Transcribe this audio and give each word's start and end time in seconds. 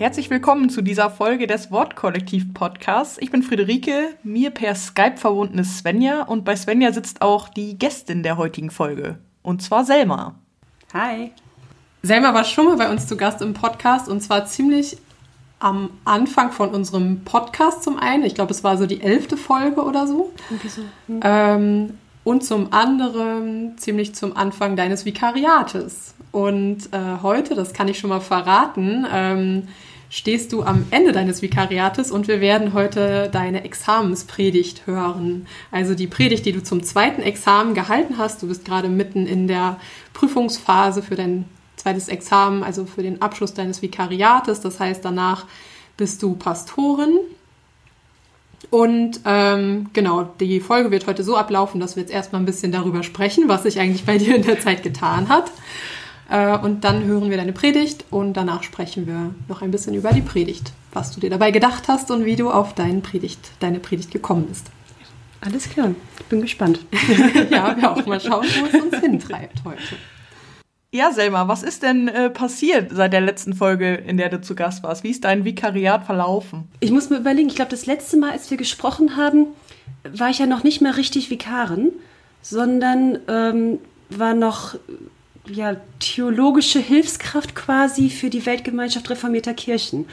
Herzlich 0.00 0.30
willkommen 0.30 0.70
zu 0.70 0.80
dieser 0.80 1.10
Folge 1.10 1.46
des 1.46 1.70
Wortkollektiv 1.70 2.54
Podcasts. 2.54 3.18
Ich 3.20 3.30
bin 3.30 3.42
Friederike, 3.42 4.16
mir 4.22 4.50
per 4.50 4.74
Skype 4.74 5.18
verbunden 5.18 5.58
ist 5.58 5.76
Svenja 5.76 6.22
und 6.22 6.44
bei 6.46 6.56
Svenja 6.56 6.90
sitzt 6.90 7.20
auch 7.20 7.50
die 7.50 7.78
Gästin 7.78 8.22
der 8.22 8.38
heutigen 8.38 8.70
Folge 8.70 9.18
und 9.42 9.60
zwar 9.60 9.84
Selma. 9.84 10.36
Hi. 10.94 11.32
Selma 12.02 12.32
war 12.32 12.44
schon 12.44 12.64
mal 12.64 12.78
bei 12.78 12.90
uns 12.90 13.06
zu 13.06 13.18
Gast 13.18 13.42
im 13.42 13.52
Podcast 13.52 14.08
und 14.08 14.22
zwar 14.22 14.46
ziemlich 14.46 14.96
am 15.60 15.90
Anfang 16.04 16.52
von 16.52 16.70
unserem 16.70 17.22
Podcast 17.24 17.82
zum 17.84 17.98
einen. 17.98 18.24
Ich 18.24 18.34
glaube, 18.34 18.50
es 18.50 18.64
war 18.64 18.76
so 18.78 18.86
die 18.86 19.02
elfte 19.02 19.36
Folge 19.36 19.82
oder 19.82 20.06
so. 20.06 20.32
so. 20.66 20.82
Hm. 21.06 21.20
Ähm, 21.22 21.90
und 22.24 22.44
zum 22.44 22.72
anderen 22.72 23.76
ziemlich 23.76 24.14
zum 24.14 24.36
Anfang 24.36 24.74
deines 24.76 25.04
Vikariates. 25.04 26.14
Und 26.32 26.92
äh, 26.92 27.22
heute, 27.22 27.54
das 27.54 27.72
kann 27.72 27.88
ich 27.88 27.98
schon 27.98 28.10
mal 28.10 28.20
verraten, 28.20 29.06
ähm, 29.12 29.68
stehst 30.10 30.52
du 30.52 30.62
am 30.62 30.86
Ende 30.90 31.12
deines 31.12 31.40
Vikariates 31.40 32.10
und 32.10 32.26
wir 32.26 32.40
werden 32.40 32.72
heute 32.72 33.28
deine 33.30 33.64
Examenspredigt 33.64 34.86
hören. 34.86 35.46
Also 35.70 35.94
die 35.94 36.08
Predigt, 36.08 36.44
die 36.46 36.52
du 36.52 36.62
zum 36.62 36.82
zweiten 36.82 37.22
Examen 37.22 37.74
gehalten 37.74 38.18
hast. 38.18 38.42
Du 38.42 38.48
bist 38.48 38.64
gerade 38.64 38.88
mitten 38.88 39.26
in 39.26 39.46
der 39.46 39.78
Prüfungsphase 40.12 41.02
für 41.02 41.14
dein 41.14 41.44
zweites 41.80 42.08
Examen, 42.08 42.62
also 42.62 42.84
für 42.84 43.02
den 43.02 43.20
Abschluss 43.22 43.54
deines 43.54 43.82
Vikariates. 43.82 44.60
Das 44.60 44.80
heißt, 44.80 45.04
danach 45.04 45.46
bist 45.96 46.22
du 46.22 46.34
Pastorin. 46.34 47.18
Und 48.70 49.20
ähm, 49.24 49.90
genau, 49.92 50.24
die 50.38 50.60
Folge 50.60 50.90
wird 50.90 51.06
heute 51.06 51.24
so 51.24 51.36
ablaufen, 51.36 51.80
dass 51.80 51.96
wir 51.96 52.02
jetzt 52.02 52.12
erstmal 52.12 52.40
ein 52.40 52.46
bisschen 52.46 52.72
darüber 52.72 53.02
sprechen, 53.02 53.48
was 53.48 53.64
sich 53.64 53.80
eigentlich 53.80 54.04
bei 54.04 54.18
dir 54.18 54.36
in 54.36 54.42
der 54.42 54.60
Zeit 54.60 54.82
getan 54.82 55.28
hat. 55.28 55.50
Äh, 56.30 56.56
und 56.58 56.84
dann 56.84 57.04
hören 57.04 57.30
wir 57.30 57.36
deine 57.36 57.52
Predigt 57.52 58.04
und 58.10 58.34
danach 58.34 58.62
sprechen 58.62 59.06
wir 59.06 59.34
noch 59.48 59.62
ein 59.62 59.70
bisschen 59.70 59.94
über 59.94 60.12
die 60.12 60.20
Predigt, 60.20 60.72
was 60.92 61.10
du 61.12 61.20
dir 61.20 61.30
dabei 61.30 61.50
gedacht 61.50 61.88
hast 61.88 62.10
und 62.10 62.24
wie 62.24 62.36
du 62.36 62.50
auf 62.50 62.74
deine 62.74 63.00
Predigt, 63.00 63.50
deine 63.58 63.80
Predigt 63.80 64.10
gekommen 64.10 64.46
bist. 64.46 64.66
Alles 65.40 65.68
klar, 65.70 65.94
ich 66.18 66.26
bin 66.26 66.42
gespannt. 66.42 66.80
ja, 67.50 67.74
wir 67.76 67.90
auch 67.90 68.06
mal 68.06 68.20
schauen, 68.20 68.44
wo 68.44 68.66
es 68.66 68.82
uns 68.82 68.98
hintreibt 69.00 69.64
heute. 69.64 69.96
Ja, 70.92 71.12
Selma, 71.12 71.46
was 71.46 71.62
ist 71.62 71.84
denn 71.84 72.08
äh, 72.08 72.30
passiert 72.30 72.90
seit 72.92 73.12
der 73.12 73.20
letzten 73.20 73.54
Folge, 73.54 73.94
in 73.94 74.16
der 74.16 74.28
du 74.28 74.40
zu 74.40 74.56
Gast 74.56 74.82
warst? 74.82 75.04
Wie 75.04 75.10
ist 75.10 75.22
dein 75.22 75.44
Vikariat 75.44 76.04
verlaufen? 76.04 76.66
Ich 76.80 76.90
muss 76.90 77.10
mir 77.10 77.18
überlegen, 77.18 77.48
ich 77.48 77.54
glaube, 77.54 77.70
das 77.70 77.86
letzte 77.86 78.16
Mal, 78.16 78.32
als 78.32 78.50
wir 78.50 78.58
gesprochen 78.58 79.16
haben, 79.16 79.46
war 80.02 80.30
ich 80.30 80.40
ja 80.40 80.46
noch 80.46 80.64
nicht 80.64 80.80
mehr 80.80 80.96
richtig 80.96 81.30
Vikarin, 81.30 81.92
sondern 82.42 83.20
ähm, 83.28 83.78
war 84.08 84.34
noch 84.34 84.74
ja, 85.46 85.76
theologische 86.00 86.80
Hilfskraft 86.80 87.54
quasi 87.54 88.10
für 88.10 88.28
die 88.28 88.44
Weltgemeinschaft 88.44 89.08
reformierter 89.10 89.54
Kirchen. 89.54 90.06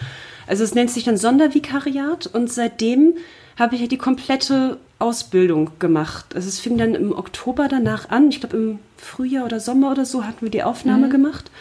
Also 0.45 0.63
es 0.63 0.75
nennt 0.75 0.91
sich 0.91 1.03
dann 1.03 1.17
Sondervikariat 1.17 2.27
und 2.27 2.51
seitdem 2.51 3.15
habe 3.57 3.75
ich 3.75 3.81
ja 3.81 3.87
die 3.87 3.97
komplette 3.97 4.77
Ausbildung 4.99 5.71
gemacht. 5.79 6.35
Also 6.35 6.47
es 6.47 6.59
fing 6.59 6.77
dann 6.77 6.95
im 6.95 7.11
Oktober 7.11 7.67
danach 7.67 8.09
an. 8.09 8.29
Ich 8.29 8.39
glaube 8.39 8.57
im 8.57 8.79
Frühjahr 8.97 9.45
oder 9.45 9.59
Sommer 9.59 9.91
oder 9.91 10.05
so 10.05 10.25
hatten 10.25 10.41
wir 10.41 10.49
die 10.49 10.63
Aufnahme 10.63 11.07
mhm. 11.07 11.11
gemacht. 11.11 11.51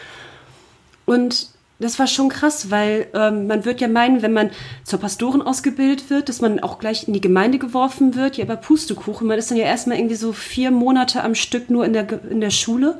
Und 1.05 1.49
das 1.79 1.99
war 1.99 2.07
schon 2.07 2.29
krass, 2.29 2.71
weil 2.71 3.07
ähm, 3.13 3.45
man 3.45 3.63
wird 3.63 3.81
ja 3.81 3.87
meinen, 3.87 4.23
wenn 4.23 4.33
man 4.33 4.49
zur 4.83 4.99
Pastorin 4.99 5.43
ausgebildet 5.43 6.09
wird, 6.09 6.27
dass 6.27 6.41
man 6.41 6.59
auch 6.59 6.79
gleich 6.79 7.07
in 7.07 7.13
die 7.13 7.21
Gemeinde 7.21 7.59
geworfen 7.59 8.15
wird. 8.15 8.37
Ja, 8.37 8.45
aber 8.45 8.55
Pustekuchen, 8.55 9.27
man 9.27 9.37
ist 9.37 9.51
dann 9.51 9.57
ja 9.57 9.65
erstmal 9.65 9.97
irgendwie 9.97 10.15
so 10.15 10.33
vier 10.33 10.71
Monate 10.71 11.23
am 11.23 11.35
Stück 11.35 11.69
nur 11.69 11.85
in 11.85 11.93
der, 11.93 12.07
in 12.29 12.41
der 12.41 12.49
Schule. 12.49 12.99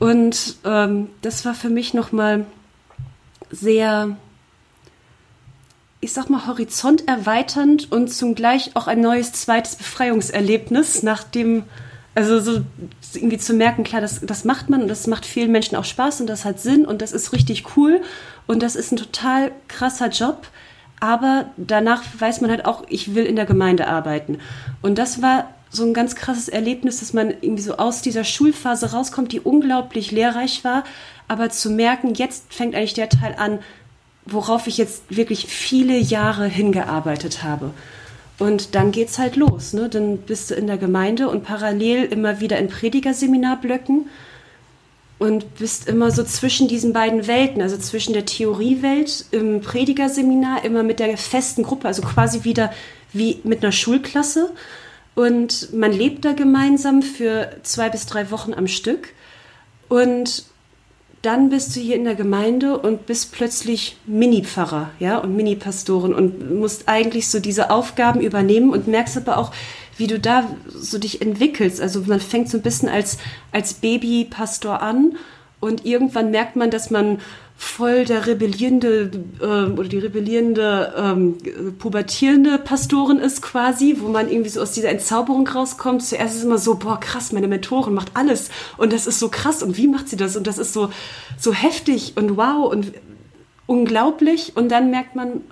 Und 0.00 0.56
ähm, 0.64 1.08
das 1.22 1.44
war 1.44 1.54
für 1.54 1.70
mich 1.70 1.94
nochmal 1.94 2.46
sehr, 3.50 4.16
ich 6.04 6.12
sag 6.12 6.28
mal, 6.28 6.46
horizonterweiternd 6.46 7.90
und 7.90 8.12
zugleich 8.12 8.72
auch 8.74 8.86
ein 8.86 9.00
neues 9.00 9.32
zweites 9.32 9.76
Befreiungserlebnis, 9.76 11.02
nachdem, 11.02 11.64
also 12.14 12.40
so 12.40 12.60
irgendwie 13.14 13.38
zu 13.38 13.54
merken, 13.54 13.84
klar, 13.84 14.02
das, 14.02 14.20
das 14.20 14.44
macht 14.44 14.68
man 14.68 14.82
und 14.82 14.88
das 14.88 15.06
macht 15.06 15.24
vielen 15.24 15.50
Menschen 15.50 15.76
auch 15.76 15.84
Spaß 15.84 16.20
und 16.20 16.26
das 16.26 16.44
hat 16.44 16.60
Sinn 16.60 16.84
und 16.84 17.00
das 17.00 17.12
ist 17.12 17.32
richtig 17.32 17.76
cool 17.76 18.02
und 18.46 18.62
das 18.62 18.76
ist 18.76 18.92
ein 18.92 18.96
total 18.96 19.50
krasser 19.66 20.08
Job. 20.08 20.46
Aber 21.00 21.46
danach 21.56 22.02
weiß 22.18 22.42
man 22.42 22.50
halt 22.50 22.66
auch, 22.66 22.84
ich 22.88 23.14
will 23.14 23.24
in 23.24 23.36
der 23.36 23.46
Gemeinde 23.46 23.88
arbeiten. 23.88 24.38
Und 24.82 24.98
das 24.98 25.22
war 25.22 25.48
so 25.70 25.84
ein 25.84 25.94
ganz 25.94 26.14
krasses 26.14 26.48
Erlebnis, 26.48 27.00
dass 27.00 27.14
man 27.14 27.30
irgendwie 27.30 27.62
so 27.62 27.78
aus 27.78 28.02
dieser 28.02 28.24
Schulphase 28.24 28.92
rauskommt, 28.92 29.32
die 29.32 29.40
unglaublich 29.40 30.12
lehrreich 30.12 30.64
war, 30.64 30.84
aber 31.28 31.48
zu 31.48 31.70
merken, 31.70 32.12
jetzt 32.14 32.52
fängt 32.52 32.74
eigentlich 32.74 32.94
der 32.94 33.08
Teil 33.08 33.34
an, 33.38 33.58
worauf 34.26 34.66
ich 34.66 34.78
jetzt 34.78 35.04
wirklich 35.08 35.46
viele 35.46 35.98
Jahre 35.98 36.46
hingearbeitet 36.46 37.42
habe. 37.42 37.70
Und 38.38 38.74
dann 38.74 38.90
geht's 38.90 39.18
halt 39.18 39.36
los, 39.36 39.72
ne? 39.72 39.88
Dann 39.88 40.18
bist 40.18 40.50
du 40.50 40.54
in 40.54 40.66
der 40.66 40.78
Gemeinde 40.78 41.28
und 41.28 41.44
parallel 41.44 42.04
immer 42.04 42.40
wieder 42.40 42.58
in 42.58 42.68
Predigerseminarblöcken 42.68 44.08
und 45.18 45.54
bist 45.56 45.88
immer 45.88 46.10
so 46.10 46.24
zwischen 46.24 46.66
diesen 46.66 46.92
beiden 46.92 47.28
Welten, 47.28 47.62
also 47.62 47.76
zwischen 47.78 48.12
der 48.12 48.26
Theoriewelt 48.26 49.26
im 49.30 49.60
Predigerseminar, 49.60 50.64
immer 50.64 50.82
mit 50.82 50.98
der 50.98 51.16
festen 51.16 51.62
Gruppe, 51.62 51.86
also 51.86 52.02
quasi 52.02 52.42
wieder 52.42 52.72
wie 53.12 53.40
mit 53.44 53.62
einer 53.62 53.70
Schulklasse 53.70 54.50
und 55.14 55.72
man 55.72 55.92
lebt 55.92 56.24
da 56.24 56.32
gemeinsam 56.32 57.02
für 57.02 57.50
zwei 57.62 57.88
bis 57.88 58.06
drei 58.06 58.30
Wochen 58.30 58.52
am 58.52 58.66
Stück. 58.66 59.10
Und 59.88 60.44
dann 61.24 61.48
bist 61.48 61.74
du 61.74 61.80
hier 61.80 61.96
in 61.96 62.04
der 62.04 62.14
Gemeinde 62.14 62.78
und 62.78 63.06
bist 63.06 63.32
plötzlich 63.32 63.96
Mini-Pfarrer 64.06 64.90
ja, 64.98 65.18
und 65.18 65.34
Mini-Pastorin 65.36 66.12
und 66.12 66.54
musst 66.58 66.88
eigentlich 66.88 67.28
so 67.28 67.40
diese 67.40 67.70
Aufgaben 67.70 68.20
übernehmen 68.20 68.70
und 68.70 68.86
merkst 68.86 69.16
aber 69.16 69.38
auch, 69.38 69.52
wie 69.96 70.06
du 70.06 70.18
da 70.18 70.48
so 70.68 70.98
dich 70.98 71.22
entwickelst. 71.22 71.80
Also 71.80 72.02
man 72.06 72.20
fängt 72.20 72.50
so 72.50 72.58
ein 72.58 72.62
bisschen 72.62 72.88
als, 72.88 73.18
als 73.52 73.74
Baby-Pastor 73.74 74.82
an 74.82 75.16
und 75.60 75.86
irgendwann 75.86 76.30
merkt 76.30 76.56
man, 76.56 76.70
dass 76.70 76.90
man 76.90 77.20
voll 77.56 78.04
der 78.04 78.26
rebellierende 78.26 79.10
äh, 79.40 79.72
oder 79.72 79.88
die 79.88 79.98
rebellierende 79.98 80.92
ähm, 80.96 81.38
pubertierende 81.78 82.58
Pastorin 82.58 83.18
ist 83.18 83.42
quasi, 83.42 83.96
wo 84.00 84.08
man 84.08 84.28
irgendwie 84.28 84.50
so 84.50 84.60
aus 84.60 84.72
dieser 84.72 84.90
Entzauberung 84.90 85.46
rauskommt. 85.46 86.02
Zuerst 86.02 86.34
ist 86.34 86.40
es 86.40 86.44
immer 86.44 86.58
so, 86.58 86.74
boah, 86.74 86.98
krass, 86.98 87.32
meine 87.32 87.48
Mentorin 87.48 87.94
macht 87.94 88.10
alles. 88.14 88.50
Und 88.76 88.92
das 88.92 89.06
ist 89.06 89.18
so 89.18 89.28
krass. 89.28 89.62
Und 89.62 89.76
wie 89.76 89.88
macht 89.88 90.08
sie 90.08 90.16
das? 90.16 90.36
Und 90.36 90.46
das 90.46 90.58
ist 90.58 90.72
so 90.72 90.90
so 91.38 91.52
heftig 91.52 92.14
und 92.16 92.36
wow 92.36 92.70
und 92.70 92.92
unglaublich. 93.66 94.56
Und 94.56 94.68
dann 94.70 94.90
merkt 94.90 95.14
man 95.14 95.42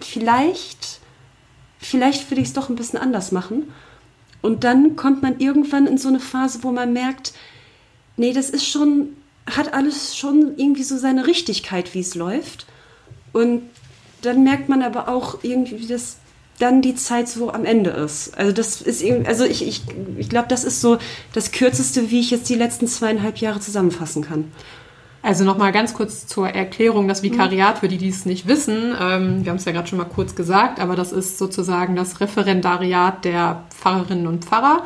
vielleicht 0.00 1.00
vielleicht 1.84 2.30
will 2.30 2.38
ich 2.38 2.48
es 2.48 2.52
doch 2.52 2.68
ein 2.68 2.76
bisschen 2.76 2.98
anders 2.98 3.30
machen. 3.30 3.72
Und 4.42 4.64
dann 4.64 4.96
kommt 4.96 5.22
man 5.22 5.38
irgendwann 5.38 5.86
in 5.86 5.98
so 5.98 6.08
eine 6.08 6.20
Phase, 6.20 6.60
wo 6.62 6.70
man 6.70 6.92
merkt, 6.92 7.32
nee, 8.16 8.32
das 8.32 8.50
ist 8.50 8.66
schon 8.66 9.16
hat 9.46 9.74
alles 9.74 10.16
schon 10.16 10.54
irgendwie 10.56 10.82
so 10.82 10.96
seine 10.96 11.26
Richtigkeit, 11.26 11.94
wie 11.94 12.00
es 12.00 12.14
läuft. 12.14 12.66
Und 13.32 13.62
dann 14.22 14.42
merkt 14.42 14.68
man 14.68 14.82
aber 14.82 15.08
auch 15.08 15.38
irgendwie, 15.42 15.86
dass 15.86 16.18
dann 16.58 16.82
die 16.82 16.94
Zeit 16.94 17.28
so 17.28 17.52
am 17.52 17.64
Ende 17.64 17.90
ist. 17.90 18.36
Also 18.38 18.52
das 18.52 18.80
ist 18.80 19.02
irgendwie, 19.02 19.26
also 19.26 19.44
ich, 19.44 19.66
ich, 19.66 19.82
ich 20.16 20.28
glaube, 20.28 20.48
das 20.48 20.64
ist 20.64 20.80
so 20.80 20.98
das 21.32 21.50
Kürzeste, 21.50 22.10
wie 22.10 22.20
ich 22.20 22.30
jetzt 22.30 22.48
die 22.48 22.54
letzten 22.54 22.86
zweieinhalb 22.86 23.38
Jahre 23.38 23.60
zusammenfassen 23.60 24.22
kann. 24.22 24.52
Also 25.20 25.44
nochmal 25.44 25.72
ganz 25.72 25.94
kurz 25.94 26.26
zur 26.26 26.50
Erklärung, 26.50 27.08
das 27.08 27.22
Vikariat, 27.22 27.78
für 27.78 27.88
die, 27.88 27.96
die 27.96 28.10
es 28.10 28.26
nicht 28.26 28.46
wissen, 28.46 28.94
ähm, 29.00 29.42
wir 29.42 29.50
haben 29.50 29.56
es 29.56 29.64
ja 29.64 29.72
gerade 29.72 29.88
schon 29.88 29.98
mal 29.98 30.04
kurz 30.04 30.34
gesagt, 30.34 30.80
aber 30.80 30.96
das 30.96 31.12
ist 31.12 31.38
sozusagen 31.38 31.96
das 31.96 32.20
Referendariat 32.20 33.24
der 33.24 33.64
Pfarrerinnen 33.70 34.26
und 34.26 34.44
Pfarrer 34.44 34.84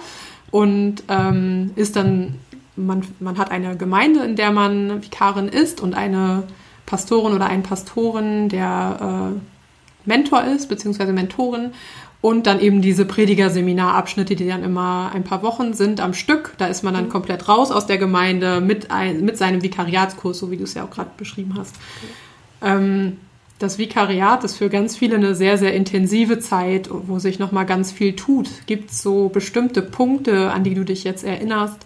und 0.52 1.02
ähm, 1.08 1.72
ist 1.74 1.96
dann 1.96 2.36
man, 2.78 3.02
man 3.20 3.38
hat 3.38 3.50
eine 3.50 3.76
Gemeinde, 3.76 4.24
in 4.24 4.36
der 4.36 4.52
man 4.52 5.02
Vikarin 5.02 5.48
ist 5.48 5.80
und 5.80 5.94
eine 5.94 6.44
Pastorin 6.86 7.34
oder 7.34 7.46
einen 7.46 7.62
Pastoren, 7.62 8.48
der 8.48 9.34
äh, 9.34 10.08
Mentor 10.08 10.44
ist, 10.44 10.68
beziehungsweise 10.68 11.12
Mentorin. 11.12 11.72
Und 12.20 12.48
dann 12.48 12.60
eben 12.60 12.82
diese 12.82 13.04
Predigerseminarabschnitte, 13.04 14.34
die 14.34 14.48
dann 14.48 14.64
immer 14.64 15.12
ein 15.14 15.22
paar 15.22 15.42
Wochen 15.44 15.72
sind 15.72 16.00
am 16.00 16.14
Stück. 16.14 16.54
Da 16.58 16.66
ist 16.66 16.82
man 16.82 16.94
dann 16.94 17.04
mhm. 17.04 17.10
komplett 17.10 17.48
raus 17.48 17.70
aus 17.70 17.86
der 17.86 17.98
Gemeinde 17.98 18.60
mit, 18.60 18.90
ein, 18.90 19.24
mit 19.24 19.38
seinem 19.38 19.62
Vikariatskurs, 19.62 20.38
so 20.38 20.50
wie 20.50 20.56
du 20.56 20.64
es 20.64 20.74
ja 20.74 20.84
auch 20.84 20.90
gerade 20.90 21.10
beschrieben 21.16 21.54
hast. 21.56 21.76
Okay. 21.76 22.74
Ähm, 22.74 23.18
das 23.58 23.78
Vikariat 23.78 24.44
ist 24.44 24.56
für 24.56 24.68
ganz 24.68 24.96
viele 24.96 25.16
eine 25.16 25.34
sehr, 25.34 25.58
sehr 25.58 25.74
intensive 25.74 26.38
Zeit, 26.38 26.88
wo 26.90 27.18
sich 27.18 27.38
nochmal 27.38 27.66
ganz 27.66 27.90
viel 27.90 28.14
tut. 28.14 28.48
Gibt 28.66 28.90
es 28.90 29.02
so 29.02 29.28
bestimmte 29.28 29.82
Punkte, 29.82 30.52
an 30.52 30.62
die 30.62 30.74
du 30.74 30.84
dich 30.84 31.04
jetzt 31.04 31.24
erinnerst, 31.24 31.78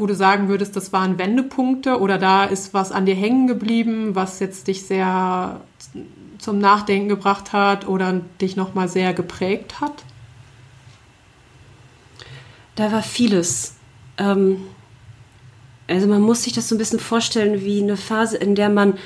wo 0.00 0.06
du 0.06 0.14
sagen 0.14 0.48
würdest, 0.48 0.74
das 0.76 0.92
waren 0.92 1.18
Wendepunkte 1.18 2.00
oder 2.00 2.18
da 2.18 2.44
ist 2.44 2.74
was 2.74 2.90
an 2.90 3.06
dir 3.06 3.14
hängen 3.14 3.46
geblieben, 3.46 4.14
was 4.14 4.40
jetzt 4.40 4.66
dich 4.66 4.86
sehr 4.86 5.60
zum 6.38 6.58
Nachdenken 6.58 7.08
gebracht 7.08 7.52
hat 7.52 7.86
oder 7.86 8.20
dich 8.40 8.56
nochmal 8.56 8.88
sehr 8.88 9.12
geprägt 9.12 9.80
hat? 9.80 10.04
Da 12.76 12.90
war 12.90 13.02
vieles. 13.02 13.74
Ähm, 14.16 14.62
also 15.86 16.06
man 16.06 16.22
muss 16.22 16.44
sich 16.44 16.52
das 16.52 16.68
so 16.68 16.74
ein 16.74 16.78
bisschen 16.78 17.00
vorstellen 17.00 17.62
wie 17.62 17.82
eine 17.82 17.96
Phase, 17.96 18.36
in 18.36 18.54
der 18.54 18.70
man 18.70 18.96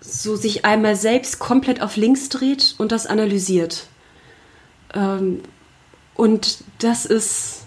so 0.00 0.36
sich 0.36 0.64
einmal 0.64 0.96
selbst 0.96 1.38
komplett 1.40 1.82
auf 1.82 1.96
links 1.96 2.28
dreht 2.28 2.74
und 2.78 2.92
das 2.92 3.06
analysiert. 3.06 3.88
Ähm, 4.94 5.42
und 6.14 6.64
das 6.78 7.04
ist, 7.04 7.65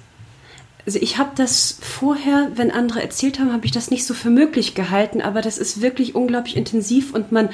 also 0.90 0.98
ich 1.04 1.20
habe 1.20 1.30
das 1.36 1.78
vorher, 1.82 2.50
wenn 2.56 2.72
andere 2.72 3.00
erzählt 3.00 3.38
haben, 3.38 3.54
habe 3.54 3.68
ich 3.68 3.72
das 3.72 3.92
nicht 3.92 4.08
so 4.08 4.16
für 4.16 4.32
möglich 4.32 4.74
gehalten, 4.74 5.22
aber 5.22 5.44
das 5.44 5.60
ist 5.60 5.82
wirklich 5.82 6.16
unglaublich 6.16 6.58
intensiv 6.58 7.14
und 7.14 7.32
man, 7.32 7.50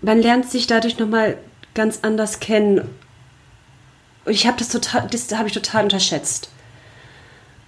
man 0.00 0.22
lernt 0.22 0.48
sich 0.48 0.68
dadurch 0.68 0.96
nochmal 0.96 1.38
ganz 1.74 1.98
anders 2.02 2.38
kennen. 2.38 2.82
Und 4.24 4.32
ich 4.32 4.46
habe 4.46 4.58
das 4.58 4.68
total, 4.68 5.08
das 5.10 5.28
habe 5.32 5.48
ich 5.48 5.54
total 5.54 5.82
unterschätzt. 5.82 6.50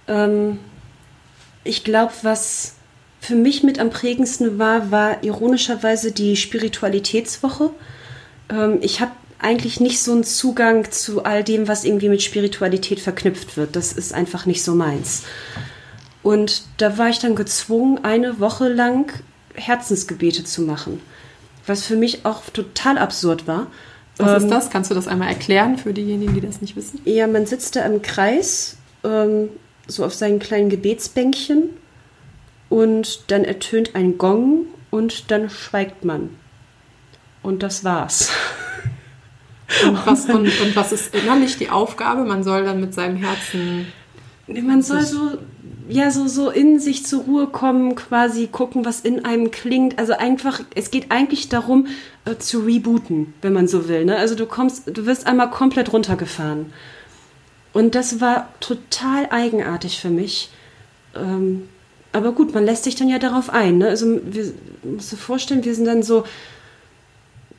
Ähm, 0.07 0.59
ich 1.65 1.83
glaube, 1.83 2.13
was 2.21 2.75
für 3.19 3.35
mich 3.35 3.63
mit 3.63 3.79
am 3.79 3.89
prägendsten 3.89 4.59
war, 4.59 4.91
war 4.91 5.25
ironischerweise 5.25 6.13
die 6.13 6.37
Spiritualitätswoche. 6.37 7.71
Ähm, 8.49 8.77
ich 8.79 9.01
habe 9.01 9.11
eigentlich 9.39 9.79
nicht 9.79 10.01
so 10.01 10.11
einen 10.13 10.23
Zugang 10.23 10.91
zu 10.91 11.23
all 11.23 11.43
dem, 11.43 11.67
was 11.67 11.83
irgendwie 11.83 12.09
mit 12.09 12.21
Spiritualität 12.21 12.99
verknüpft 12.99 13.57
wird. 13.57 13.75
Das 13.75 13.93
ist 13.93 14.13
einfach 14.13 14.45
nicht 14.45 14.63
so 14.63 14.75
meins. 14.75 15.23
Und 16.23 16.63
da 16.77 16.97
war 16.97 17.09
ich 17.09 17.19
dann 17.19 17.35
gezwungen, 17.35 18.03
eine 18.03 18.39
Woche 18.39 18.67
lang 18.67 19.11
Herzensgebete 19.53 20.43
zu 20.43 20.61
machen, 20.63 21.01
was 21.67 21.85
für 21.85 21.95
mich 21.95 22.25
auch 22.25 22.43
total 22.51 22.97
absurd 22.97 23.47
war. 23.47 23.67
Was 24.17 24.29
Ähm, 24.41 24.43
ist 24.43 24.51
das? 24.51 24.69
Kannst 24.69 24.89
du 24.89 24.95
das 24.95 25.07
einmal 25.07 25.27
erklären 25.27 25.77
für 25.77 25.93
diejenigen, 25.93 26.33
die 26.33 26.41
das 26.41 26.61
nicht 26.61 26.75
wissen? 26.75 27.01
Ja, 27.05 27.27
man 27.27 27.45
sitzt 27.45 27.75
da 27.75 27.85
im 27.85 28.01
Kreis, 28.01 28.77
ähm, 29.03 29.49
so 29.87 30.03
auf 30.03 30.13
seinen 30.13 30.39
kleinen 30.39 30.69
Gebetsbänkchen 30.69 31.69
und 32.69 33.29
dann 33.31 33.43
ertönt 33.43 33.93
ein 33.93 34.17
Gong 34.17 34.65
und 34.89 35.29
dann 35.29 35.49
schweigt 35.49 36.05
man. 36.05 36.29
Und 37.43 37.61
das 37.61 37.83
war's. 37.83 38.31
Und 39.85 40.05
was, 40.05 40.25
und, 40.25 40.45
und 40.45 40.75
was 40.75 40.91
ist 40.91 41.15
innerlich 41.15 41.57
die 41.57 41.69
Aufgabe? 41.69 42.23
Man 42.23 42.43
soll 42.43 42.63
dann 42.63 42.79
mit 42.79 42.93
seinem 42.93 43.17
Herzen. 43.17 43.87
Man 44.47 44.83
soll 44.83 45.01
so, 45.01 45.37
ja, 45.89 46.11
so, 46.11 46.27
so 46.27 46.49
in 46.49 46.79
sich 46.79 47.05
zur 47.05 47.23
Ruhe 47.23 47.47
kommen, 47.47 47.95
quasi 47.95 48.47
gucken, 48.47 48.85
was 48.85 48.99
in 49.01 49.25
einem 49.25 49.51
klingt. 49.51 49.97
Also 49.97 50.13
einfach, 50.13 50.61
es 50.75 50.91
geht 50.91 51.11
eigentlich 51.11 51.49
darum, 51.49 51.87
äh, 52.25 52.35
zu 52.37 52.59
rebooten, 52.59 53.33
wenn 53.41 53.53
man 53.53 53.67
so 53.67 53.87
will. 53.87 54.05
Ne? 54.05 54.17
Also 54.17 54.35
du 54.35 54.45
kommst, 54.45 54.83
du 54.85 55.05
wirst 55.05 55.25
einmal 55.25 55.49
komplett 55.49 55.91
runtergefahren. 55.93 56.73
Und 57.73 57.95
das 57.95 58.21
war 58.21 58.49
total 58.59 59.27
eigenartig 59.31 59.99
für 59.99 60.09
mich. 60.09 60.49
Ähm, 61.15 61.67
aber 62.13 62.31
gut, 62.31 62.53
man 62.53 62.65
lässt 62.65 62.85
sich 62.85 62.95
dann 62.95 63.09
ja 63.09 63.19
darauf 63.19 63.49
ein. 63.49 63.79
Ne? 63.79 63.89
Also 63.89 64.19
wir 64.23 64.53
musst 64.83 65.11
dir 65.11 65.17
vorstellen, 65.17 65.65
wir 65.65 65.75
sind 65.75 65.85
dann 65.85 66.01
so 66.01 66.23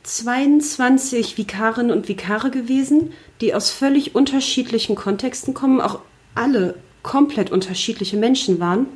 22 0.07 1.37
Vikarinnen 1.37 1.91
und 1.91 2.07
Vikare 2.07 2.49
gewesen, 2.49 3.11
die 3.41 3.53
aus 3.53 3.69
völlig 3.69 4.15
unterschiedlichen 4.15 4.95
Kontexten 4.95 5.53
kommen, 5.53 5.81
auch 5.81 5.99
alle 6.33 6.75
komplett 7.03 7.51
unterschiedliche 7.51 8.15
Menschen 8.15 8.59
waren 8.59 8.87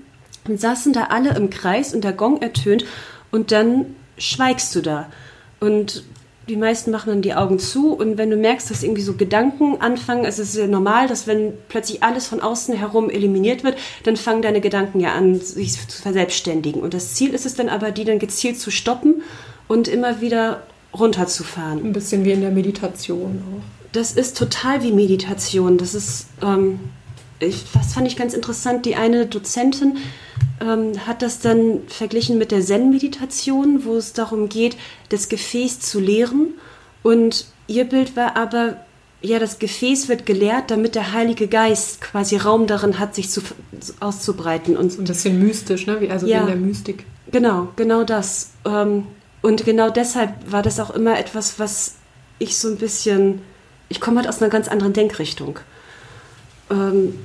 und 0.48 0.60
saßen 0.60 0.94
da 0.94 1.06
alle 1.06 1.36
im 1.36 1.50
Kreis 1.50 1.94
und 1.94 2.06
der 2.06 2.13
Gong 2.13 2.42
ertönt 2.42 2.86
und 3.30 3.52
dann 3.52 3.96
schweigst 4.18 4.74
du 4.74 4.81
da. 4.81 5.12
Und 5.60 6.04
die 6.48 6.56
meisten 6.56 6.92
machen 6.92 7.10
dann 7.10 7.22
die 7.22 7.34
Augen 7.34 7.60
zu 7.60 7.94
und 7.94 8.18
wenn 8.18 8.30
du 8.30 8.38
merkst, 8.38 8.72
dass 8.72 8.81
irgendwie 8.81 9.02
so 9.02 9.14
Gedanken 9.14 9.81
anfangen, 9.81 10.24
es 10.24 10.40
ist 10.40 10.56
ja 10.56 10.66
normal, 10.66 11.10
dass 11.10 11.28
wenn 11.28 11.54
plötzlich 11.68 12.04
alles 12.04 12.25
von 12.28 12.40
außen 12.40 12.74
herum 12.74 13.10
eliminiert 13.10 13.66
wird, 13.66 13.78
dann 14.04 14.16
fangen 14.16 14.42
deine 14.42 14.62
Gedanken 14.62 15.02
ja 15.02 15.14
an, 15.14 15.40
sich 15.40 15.74
zu 15.88 16.02
verselbstständigen. 16.02 16.81
Und 16.81 16.94
das 16.94 17.16
Ziel 17.16 17.34
ist 17.34 17.46
es 17.46 17.56
dann 17.56 17.68
aber, 17.68 17.92
die 17.92 18.06
dann 18.06 18.18
gezielt 18.18 18.60
zu 18.60 18.72
stoppen 18.72 19.22
und 19.68 19.88
immer 19.88 20.22
wieder 20.22 20.64
runterzufahren. 20.98 21.84
Ein 21.86 21.94
bisschen 21.94 22.26
wie 22.26 22.32
in 22.32 22.42
der 22.42 22.52
Meditation 22.52 23.42
auch. 23.48 23.64
Das 23.92 24.14
ist 24.14 24.38
total 24.38 24.84
wie 24.84 24.92
Meditation. 24.92 25.78
Das 25.78 25.94
ist, 25.94 26.28
ähm, 26.42 26.80
ich, 27.40 27.64
was 27.74 27.94
fand 27.94 28.08
ich 28.08 28.16
ganz 28.16 28.34
interessant, 28.34 28.86
die 28.86 28.96
eine 28.96 29.26
Dozentin 29.26 29.98
ähm, 30.62 31.06
hat 31.06 31.22
das 31.22 31.40
dann 31.40 31.80
verglichen 31.88 32.38
mit 32.38 32.52
der 32.52 32.62
Zen-Meditation, 32.62 33.84
wo 33.86 33.96
es 33.98 34.14
darum 34.14 34.48
geht, 34.50 34.78
das 35.10 35.28
Gefäß 35.28 35.80
zu 35.80 36.00
leeren. 36.00 36.54
Und 37.04 37.48
ihr 37.68 37.86
Bild 37.86 38.16
war 38.16 38.38
aber, 38.38 38.78
ja, 39.22 39.40
das 39.40 39.60
Gefäß 39.60 40.08
wird 40.08 40.26
geleert, 40.26 40.72
damit 40.72 40.96
der 40.96 41.14
Heilige 41.14 41.48
Geist 41.48 42.02
quasi 42.02 42.38
Raum 42.38 42.68
darin 42.68 43.00
hat, 43.00 43.16
sich 43.16 43.30
zu, 43.30 43.42
auszubreiten. 44.00 44.78
Und 44.78 44.98
Ein 44.98 45.04
bisschen 45.06 45.40
mystisch, 45.40 45.88
ne? 45.88 46.00
Wie, 46.00 46.10
also 46.10 46.28
Ja. 46.28 46.42
in 46.42 46.48
der 46.48 46.56
Mystik. 46.56 47.06
Genau, 47.32 47.70
genau 47.76 48.04
das. 48.04 48.52
Ähm, 48.66 49.08
und 49.42 49.66
genau 49.66 49.90
deshalb 49.90 50.52
war 50.52 50.62
das 50.62 50.80
auch 50.80 50.92
immer 50.92 51.18
etwas, 51.18 51.60
was 51.60 51.96
ich 52.40 52.58
so 52.58 52.68
ein 52.70 52.78
bisschen. 52.78 53.42
Ich 53.90 54.00
komme 54.00 54.18
halt 54.18 54.30
aus 54.30 54.42
einer 54.42 54.52
ganz 54.52 54.68
anderen 54.68 54.94
Denkrichtung. 54.94 55.60
Ähm, 56.70 57.18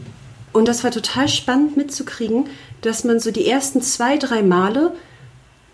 und 0.53 0.67
das 0.67 0.85
war 0.85 0.91
total 0.91 1.29
spannend 1.29 1.77
mitzukriegen, 1.77 2.47
dass 2.81 3.05
man 3.05 3.21
so 3.21 3.31
die 3.31 3.47
ersten 3.47 3.83
zwei, 3.83 4.17
drei 4.17 4.43
Male 4.43 4.95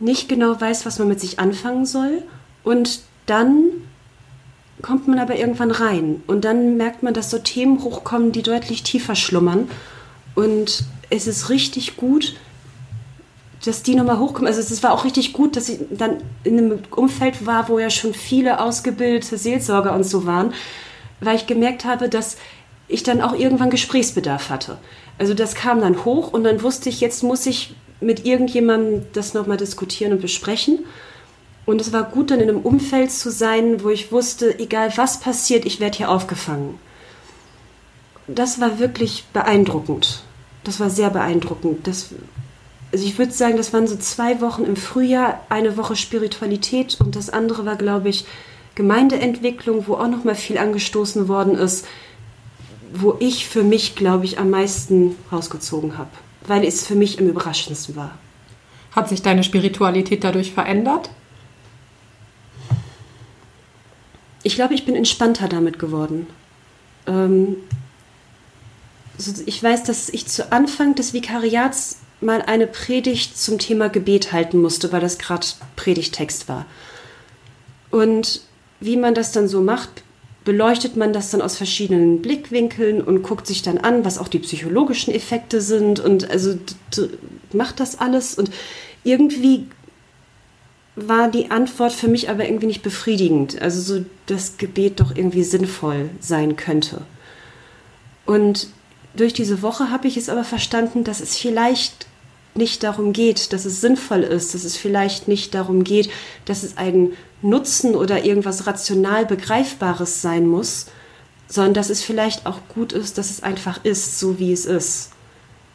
nicht 0.00 0.28
genau 0.28 0.60
weiß, 0.60 0.84
was 0.84 0.98
man 0.98 1.08
mit 1.08 1.20
sich 1.20 1.38
anfangen 1.38 1.86
soll. 1.86 2.24
Und 2.64 3.02
dann 3.26 3.66
kommt 4.82 5.06
man 5.06 5.20
aber 5.20 5.36
irgendwann 5.36 5.70
rein. 5.70 6.22
Und 6.26 6.44
dann 6.44 6.76
merkt 6.76 7.04
man, 7.04 7.14
dass 7.14 7.30
so 7.30 7.38
Themen 7.38 7.82
hochkommen, 7.84 8.32
die 8.32 8.42
deutlich 8.42 8.82
tiefer 8.82 9.14
schlummern. 9.14 9.70
Und 10.34 10.84
es 11.10 11.28
ist 11.28 11.48
richtig 11.48 11.96
gut, 11.96 12.34
dass 13.64 13.82
die 13.82 13.94
nochmal 13.94 14.18
hochkommen. 14.18 14.46
Also 14.46 14.60
es 14.60 14.82
war 14.82 14.92
auch 14.92 15.04
richtig 15.04 15.32
gut, 15.32 15.56
dass 15.56 15.68
ich 15.68 15.78
dann 15.90 16.18
in 16.44 16.58
einem 16.58 16.78
Umfeld 16.90 17.46
war, 17.46 17.68
wo 17.68 17.78
ja 17.78 17.90
schon 17.90 18.14
viele 18.14 18.60
ausgebildete 18.60 19.38
Seelsorger 19.38 19.94
und 19.94 20.04
so 20.04 20.26
waren, 20.26 20.52
weil 21.20 21.36
ich 21.36 21.46
gemerkt 21.46 21.84
habe, 21.84 22.08
dass 22.08 22.36
ich 22.88 23.02
dann 23.02 23.20
auch 23.20 23.34
irgendwann 23.34 23.70
Gesprächsbedarf 23.70 24.50
hatte. 24.50 24.78
Also 25.18 25.34
das 25.34 25.54
kam 25.54 25.80
dann 25.80 26.04
hoch 26.04 26.32
und 26.32 26.44
dann 26.44 26.62
wusste 26.62 26.88
ich, 26.88 27.00
jetzt 27.00 27.22
muss 27.22 27.46
ich 27.46 27.74
mit 28.00 28.26
irgendjemandem 28.26 29.06
das 29.12 29.34
nochmal 29.34 29.56
diskutieren 29.56 30.12
und 30.12 30.20
besprechen. 30.20 30.80
Und 31.64 31.80
es 31.80 31.92
war 31.92 32.02
gut, 32.02 32.32
dann 32.32 32.40
in 32.40 32.48
einem 32.48 32.60
Umfeld 32.60 33.12
zu 33.12 33.30
sein, 33.30 33.84
wo 33.84 33.90
ich 33.90 34.10
wusste, 34.10 34.58
egal 34.58 34.92
was 34.96 35.20
passiert, 35.20 35.64
ich 35.64 35.78
werde 35.78 35.96
hier 35.96 36.10
aufgefangen. 36.10 36.78
Das 38.26 38.60
war 38.60 38.80
wirklich 38.80 39.24
beeindruckend. 39.32 40.24
Das 40.64 40.80
war 40.80 40.90
sehr 40.90 41.10
beeindruckend. 41.10 41.86
Das, 41.86 42.10
also 42.92 43.06
ich 43.06 43.18
würde 43.18 43.32
sagen, 43.32 43.56
das 43.56 43.72
waren 43.72 43.86
so 43.86 43.96
zwei 43.96 44.40
Wochen 44.40 44.64
im 44.64 44.76
Frühjahr, 44.76 45.40
eine 45.48 45.76
Woche 45.78 45.96
Spiritualität 45.96 46.98
und 47.00 47.16
das 47.16 47.30
andere 47.30 47.64
war, 47.64 47.76
glaube 47.76 48.10
ich, 48.10 48.26
Gemeindeentwicklung, 48.74 49.86
wo 49.86 49.94
auch 49.94 50.08
noch 50.08 50.24
mal 50.24 50.34
viel 50.34 50.58
angestoßen 50.58 51.26
worden 51.28 51.56
ist, 51.56 51.86
wo 52.92 53.16
ich 53.18 53.48
für 53.48 53.64
mich, 53.64 53.96
glaube 53.96 54.26
ich, 54.26 54.38
am 54.38 54.50
meisten 54.50 55.16
rausgezogen 55.30 55.96
habe, 55.96 56.10
weil 56.46 56.64
es 56.64 56.86
für 56.86 56.94
mich 56.94 57.18
am 57.18 57.26
überraschendsten 57.28 57.96
war. 57.96 58.18
Hat 58.92 59.08
sich 59.08 59.22
deine 59.22 59.42
Spiritualität 59.42 60.22
dadurch 60.22 60.52
verändert? 60.52 61.08
Ich 64.42 64.54
glaube, 64.54 64.74
ich 64.74 64.84
bin 64.84 64.96
entspannter 64.96 65.48
damit 65.48 65.78
geworden. 65.78 66.26
Ähm, 67.06 67.56
so- 69.16 69.42
ich 69.46 69.62
weiß, 69.62 69.84
dass 69.84 70.10
ich 70.10 70.26
zu 70.26 70.52
Anfang 70.52 70.94
des 70.94 71.14
Vikariats 71.14 72.01
mal 72.22 72.42
eine 72.42 72.66
Predigt 72.66 73.38
zum 73.38 73.58
Thema 73.58 73.88
Gebet 73.88 74.32
halten 74.32 74.60
musste, 74.60 74.92
weil 74.92 75.00
das 75.00 75.18
gerade 75.18 75.46
Predigtext 75.76 76.48
war. 76.48 76.66
Und 77.90 78.42
wie 78.80 78.96
man 78.96 79.14
das 79.14 79.32
dann 79.32 79.48
so 79.48 79.60
macht, 79.60 80.02
beleuchtet 80.44 80.96
man 80.96 81.12
das 81.12 81.30
dann 81.30 81.42
aus 81.42 81.56
verschiedenen 81.56 82.20
Blickwinkeln 82.20 83.00
und 83.00 83.22
guckt 83.22 83.46
sich 83.46 83.62
dann 83.62 83.78
an, 83.78 84.04
was 84.04 84.18
auch 84.18 84.28
die 84.28 84.40
psychologischen 84.40 85.14
Effekte 85.14 85.60
sind 85.60 86.00
und 86.00 86.30
also 86.30 86.58
macht 87.52 87.78
das 87.78 88.00
alles 88.00 88.34
und 88.34 88.50
irgendwie 89.04 89.66
war 90.96 91.30
die 91.30 91.50
Antwort 91.50 91.92
für 91.92 92.08
mich 92.08 92.28
aber 92.28 92.44
irgendwie 92.44 92.66
nicht 92.66 92.82
befriedigend. 92.82 93.60
Also 93.62 93.80
so, 93.80 94.04
das 94.26 94.58
Gebet 94.58 95.00
doch 95.00 95.14
irgendwie 95.16 95.42
sinnvoll 95.42 96.10
sein 96.20 96.56
könnte. 96.56 97.02
Und 98.26 98.68
durch 99.14 99.32
diese 99.32 99.62
Woche 99.62 99.90
habe 99.90 100.08
ich 100.08 100.16
es 100.16 100.28
aber 100.28 100.44
verstanden, 100.44 101.04
dass 101.04 101.20
es 101.20 101.36
vielleicht 101.36 102.06
nicht 102.54 102.82
darum 102.82 103.12
geht, 103.12 103.52
dass 103.52 103.64
es 103.64 103.80
sinnvoll 103.80 104.22
ist, 104.22 104.54
dass 104.54 104.64
es 104.64 104.76
vielleicht 104.76 105.28
nicht 105.28 105.54
darum 105.54 105.84
geht, 105.84 106.10
dass 106.44 106.62
es 106.62 106.76
ein 106.76 107.12
Nutzen 107.40 107.94
oder 107.94 108.24
irgendwas 108.24 108.66
rational 108.66 109.26
Begreifbares 109.26 110.22
sein 110.22 110.46
muss, 110.46 110.86
sondern 111.48 111.74
dass 111.74 111.90
es 111.90 112.02
vielleicht 112.02 112.46
auch 112.46 112.58
gut 112.68 112.92
ist, 112.92 113.18
dass 113.18 113.30
es 113.30 113.42
einfach 113.42 113.84
ist, 113.84 114.18
so 114.18 114.38
wie 114.38 114.52
es 114.52 114.66
ist. 114.66 115.10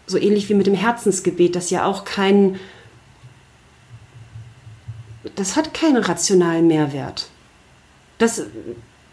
So 0.05 0.17
ähnlich 0.17 0.49
wie 0.49 0.53
mit 0.53 0.67
dem 0.67 0.75
Herzensgebet, 0.75 1.55
das 1.55 1.69
ja 1.69 1.85
auch 1.85 2.05
kein 2.05 2.59
das 5.35 5.55
hat 5.55 5.73
keinen 5.73 5.97
rationalen 5.97 6.67
Mehrwert. 6.67 7.29
Das, 8.17 8.43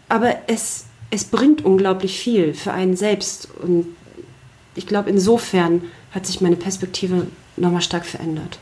aber 0.09 0.35
es, 0.47 0.85
es 1.11 1.25
bringt 1.25 1.63
unglaublich 1.63 2.19
viel 2.19 2.53
für 2.53 2.73
einen 2.73 2.95
selbst. 2.95 3.49
Und 3.61 3.87
ich 4.75 4.87
glaube, 4.87 5.09
insofern 5.09 5.83
hat 6.11 6.25
sich 6.25 6.41
meine 6.41 6.55
Perspektive 6.55 7.27
nochmal 7.57 7.81
stark 7.81 8.05
verändert. 8.05 8.59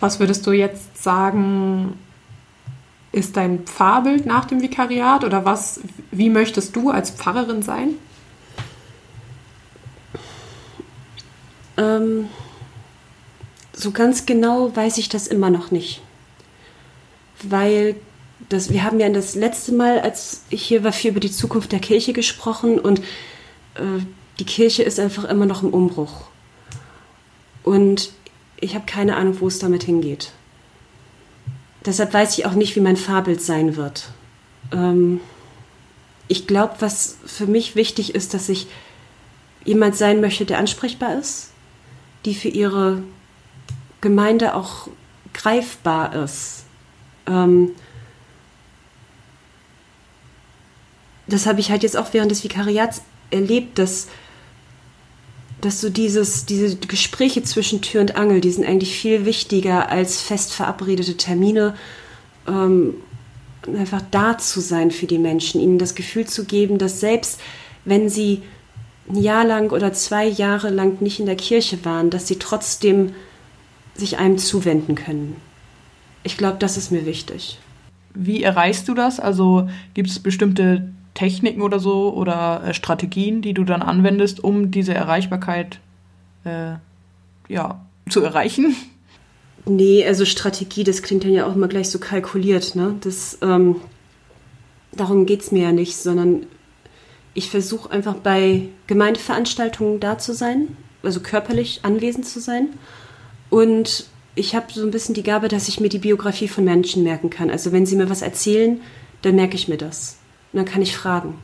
Was 0.00 0.18
würdest 0.20 0.46
du 0.46 0.52
jetzt 0.52 1.02
sagen, 1.02 1.98
ist 3.12 3.36
dein 3.36 3.60
Pfarrbild 3.60 4.26
nach 4.26 4.46
dem 4.46 4.62
Vikariat 4.62 5.22
oder 5.24 5.44
was, 5.44 5.80
wie 6.10 6.30
möchtest 6.30 6.74
du 6.74 6.90
als 6.90 7.10
Pfarrerin 7.10 7.62
sein? 7.62 7.90
Ähm, 11.76 12.28
so 13.72 13.90
ganz 13.90 14.26
genau 14.26 14.74
weiß 14.74 14.98
ich 14.98 15.08
das 15.08 15.26
immer 15.26 15.50
noch 15.50 15.70
nicht. 15.70 16.02
Weil 17.42 17.96
das, 18.48 18.70
wir 18.70 18.84
haben 18.84 19.00
ja 19.00 19.08
das 19.08 19.34
letzte 19.34 19.72
Mal, 19.72 20.00
als 20.00 20.42
ich 20.50 20.62
hier 20.62 20.84
war, 20.84 20.92
viel 20.92 21.12
über 21.12 21.20
die 21.20 21.30
Zukunft 21.30 21.72
der 21.72 21.80
Kirche 21.80 22.12
gesprochen 22.12 22.78
und 22.78 23.00
äh, 23.74 24.02
die 24.38 24.44
Kirche 24.44 24.82
ist 24.82 24.98
einfach 24.98 25.24
immer 25.24 25.46
noch 25.46 25.62
im 25.62 25.70
Umbruch. 25.70 26.31
Und 27.62 28.12
ich 28.56 28.74
habe 28.74 28.86
keine 28.86 29.16
Ahnung, 29.16 29.40
wo 29.40 29.48
es 29.48 29.58
damit 29.58 29.82
hingeht. 29.82 30.32
Deshalb 31.84 32.14
weiß 32.14 32.38
ich 32.38 32.46
auch 32.46 32.52
nicht, 32.54 32.76
wie 32.76 32.80
mein 32.80 32.96
Fahrbild 32.96 33.42
sein 33.42 33.76
wird. 33.76 34.08
Ähm, 34.72 35.20
ich 36.28 36.46
glaube, 36.46 36.76
was 36.78 37.18
für 37.26 37.46
mich 37.46 37.74
wichtig 37.74 38.14
ist, 38.14 38.34
dass 38.34 38.48
ich 38.48 38.68
jemand 39.64 39.96
sein 39.96 40.20
möchte, 40.20 40.44
der 40.44 40.58
ansprechbar 40.58 41.18
ist, 41.18 41.50
die 42.24 42.34
für 42.34 42.48
ihre 42.48 43.02
Gemeinde 44.00 44.54
auch 44.54 44.88
greifbar 45.34 46.14
ist. 46.14 46.64
Ähm, 47.26 47.70
das 51.26 51.46
habe 51.46 51.60
ich 51.60 51.70
halt 51.70 51.82
jetzt 51.82 51.96
auch 51.96 52.12
während 52.12 52.30
des 52.30 52.44
Vikariats 52.44 53.02
erlebt, 53.30 53.78
dass, 53.78 54.08
dass 55.62 55.80
so 55.80 55.88
dieses, 55.88 56.44
diese 56.44 56.76
Gespräche 56.76 57.42
zwischen 57.44 57.80
Tür 57.80 58.02
und 58.02 58.16
Angel, 58.16 58.40
die 58.40 58.50
sind 58.50 58.66
eigentlich 58.66 58.96
viel 58.96 59.24
wichtiger 59.24 59.88
als 59.88 60.20
fest 60.20 60.52
verabredete 60.52 61.16
Termine. 61.16 61.74
Ähm, 62.46 62.94
einfach 63.66 64.02
da 64.10 64.36
zu 64.38 64.60
sein 64.60 64.90
für 64.90 65.06
die 65.06 65.18
Menschen, 65.18 65.60
ihnen 65.60 65.78
das 65.78 65.94
Gefühl 65.94 66.26
zu 66.26 66.44
geben, 66.44 66.78
dass 66.78 66.98
selbst 66.98 67.40
wenn 67.84 68.10
sie 68.10 68.42
ein 69.08 69.22
Jahr 69.22 69.44
lang 69.44 69.70
oder 69.70 69.92
zwei 69.92 70.26
Jahre 70.26 70.68
lang 70.68 71.00
nicht 71.00 71.20
in 71.20 71.26
der 71.26 71.36
Kirche 71.36 71.84
waren, 71.84 72.10
dass 72.10 72.26
sie 72.26 72.40
trotzdem 72.40 73.14
sich 73.94 74.18
einem 74.18 74.38
zuwenden 74.38 74.96
können. 74.96 75.36
Ich 76.24 76.36
glaube, 76.36 76.56
das 76.58 76.76
ist 76.76 76.90
mir 76.90 77.06
wichtig. 77.06 77.58
Wie 78.14 78.42
erreichst 78.42 78.88
du 78.88 78.94
das? 78.94 79.20
Also 79.20 79.68
gibt 79.94 80.10
es 80.10 80.18
bestimmte 80.18 80.92
Techniken 81.14 81.62
oder 81.62 81.78
so 81.78 82.12
oder 82.14 82.64
äh, 82.64 82.74
Strategien, 82.74 83.42
die 83.42 83.54
du 83.54 83.64
dann 83.64 83.82
anwendest, 83.82 84.42
um 84.42 84.70
diese 84.70 84.94
Erreichbarkeit 84.94 85.80
äh, 86.44 86.74
ja, 87.48 87.84
zu 88.08 88.22
erreichen? 88.22 88.74
Nee, 89.64 90.04
also 90.04 90.24
Strategie, 90.24 90.82
das 90.82 91.02
klingt 91.02 91.22
dann 91.22 91.32
ja 91.32 91.46
auch 91.46 91.54
immer 91.54 91.68
gleich 91.68 91.88
so 91.88 92.00
kalkuliert. 92.00 92.74
Ne? 92.74 92.96
Das, 93.00 93.38
ähm, 93.42 93.76
darum 94.90 95.24
geht 95.24 95.42
es 95.42 95.52
mir 95.52 95.62
ja 95.62 95.72
nicht, 95.72 95.96
sondern 95.96 96.46
ich 97.34 97.48
versuche 97.48 97.90
einfach 97.90 98.14
bei 98.14 98.68
Gemeindeveranstaltungen 98.88 100.00
da 100.00 100.18
zu 100.18 100.34
sein, 100.34 100.76
also 101.04 101.20
körperlich 101.20 101.80
anwesend 101.84 102.26
zu 102.26 102.40
sein. 102.40 102.70
Und 103.50 104.06
ich 104.34 104.54
habe 104.54 104.72
so 104.72 104.82
ein 104.82 104.90
bisschen 104.90 105.14
die 105.14 105.22
Gabe, 105.22 105.48
dass 105.48 105.68
ich 105.68 105.78
mir 105.78 105.88
die 105.88 105.98
Biografie 105.98 106.48
von 106.48 106.64
Menschen 106.64 107.02
merken 107.02 107.30
kann. 107.30 107.50
Also 107.50 107.70
wenn 107.70 107.86
sie 107.86 107.96
mir 107.96 108.10
was 108.10 108.22
erzählen, 108.22 108.80
dann 109.22 109.36
merke 109.36 109.54
ich 109.54 109.68
mir 109.68 109.76
das. 109.76 110.18
Und 110.52 110.58
dann 110.58 110.64
kann 110.64 110.82
ich 110.82 110.96
fragen. 110.96 111.38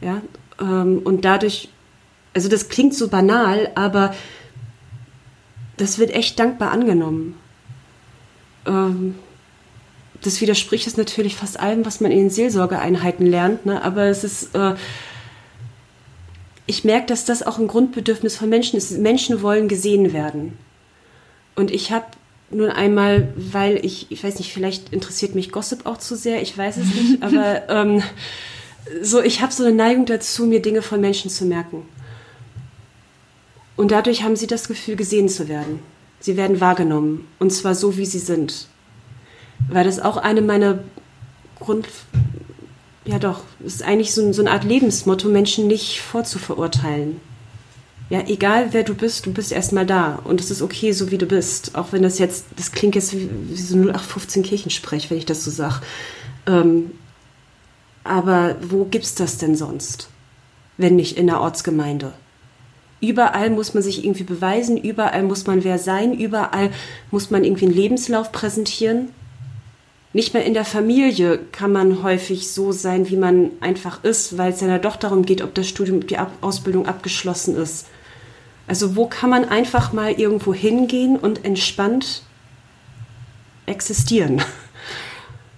Ja, 0.00 0.22
ähm, 0.60 1.00
und 1.04 1.24
dadurch, 1.24 1.68
also 2.34 2.48
das 2.48 2.68
klingt 2.68 2.94
so 2.94 3.08
banal, 3.08 3.70
aber 3.74 4.14
das 5.76 5.98
wird 5.98 6.10
echt 6.10 6.38
dankbar 6.38 6.70
angenommen. 6.70 7.36
Ähm, 8.66 9.16
das 10.22 10.40
widerspricht 10.40 10.86
es 10.86 10.96
natürlich 10.96 11.36
fast 11.36 11.58
allem, 11.58 11.84
was 11.84 12.00
man 12.00 12.12
in 12.12 12.18
den 12.18 12.30
Seelsorgeeinheiten 12.30 13.26
lernt, 13.26 13.66
ne? 13.66 13.82
aber 13.82 14.04
es 14.04 14.22
ist, 14.22 14.54
äh, 14.54 14.74
ich 16.66 16.84
merke, 16.84 17.06
dass 17.06 17.24
das 17.24 17.42
auch 17.42 17.58
ein 17.58 17.66
Grundbedürfnis 17.66 18.36
von 18.36 18.48
Menschen 18.48 18.76
ist. 18.76 18.92
Menschen 18.98 19.42
wollen 19.42 19.66
gesehen 19.66 20.12
werden. 20.12 20.56
Und 21.56 21.70
ich 21.70 21.90
habe 21.90 22.06
nun 22.54 22.70
einmal, 22.70 23.32
weil 23.36 23.84
ich, 23.84 24.06
ich 24.10 24.22
weiß 24.22 24.38
nicht, 24.38 24.52
vielleicht 24.52 24.92
interessiert 24.92 25.34
mich 25.34 25.52
Gossip 25.52 25.86
auch 25.86 25.98
zu 25.98 26.16
sehr, 26.16 26.42
ich 26.42 26.56
weiß 26.56 26.76
es 26.78 26.86
nicht, 26.86 27.22
aber 27.22 27.68
ähm, 27.68 28.02
so, 29.02 29.20
ich 29.22 29.42
habe 29.42 29.52
so 29.52 29.64
eine 29.64 29.74
Neigung 29.74 30.06
dazu, 30.06 30.46
mir 30.46 30.60
Dinge 30.60 30.82
von 30.82 31.00
Menschen 31.00 31.30
zu 31.30 31.44
merken. 31.44 31.86
Und 33.76 33.90
dadurch 33.90 34.22
haben 34.22 34.36
sie 34.36 34.46
das 34.46 34.68
Gefühl, 34.68 34.96
gesehen 34.96 35.28
zu 35.28 35.48
werden. 35.48 35.80
Sie 36.20 36.36
werden 36.36 36.60
wahrgenommen. 36.60 37.26
Und 37.38 37.52
zwar 37.52 37.74
so, 37.74 37.96
wie 37.96 38.06
sie 38.06 38.18
sind 38.18 38.68
weil 39.68 39.84
das 39.84 40.00
auch 40.00 40.16
eine 40.16 40.42
meiner 40.42 40.80
Grund. 41.58 41.88
Ja, 43.04 43.18
doch, 43.18 43.40
ist 43.64 43.82
eigentlich 43.82 44.14
so, 44.14 44.32
so 44.32 44.42
eine 44.42 44.52
Art 44.52 44.64
Lebensmotto, 44.64 45.28
Menschen 45.28 45.66
nicht 45.66 46.00
vorzuverurteilen. 46.00 47.20
Ja, 48.12 48.24
egal 48.26 48.74
wer 48.74 48.82
du 48.82 48.94
bist, 48.94 49.24
du 49.24 49.32
bist 49.32 49.52
erstmal 49.52 49.86
da. 49.86 50.16
Und 50.24 50.38
es 50.38 50.50
ist 50.50 50.60
okay, 50.60 50.92
so 50.92 51.10
wie 51.10 51.16
du 51.16 51.24
bist. 51.24 51.74
Auch 51.74 51.92
wenn 51.92 52.02
das 52.02 52.18
jetzt, 52.18 52.44
das 52.58 52.70
klingt 52.70 52.94
jetzt 52.94 53.14
wie, 53.14 53.30
so 53.54 53.74
0815 53.74 54.42
Kirchensprech, 54.42 55.10
wenn 55.10 55.16
ich 55.16 55.24
das 55.24 55.42
so 55.42 55.50
sage. 55.50 55.80
Ähm, 56.46 56.90
aber 58.04 58.56
wo 58.60 58.84
gibt's 58.84 59.14
das 59.14 59.38
denn 59.38 59.56
sonst? 59.56 60.10
Wenn 60.76 60.94
nicht 60.94 61.16
in 61.16 61.26
der 61.26 61.40
Ortsgemeinde? 61.40 62.12
Überall 63.00 63.48
muss 63.48 63.72
man 63.72 63.82
sich 63.82 64.04
irgendwie 64.04 64.24
beweisen, 64.24 64.76
überall 64.76 65.22
muss 65.22 65.46
man 65.46 65.64
wer 65.64 65.78
sein, 65.78 66.12
überall 66.12 66.70
muss 67.10 67.30
man 67.30 67.44
irgendwie 67.44 67.64
einen 67.64 67.74
Lebenslauf 67.74 68.30
präsentieren. 68.30 69.08
Nicht 70.12 70.34
mehr 70.34 70.44
in 70.44 70.52
der 70.52 70.66
Familie 70.66 71.38
kann 71.50 71.72
man 71.72 72.02
häufig 72.02 72.50
so 72.50 72.72
sein, 72.72 73.08
wie 73.08 73.16
man 73.16 73.52
einfach 73.60 74.04
ist, 74.04 74.36
weil 74.36 74.52
es 74.52 74.60
ja 74.60 74.76
doch 74.76 74.96
darum 74.96 75.24
geht, 75.24 75.40
ob 75.40 75.54
das 75.54 75.66
Studium, 75.66 76.06
die 76.06 76.18
Ausbildung 76.42 76.84
abgeschlossen 76.84 77.56
ist. 77.56 77.86
Also 78.72 78.96
wo 78.96 79.04
kann 79.04 79.28
man 79.28 79.44
einfach 79.44 79.92
mal 79.92 80.12
irgendwo 80.12 80.54
hingehen 80.54 81.18
und 81.18 81.44
entspannt 81.44 82.22
existieren? 83.66 84.40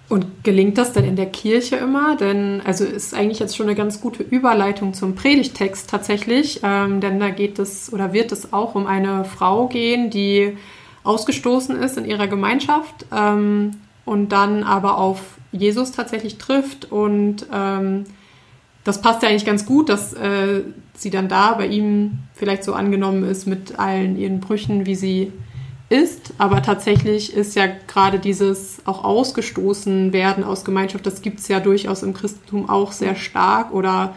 Und 0.09 0.43
gelingt 0.43 0.77
das 0.77 0.91
denn 0.91 1.05
in 1.05 1.15
der 1.15 1.27
Kirche 1.27 1.77
immer? 1.77 2.17
Denn 2.17 2.61
also 2.65 2.83
ist 2.83 3.13
eigentlich 3.13 3.39
jetzt 3.39 3.55
schon 3.55 3.67
eine 3.67 3.75
ganz 3.75 4.01
gute 4.01 4.21
Überleitung 4.21 4.93
zum 4.93 5.15
Predigtext 5.15 5.89
tatsächlich, 5.89 6.59
ähm, 6.61 6.99
denn 6.99 7.17
da 7.21 7.29
geht 7.29 7.57
es 7.57 7.93
oder 7.93 8.11
wird 8.11 8.33
es 8.33 8.51
auch 8.51 8.75
um 8.75 8.85
eine 8.85 9.23
Frau 9.23 9.67
gehen, 9.69 10.09
die 10.09 10.57
ausgestoßen 11.05 11.81
ist 11.81 11.97
in 11.97 12.03
ihrer 12.03 12.27
Gemeinschaft 12.27 13.05
ähm, 13.15 13.71
und 14.03 14.33
dann 14.33 14.63
aber 14.63 14.97
auf 14.97 15.21
Jesus 15.53 15.93
tatsächlich 15.93 16.37
trifft. 16.37 16.91
Und 16.91 17.45
ähm, 17.53 18.03
das 18.85 19.01
passt 19.01 19.23
ja 19.23 19.29
eigentlich 19.29 19.45
ganz 19.45 19.65
gut, 19.65 19.89
dass 19.89 20.13
äh, 20.13 20.61
sie 20.93 21.09
dann 21.09 21.27
da 21.27 21.55
bei 21.55 21.67
ihm 21.67 22.19
vielleicht 22.35 22.63
so 22.63 22.73
angenommen 22.73 23.23
ist 23.23 23.47
mit 23.47 23.77
allen 23.77 24.17
ihren 24.17 24.39
Brüchen, 24.39 24.85
wie 24.85 24.95
sie 24.95 25.33
ist. 25.89 26.33
Aber 26.37 26.61
tatsächlich 26.61 27.33
ist 27.33 27.55
ja 27.55 27.65
gerade 27.87 28.19
dieses 28.19 28.81
auch 28.85 29.03
ausgestoßen 29.03 30.13
werden 30.13 30.43
aus 30.43 30.63
Gemeinschaft, 30.63 31.05
das 31.05 31.21
gibt 31.23 31.39
es 31.39 31.47
ja 31.47 31.59
durchaus 31.59 32.03
im 32.03 32.13
Christentum 32.13 32.69
auch 32.69 32.91
sehr 32.91 33.15
stark 33.15 33.73
oder 33.73 34.13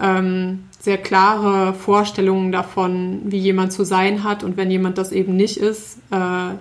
ähm, 0.00 0.64
sehr 0.80 0.98
klare 0.98 1.72
Vorstellungen 1.72 2.50
davon, 2.50 3.20
wie 3.24 3.38
jemand 3.38 3.72
zu 3.72 3.84
sein 3.84 4.24
hat. 4.24 4.42
Und 4.42 4.56
wenn 4.56 4.70
jemand 4.70 4.98
das 4.98 5.12
eben 5.12 5.36
nicht 5.36 5.58
ist, 5.58 5.98
äh, 6.10 6.54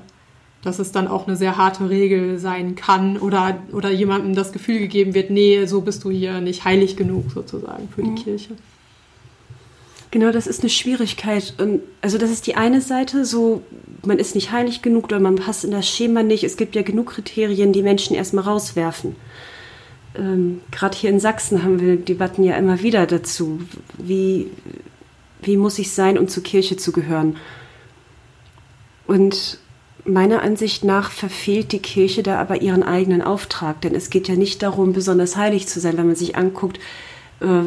dass 0.64 0.80
es 0.80 0.92
dann 0.92 1.08
auch 1.08 1.28
eine 1.28 1.36
sehr 1.36 1.58
harte 1.58 1.90
Regel 1.90 2.38
sein 2.38 2.76
kann 2.76 3.18
oder, 3.18 3.58
oder 3.72 3.90
jemandem 3.90 4.36
das 4.36 4.52
Gefühl 4.52 4.80
gegeben 4.80 5.14
wird, 5.14 5.32
nee, 5.32 5.66
so 5.66 5.82
bist 5.82 6.04
du 6.04 6.12
hier 6.12 6.40
nicht 6.40 6.66
heilig 6.66 6.96
genug 6.96 7.32
sozusagen 7.32 7.90
für 7.90 8.04
die 8.04 8.12
mhm. 8.12 8.16
Kirche. 8.16 8.50
Genau, 10.12 10.32
das 10.32 10.46
ist 10.46 10.62
eine 10.62 10.70
Schwierigkeit. 10.70 11.54
Also 12.02 12.18
das 12.18 12.32
ist 12.32 12.46
die 12.46 12.56
eine 12.56 12.82
Seite, 12.82 13.24
so 13.26 13.64
man 14.06 14.20
ist 14.20 14.36
nicht 14.36 14.52
heilig 14.52 14.82
genug 14.82 15.06
oder 15.06 15.20
man 15.20 15.36
passt 15.36 15.64
in 15.64 15.72
das 15.72 15.88
Schema 15.88 16.22
nicht. 16.22 16.44
Es 16.44 16.58
gibt 16.58 16.76
ja 16.76 16.82
genug 16.82 17.12
Kriterien, 17.12 17.72
die 17.72 17.84
Menschen 17.84 18.16
erstmal 18.16 18.44
rauswerfen. 18.44 19.16
Ähm, 20.16 20.62
Gerade 20.72 20.98
hier 20.98 21.10
in 21.10 21.20
Sachsen 21.20 21.64
haben 21.64 21.80
wir 21.80 21.96
Debatten 21.96 22.44
ja 22.44 22.56
immer 22.58 22.82
wieder 22.82 23.06
dazu. 23.08 23.62
Wie, 23.98 24.48
wie 25.42 25.58
muss 25.58 25.80
ich 25.80 25.92
sein, 25.92 26.18
um 26.18 26.28
zur 26.28 26.44
Kirche 26.44 26.76
zu 26.76 26.92
gehören? 26.92 27.38
Und 29.08 29.60
Meiner 30.06 30.42
Ansicht 30.42 30.84
nach 30.84 31.12
verfehlt 31.12 31.72
die 31.72 31.80
Kirche 31.80 32.24
da 32.24 32.40
aber 32.40 32.62
ihren 32.62 32.84
eigenen 32.84 33.22
Auftrag, 33.22 33.82
denn 33.82 33.94
es 33.94 34.10
geht 34.10 34.28
ja 34.28 34.36
nicht 34.36 34.64
darum, 34.64 34.94
besonders 34.94 35.36
heilig 35.36 35.68
zu 35.68 35.80
sein, 35.80 35.98
wenn 35.98 36.08
man 36.08 36.16
sich 36.16 36.36
anguckt, 36.36 36.80
äh, 37.40 37.64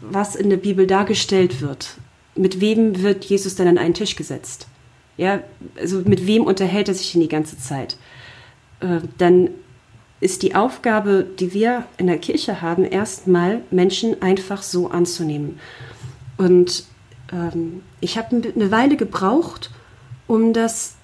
was 0.00 0.34
in 0.34 0.50
der 0.50 0.56
Bibel 0.56 0.86
dargestellt 0.86 1.60
wird. 1.60 1.96
Mit 2.34 2.60
wem 2.60 3.02
wird 3.02 3.24
Jesus 3.24 3.54
denn 3.54 3.68
an 3.68 3.78
einen 3.78 3.94
Tisch 3.94 4.16
gesetzt? 4.16 4.66
Ja, 5.18 5.40
also 5.78 6.02
mit 6.06 6.26
wem 6.26 6.44
unterhält 6.44 6.88
er 6.88 6.94
sich 6.94 7.12
denn 7.12 7.20
die 7.20 7.28
ganze 7.28 7.58
Zeit? 7.58 7.98
äh, 8.82 9.00
dann 9.18 9.50
ist 10.20 10.42
die 10.42 10.54
Aufgabe, 10.54 11.26
die 11.38 11.52
wir 11.52 11.84
in 11.96 12.06
der 12.06 12.18
Kirche 12.18 12.62
haben, 12.62 12.84
erstmal 12.84 13.62
Menschen 13.70 14.22
einfach 14.22 14.62
so 14.62 14.88
anzunehmen. 14.88 15.58
Und 16.36 16.84
ähm, 17.32 17.82
ich 18.00 18.18
habe 18.18 18.42
eine 18.54 18.70
Weile 18.70 18.96
gebraucht, 18.96 19.70
um 20.28 20.52
das 20.52 20.94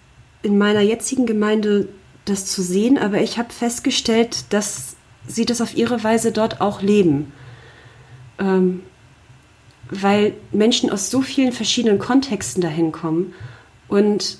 in 0.42 0.58
meiner 0.58 0.80
jetzigen 0.80 1.26
Gemeinde 1.26 1.88
das 2.24 2.46
zu 2.46 2.62
sehen, 2.62 2.98
aber 2.98 3.20
ich 3.20 3.38
habe 3.38 3.52
festgestellt, 3.52 4.44
dass 4.50 4.96
sie 5.26 5.44
das 5.44 5.60
auf 5.60 5.76
ihre 5.76 6.02
Weise 6.04 6.32
dort 6.32 6.60
auch 6.60 6.82
leben. 6.82 7.32
Ähm, 8.38 8.82
weil 9.90 10.34
Menschen 10.52 10.90
aus 10.90 11.10
so 11.10 11.22
vielen 11.22 11.52
verschiedenen 11.52 11.98
Kontexten 11.98 12.60
dahin 12.60 12.92
kommen 12.92 13.34
und 13.88 14.38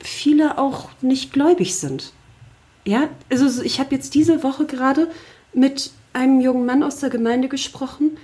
viele 0.00 0.58
auch 0.58 0.90
nicht 1.00 1.32
gläubig 1.32 1.76
sind. 1.76 2.12
Ja, 2.84 3.08
also 3.30 3.62
ich 3.62 3.80
habe 3.80 3.94
jetzt 3.94 4.14
diese 4.14 4.42
Woche 4.42 4.66
gerade 4.66 5.08
mit 5.52 5.92
einem 6.12 6.40
jungen 6.40 6.66
Mann 6.66 6.82
aus 6.82 6.98
der 6.98 7.10
Gemeinde 7.10 7.48
gesprochen. 7.48 8.16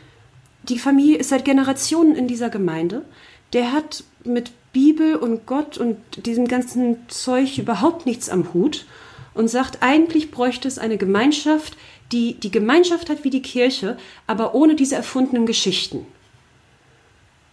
Die 0.69 0.79
Familie 0.79 1.19
ist 1.19 1.29
seit 1.29 1.45
Generationen 1.45 2.17
in 2.17 2.27
dieser 2.27 2.51
Gemeinde. 2.51 3.05
Der 3.53 3.73
hat 3.73 4.05
mit 4.25 4.53
Bibel 4.75 5.17
und 5.17 5.47
Gott 5.47 5.79
und 5.79 5.97
diesem 6.27 6.47
ganzen 6.47 7.09
Zeug 7.09 7.57
überhaupt 7.57 8.05
nichts 8.05 8.29
am 8.29 8.53
Hut 8.53 8.85
und 9.33 9.49
sagt, 9.49 9.79
eigentlich 9.81 10.31
bräuchte 10.31 10.69
es 10.69 10.79
eine 10.79 10.99
Gemeinschaft, 10.99 11.79
die 12.13 12.35
die 12.35 12.51
Gemeinschaft 12.51 13.09
hat 13.09 13.25
wie 13.25 13.31
die 13.31 13.41
Kirche, 13.41 13.97
aber 14.27 14.55
ohne 14.55 14.75
diese 14.75 14.97
erfundenen 14.97 15.47
Geschichten. 15.47 16.05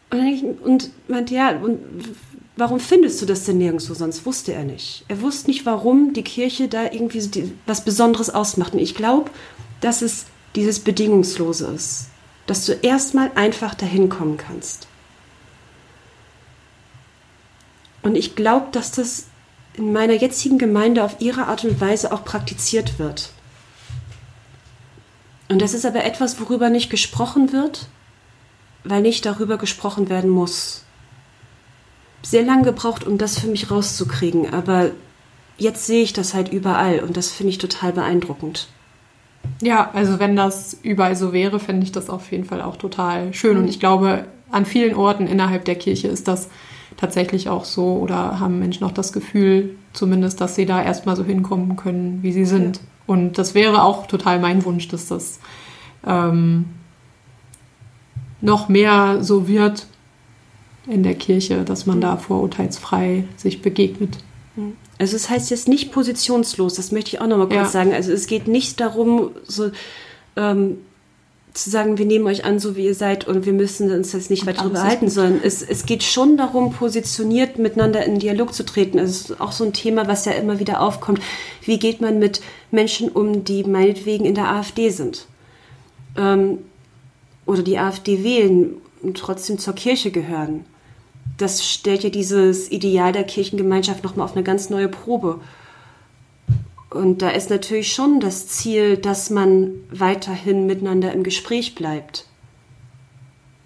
Und, 0.10 0.28
ich, 0.28 0.44
und 0.44 0.90
meinte, 1.08 1.34
ja, 1.34 1.58
und 1.58 1.80
warum 2.58 2.80
findest 2.80 3.22
du 3.22 3.25
das 3.25 3.46
denn 3.46 3.60
nirgendwo? 3.60 3.94
Sonst 3.94 4.25
wusste 4.25 4.54
er 4.54 4.66
nicht. 4.66 5.06
Er 5.08 5.22
wusste 5.22 5.50
nicht, 5.50 5.66
warum 5.66 6.13
die 6.13 6.24
Kirche 6.24 6.68
da 6.68 6.84
irgendwie 6.84 7.54
was 7.66 7.86
Besonderes 7.86 8.30
ausmacht. 8.30 8.74
Und 8.74 8.80
ich 8.80 8.94
glaube, 8.94 9.32
dass 9.80 10.01
es 10.01 10.25
dieses 10.56 10.80
Bedingungslose 10.80 11.68
ist. 11.74 12.08
Dass 12.46 12.66
du 12.66 12.74
erstmal 12.74 13.32
einfach 13.36 13.74
dahin 13.74 14.10
kommen 14.10 14.36
kannst. 14.36 14.88
Und 18.03 18.15
ich 18.15 18.36
glaube, 18.36 18.67
dass 18.72 18.91
das 18.91 19.27
in 19.75 19.93
meiner 19.93 20.13
jetzigen 20.13 20.58
Gemeinde 20.58 21.03
auf 21.03 21.17
ihre 21.20 21.48
Art 21.48 21.63
und 21.63 21.79
Weise 21.79 22.12
auch 22.12 22.25
praktiziert 22.25 23.00
wird. 23.00 23.31
Und 25.50 25.62
das 25.62 25.74
ist 25.74 25.86
aber 25.86 26.03
etwas, 26.03 26.39
worüber 26.39 26.70
nicht 26.70 26.89
gesprochen 26.89 27.51
wird, 27.51 27.88
weil 28.84 29.01
nicht 29.01 29.25
darüber 29.25 29.58
gesprochen 29.58 30.10
werden 30.10 30.29
muss. 30.29 30.84
Sehr 32.24 32.43
lange 32.43 32.63
gebraucht, 32.63 33.05
um 33.05 33.17
das 33.17 33.39
für 33.39 33.48
mich 33.48 33.70
rauszukriegen, 33.70 34.53
aber 34.53 34.91
jetzt 35.58 35.86
sehe 35.86 36.03
ich 36.03 36.13
das 36.13 36.34
halt 36.34 36.51
überall 36.51 37.00
und 37.00 37.17
das 37.17 37.29
finde 37.29 37.51
ich 37.51 37.58
total 37.58 37.93
beeindruckend. 37.93 38.67
Ja, 39.62 39.91
also 39.93 40.20
wenn 40.20 40.36
das 40.36 40.77
überall 40.84 41.15
so 41.15 41.34
wäre, 41.34 41.60
fände 41.60 41.84
ich 41.84 41.91
das 41.91 42.10
auf 42.10 42.31
jeden 42.31 42.46
Fall 42.46 42.62
auch 42.62 42.77
total 42.77 43.34
schön. 43.34 43.58
Und 43.58 43.67
ich 43.67 43.79
glaube, 43.79 44.25
an 44.51 44.65
vielen 44.65 44.96
Orten 44.96 45.27
innerhalb 45.27 45.65
der 45.65 45.75
Kirche 45.75 46.08
ist 46.08 46.27
das 46.27 46.50
tatsächlich 46.98 47.50
auch 47.50 47.66
so 47.66 47.98
oder 47.98 48.40
haben 48.40 48.60
Menschen 48.60 48.84
auch 48.84 48.92
das 48.92 49.14
Gefühl, 49.14 49.76
zumindest, 49.94 50.42
dass 50.42 50.56
sie 50.56 50.66
da 50.66 50.82
erstmal 50.82 51.16
so 51.16 51.24
hinkommen 51.24 51.76
können, 51.76 52.20
wie 52.22 52.32
sie 52.32 52.46
sind. 52.46 52.78
Ja. 52.78 52.84
Und 53.08 53.38
das 53.38 53.56
wäre 53.56 53.84
auch 53.84 54.08
total 54.08 54.40
mein 54.40 54.64
Wunsch, 54.66 54.88
dass 54.88 55.08
das 55.08 55.40
ähm, 56.06 56.66
noch 58.40 58.70
mehr 58.70 59.24
so 59.24 59.48
wird 59.48 59.88
in 60.88 61.04
der 61.04 61.16
Kirche, 61.16 61.64
dass 61.64 61.86
man 61.86 62.02
da 62.02 62.18
vorurteilsfrei 62.18 63.26
sich 63.38 63.62
begegnet. 63.62 64.18
Also 64.98 65.16
es 65.16 65.30
heißt 65.30 65.50
jetzt 65.50 65.68
nicht 65.68 65.92
positionslos, 65.92 66.76
das 66.76 66.92
möchte 66.92 67.16
ich 67.16 67.22
auch 67.22 67.28
noch 67.28 67.38
mal 67.38 67.48
kurz 67.48 67.56
ja. 67.56 67.66
sagen. 67.66 67.94
Also 67.94 68.12
es 68.12 68.28
geht 68.28 68.48
nicht 68.48 68.80
darum, 68.80 69.32
so 69.46 69.72
ähm, 70.36 70.78
zu 71.53 71.70
sagen, 71.70 71.98
wir 71.98 72.05
nehmen 72.05 72.27
euch 72.27 72.46
an, 72.46 72.60
so 72.60 72.75
wie 72.75 72.85
ihr 72.85 72.96
seid 72.96 73.27
und 73.27 73.46
wir 73.46 73.53
müssen 73.53 73.92
uns 73.92 74.14
jetzt 74.14 74.29
nicht 74.29 74.46
weiter 74.46 74.61
darüber 74.61 74.83
halten, 74.83 75.09
sondern 75.09 75.42
es, 75.44 75.61
es 75.61 75.85
geht 75.85 76.01
schon 76.03 76.37
darum, 76.37 76.72
positioniert 76.72 77.59
miteinander 77.59 78.05
in 78.05 78.20
Dialog 78.20 78.53
zu 78.53 78.64
treten. 78.64 78.98
Es 78.98 79.29
ist 79.29 79.42
auch 79.42 79.51
so 79.51 79.66
ein 79.66 79.74
Thema, 79.74 80.07
was 80.07 80.24
ja 80.25 80.31
immer 80.31 80.59
wieder 80.59 80.79
aufkommt. 80.79 81.20
Wie 81.64 81.77
geht 81.77 82.00
man 82.00 82.20
mit 82.20 82.42
Menschen 82.72 83.09
um, 83.09 83.44
die 83.44 83.66
meinetwegen 83.66 84.24
in 84.24 84.35
der 84.35 84.50
AfD 84.50 84.90
sind? 84.90 85.27
Ähm, 86.18 86.59
oder 87.46 87.64
die 87.64 87.77
AfD 87.77 88.24
wählen 88.24 88.77
und 89.01 89.18
trotzdem 89.18 89.57
zur 89.57 89.74
Kirche 89.74 90.11
gehören. 90.11 90.66
Das 91.37 91.68
stellt 91.68 92.03
ja 92.03 92.09
dieses 92.09 92.72
Ideal 92.72 93.11
der 93.11 93.24
Kirchengemeinschaft 93.24 94.03
nochmal 94.03 94.25
auf 94.25 94.35
eine 94.35 94.44
ganz 94.44 94.70
neue 94.70 94.87
Probe. 94.87 95.42
Und 96.92 97.22
da 97.22 97.30
ist 97.30 97.50
natürlich 97.50 97.94
schon 97.94 98.20
das 98.20 98.48
Ziel, 98.48 98.98
dass 98.98 99.30
man 99.30 99.72
weiterhin 99.92 100.66
miteinander 100.66 101.14
im 101.14 101.24
Gespräch 101.24 101.74
bleibt. 101.74 102.25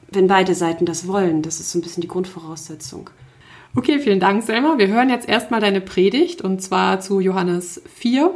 Wenn 0.09 0.27
beide 0.27 0.53
Seiten 0.53 0.85
das 0.85 1.07
wollen, 1.07 1.41
das 1.41 1.59
ist 1.59 1.71
so 1.71 1.79
ein 1.79 1.81
bisschen 1.81 2.01
die 2.01 2.07
Grundvoraussetzung. 2.07 3.09
Okay, 3.75 3.99
vielen 3.99 4.19
Dank, 4.19 4.43
Selma. 4.43 4.77
Wir 4.77 4.87
hören 4.87 5.09
jetzt 5.09 5.27
erstmal 5.27 5.59
deine 5.59 5.81
Predigt 5.81 6.41
und 6.41 6.61
zwar 6.61 7.01
zu 7.01 7.19
Johannes 7.19 7.81
4. 7.95 8.31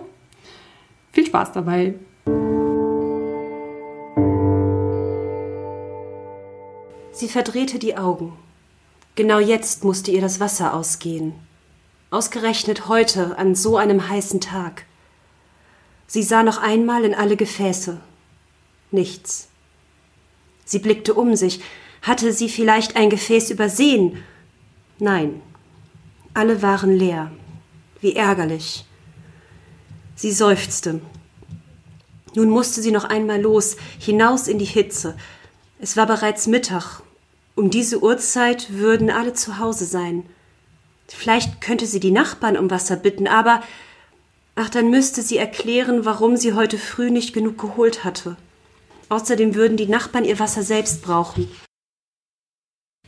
Viel 1.12 1.26
Spaß 1.26 1.52
dabei. 1.52 1.94
Sie 7.12 7.28
verdrehte 7.28 7.78
die 7.78 7.96
Augen. 7.96 8.34
Genau 9.14 9.40
jetzt 9.40 9.84
musste 9.84 10.10
ihr 10.10 10.22
das 10.22 10.40
Wasser 10.40 10.74
ausgehen. 10.74 11.34
Ausgerechnet 12.12 12.88
heute, 12.88 13.38
an 13.38 13.54
so 13.54 13.78
einem 13.78 14.10
heißen 14.10 14.42
Tag. 14.42 14.86
Sie 16.08 16.24
sah 16.24 16.42
noch 16.42 16.58
einmal 16.58 17.04
in 17.04 17.14
alle 17.14 17.38
Gefäße. 17.38 18.00
Nichts. 18.90 19.50
Sie 20.66 20.80
blickte 20.80 21.14
um 21.14 21.36
sich. 21.36 21.62
Hatte 22.02 22.34
sie 22.34 22.50
vielleicht 22.50 22.96
ein 22.96 23.12
Gefäß 23.12 23.52
übersehen? 23.52 24.24
Nein. 24.98 25.42
Alle 26.34 26.64
waren 26.64 26.96
leer. 26.96 27.32
Wie 28.02 28.16
ärgerlich. 28.16 28.86
Sie 30.16 30.32
seufzte. 30.32 31.02
Nun 32.34 32.50
musste 32.50 32.82
sie 32.82 32.92
noch 32.92 33.04
einmal 33.04 33.40
los, 33.40 33.78
hinaus 34.00 34.48
in 34.48 34.58
die 34.58 34.66
Hitze. 34.66 35.16
Es 35.78 35.96
war 35.96 36.08
bereits 36.08 36.48
Mittag. 36.48 37.02
Um 37.56 37.70
diese 37.70 38.02
Uhrzeit 38.02 38.74
würden 38.74 39.12
alle 39.12 39.34
zu 39.34 39.60
Hause 39.60 39.86
sein. 39.86 40.26
Vielleicht 41.14 41.62
könnte 41.62 41.86
sie 41.86 42.00
die 42.00 42.12
Nachbarn 42.12 42.58
um 42.58 42.70
Wasser 42.70 42.96
bitten, 42.96 43.28
aber 43.28 43.62
ach, 44.56 44.70
dann 44.70 44.90
müsste 44.90 45.22
sie 45.22 45.38
erklären, 45.38 46.06
warum 46.06 46.38
sie 46.38 46.54
heute 46.54 46.78
früh 46.78 47.10
nicht 47.10 47.34
genug 47.34 47.58
geholt 47.58 48.04
hatte. 48.04 48.38
Außerdem 49.10 49.56
würden 49.56 49.78
die 49.78 49.88
Nachbarn 49.88 50.26
ihr 50.26 50.40
Wasser 50.40 50.64
selbst 50.64 51.02
brauchen. 51.02 51.50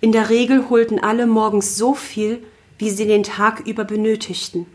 In 0.01 0.11
der 0.11 0.29
Regel 0.29 0.69
holten 0.69 0.99
alle 0.99 1.27
morgens 1.27 1.77
so 1.77 1.93
viel, 1.93 2.43
wie 2.79 2.89
sie 2.89 3.05
den 3.05 3.21
Tag 3.21 3.67
über 3.67 3.83
benötigten. 3.83 4.65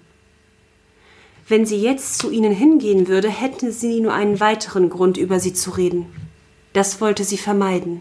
Wenn 1.49 1.67
sie 1.67 1.81
jetzt 1.81 2.19
zu 2.19 2.31
ihnen 2.31 2.53
hingehen 2.53 3.09
würde, 3.09 3.29
hätten 3.29 3.73
sie 3.73 4.01
nur 4.01 4.13
einen 4.13 4.39
weiteren 4.39 4.89
Grund, 4.89 5.17
über 5.17 5.41
sie 5.41 5.53
zu 5.53 5.73
reden. 5.73 6.07
Das 6.73 7.01
wollte 7.01 7.25
sie 7.25 7.39
vermeiden. 7.39 8.01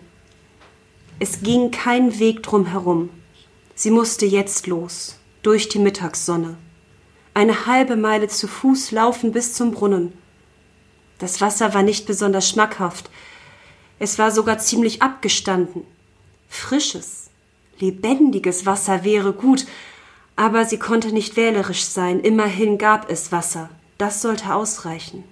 Es 1.19 1.41
ging 1.41 1.71
kein 1.71 2.19
Weg 2.19 2.43
drum 2.43 2.65
herum. 2.67 3.09
Sie 3.77 3.91
musste 3.91 4.25
jetzt 4.25 4.67
los, 4.67 5.17
durch 5.41 5.67
die 5.67 5.79
Mittagssonne. 5.79 6.55
Eine 7.33 7.65
halbe 7.65 7.97
Meile 7.97 8.29
zu 8.29 8.47
Fuß 8.47 8.91
laufen 8.91 9.33
bis 9.33 9.53
zum 9.53 9.71
Brunnen. 9.71 10.13
Das 11.19 11.41
Wasser 11.41 11.73
war 11.73 11.83
nicht 11.83 12.05
besonders 12.07 12.49
schmackhaft. 12.49 13.09
Es 13.99 14.17
war 14.17 14.31
sogar 14.31 14.59
ziemlich 14.59 15.01
abgestanden. 15.01 15.83
Frisches, 16.47 17.29
lebendiges 17.77 18.65
Wasser 18.65 19.03
wäre 19.03 19.33
gut, 19.33 19.65
aber 20.37 20.63
sie 20.63 20.79
konnte 20.79 21.11
nicht 21.11 21.35
wählerisch 21.35 21.83
sein. 21.83 22.21
Immerhin 22.21 22.77
gab 22.77 23.11
es 23.11 23.33
Wasser. 23.33 23.69
Das 23.97 24.21
sollte 24.21 24.53
ausreichen. 24.53 25.25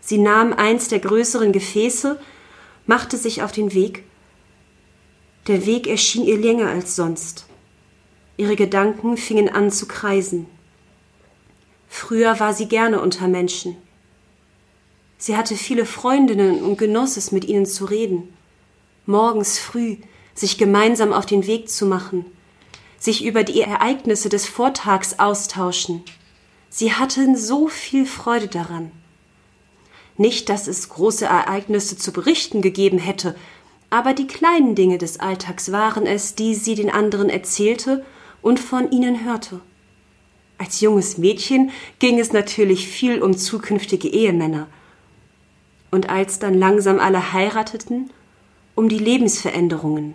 Sie 0.00 0.18
nahm 0.18 0.52
eins 0.52 0.88
der 0.88 0.98
größeren 0.98 1.52
Gefäße, 1.52 2.20
machte 2.86 3.16
sich 3.16 3.42
auf 3.42 3.52
den 3.52 3.72
Weg 3.72 4.04
der 5.46 5.64
Weg 5.66 5.86
erschien 5.86 6.24
ihr 6.24 6.38
länger 6.38 6.68
als 6.68 6.96
sonst. 6.96 7.46
Ihre 8.36 8.56
Gedanken 8.56 9.16
fingen 9.16 9.48
an 9.48 9.70
zu 9.70 9.86
kreisen. 9.86 10.46
Früher 11.88 12.38
war 12.38 12.52
sie 12.52 12.66
gerne 12.66 13.00
unter 13.00 13.28
Menschen. 13.28 13.76
Sie 15.16 15.36
hatte 15.36 15.56
viele 15.56 15.84
Freundinnen 15.84 16.62
und 16.62 16.78
genoss 16.78 17.16
es, 17.16 17.32
mit 17.32 17.44
ihnen 17.44 17.66
zu 17.66 17.86
reden. 17.86 18.32
Morgens 19.06 19.58
früh 19.58 19.96
sich 20.34 20.58
gemeinsam 20.58 21.12
auf 21.12 21.26
den 21.26 21.46
Weg 21.46 21.68
zu 21.68 21.86
machen, 21.86 22.24
sich 22.98 23.24
über 23.24 23.42
die 23.42 23.60
Ereignisse 23.60 24.28
des 24.28 24.46
Vortags 24.46 25.18
austauschen. 25.18 26.04
Sie 26.70 26.92
hatten 26.92 27.36
so 27.36 27.68
viel 27.68 28.06
Freude 28.06 28.46
daran. 28.46 28.92
Nicht, 30.16 30.48
dass 30.48 30.68
es 30.68 30.88
große 30.88 31.24
Ereignisse 31.24 31.96
zu 31.96 32.12
berichten 32.12 32.60
gegeben 32.60 32.98
hätte, 32.98 33.34
aber 33.90 34.12
die 34.12 34.26
kleinen 34.26 34.74
Dinge 34.74 34.98
des 34.98 35.20
Alltags 35.20 35.72
waren 35.72 36.06
es, 36.06 36.34
die 36.34 36.54
sie 36.54 36.74
den 36.74 36.90
anderen 36.90 37.30
erzählte 37.30 38.04
und 38.42 38.60
von 38.60 38.90
ihnen 38.90 39.24
hörte. 39.24 39.60
Als 40.58 40.80
junges 40.80 41.18
Mädchen 41.18 41.70
ging 41.98 42.18
es 42.18 42.32
natürlich 42.32 42.88
viel 42.88 43.22
um 43.22 43.36
zukünftige 43.36 44.08
Ehemänner. 44.08 44.66
Und 45.90 46.10
als 46.10 46.38
dann 46.38 46.54
langsam 46.54 46.98
alle 46.98 47.32
heirateten, 47.32 48.10
um 48.74 48.88
die 48.88 48.98
Lebensveränderungen. 48.98 50.14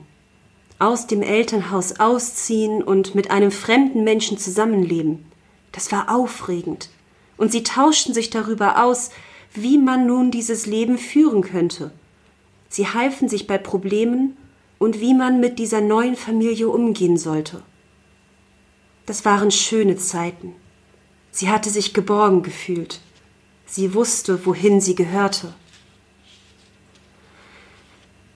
Aus 0.79 1.07
dem 1.07 1.21
Elternhaus 1.21 1.99
ausziehen 1.99 2.83
und 2.83 3.15
mit 3.15 3.31
einem 3.31 3.51
fremden 3.51 4.03
Menschen 4.03 4.37
zusammenleben. 4.37 5.25
Das 5.71 5.91
war 5.91 6.13
aufregend. 6.13 6.89
Und 7.37 7.51
sie 7.51 7.63
tauschten 7.63 8.13
sich 8.13 8.29
darüber 8.29 8.83
aus, 8.83 9.09
wie 9.53 9.77
man 9.77 10.05
nun 10.05 10.29
dieses 10.29 10.65
Leben 10.65 10.97
führen 10.97 11.41
könnte. 11.41 11.91
Sie 12.73 12.87
halfen 12.87 13.29
sich 13.29 13.45
bei 13.45 13.59
Problemen 13.59 14.35
und 14.79 14.99
wie 14.99 15.13
man 15.13 15.39
mit 15.39 15.59
dieser 15.59 15.79
neuen 15.79 16.15
Familie 16.15 16.69
umgehen 16.69 17.17
sollte. 17.17 17.61
Das 19.05 19.25
waren 19.25 19.51
schöne 19.51 19.95
Zeiten. 19.95 20.55
Sie 21.29 21.51
hatte 21.51 21.69
sich 21.69 21.93
geborgen 21.93 22.41
gefühlt. 22.41 22.99
Sie 23.67 23.93
wusste, 23.93 24.47
wohin 24.47 24.81
sie 24.81 24.95
gehörte. 24.95 25.53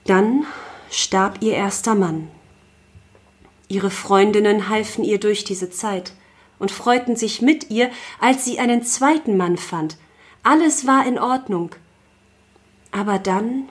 Dann 0.04 0.46
starb 0.88 1.42
ihr 1.42 1.54
erster 1.54 1.96
Mann. 1.96 2.30
Ihre 3.66 3.90
Freundinnen 3.90 4.68
halfen 4.68 5.02
ihr 5.02 5.18
durch 5.18 5.42
diese 5.42 5.68
Zeit 5.68 6.12
und 6.60 6.70
freuten 6.70 7.16
sich 7.16 7.42
mit 7.42 7.70
ihr, 7.70 7.90
als 8.20 8.44
sie 8.44 8.60
einen 8.60 8.84
zweiten 8.84 9.36
Mann 9.36 9.56
fand. 9.56 9.96
Alles 10.44 10.86
war 10.86 11.04
in 11.08 11.18
Ordnung. 11.18 11.74
Aber 12.92 13.18
dann 13.18 13.68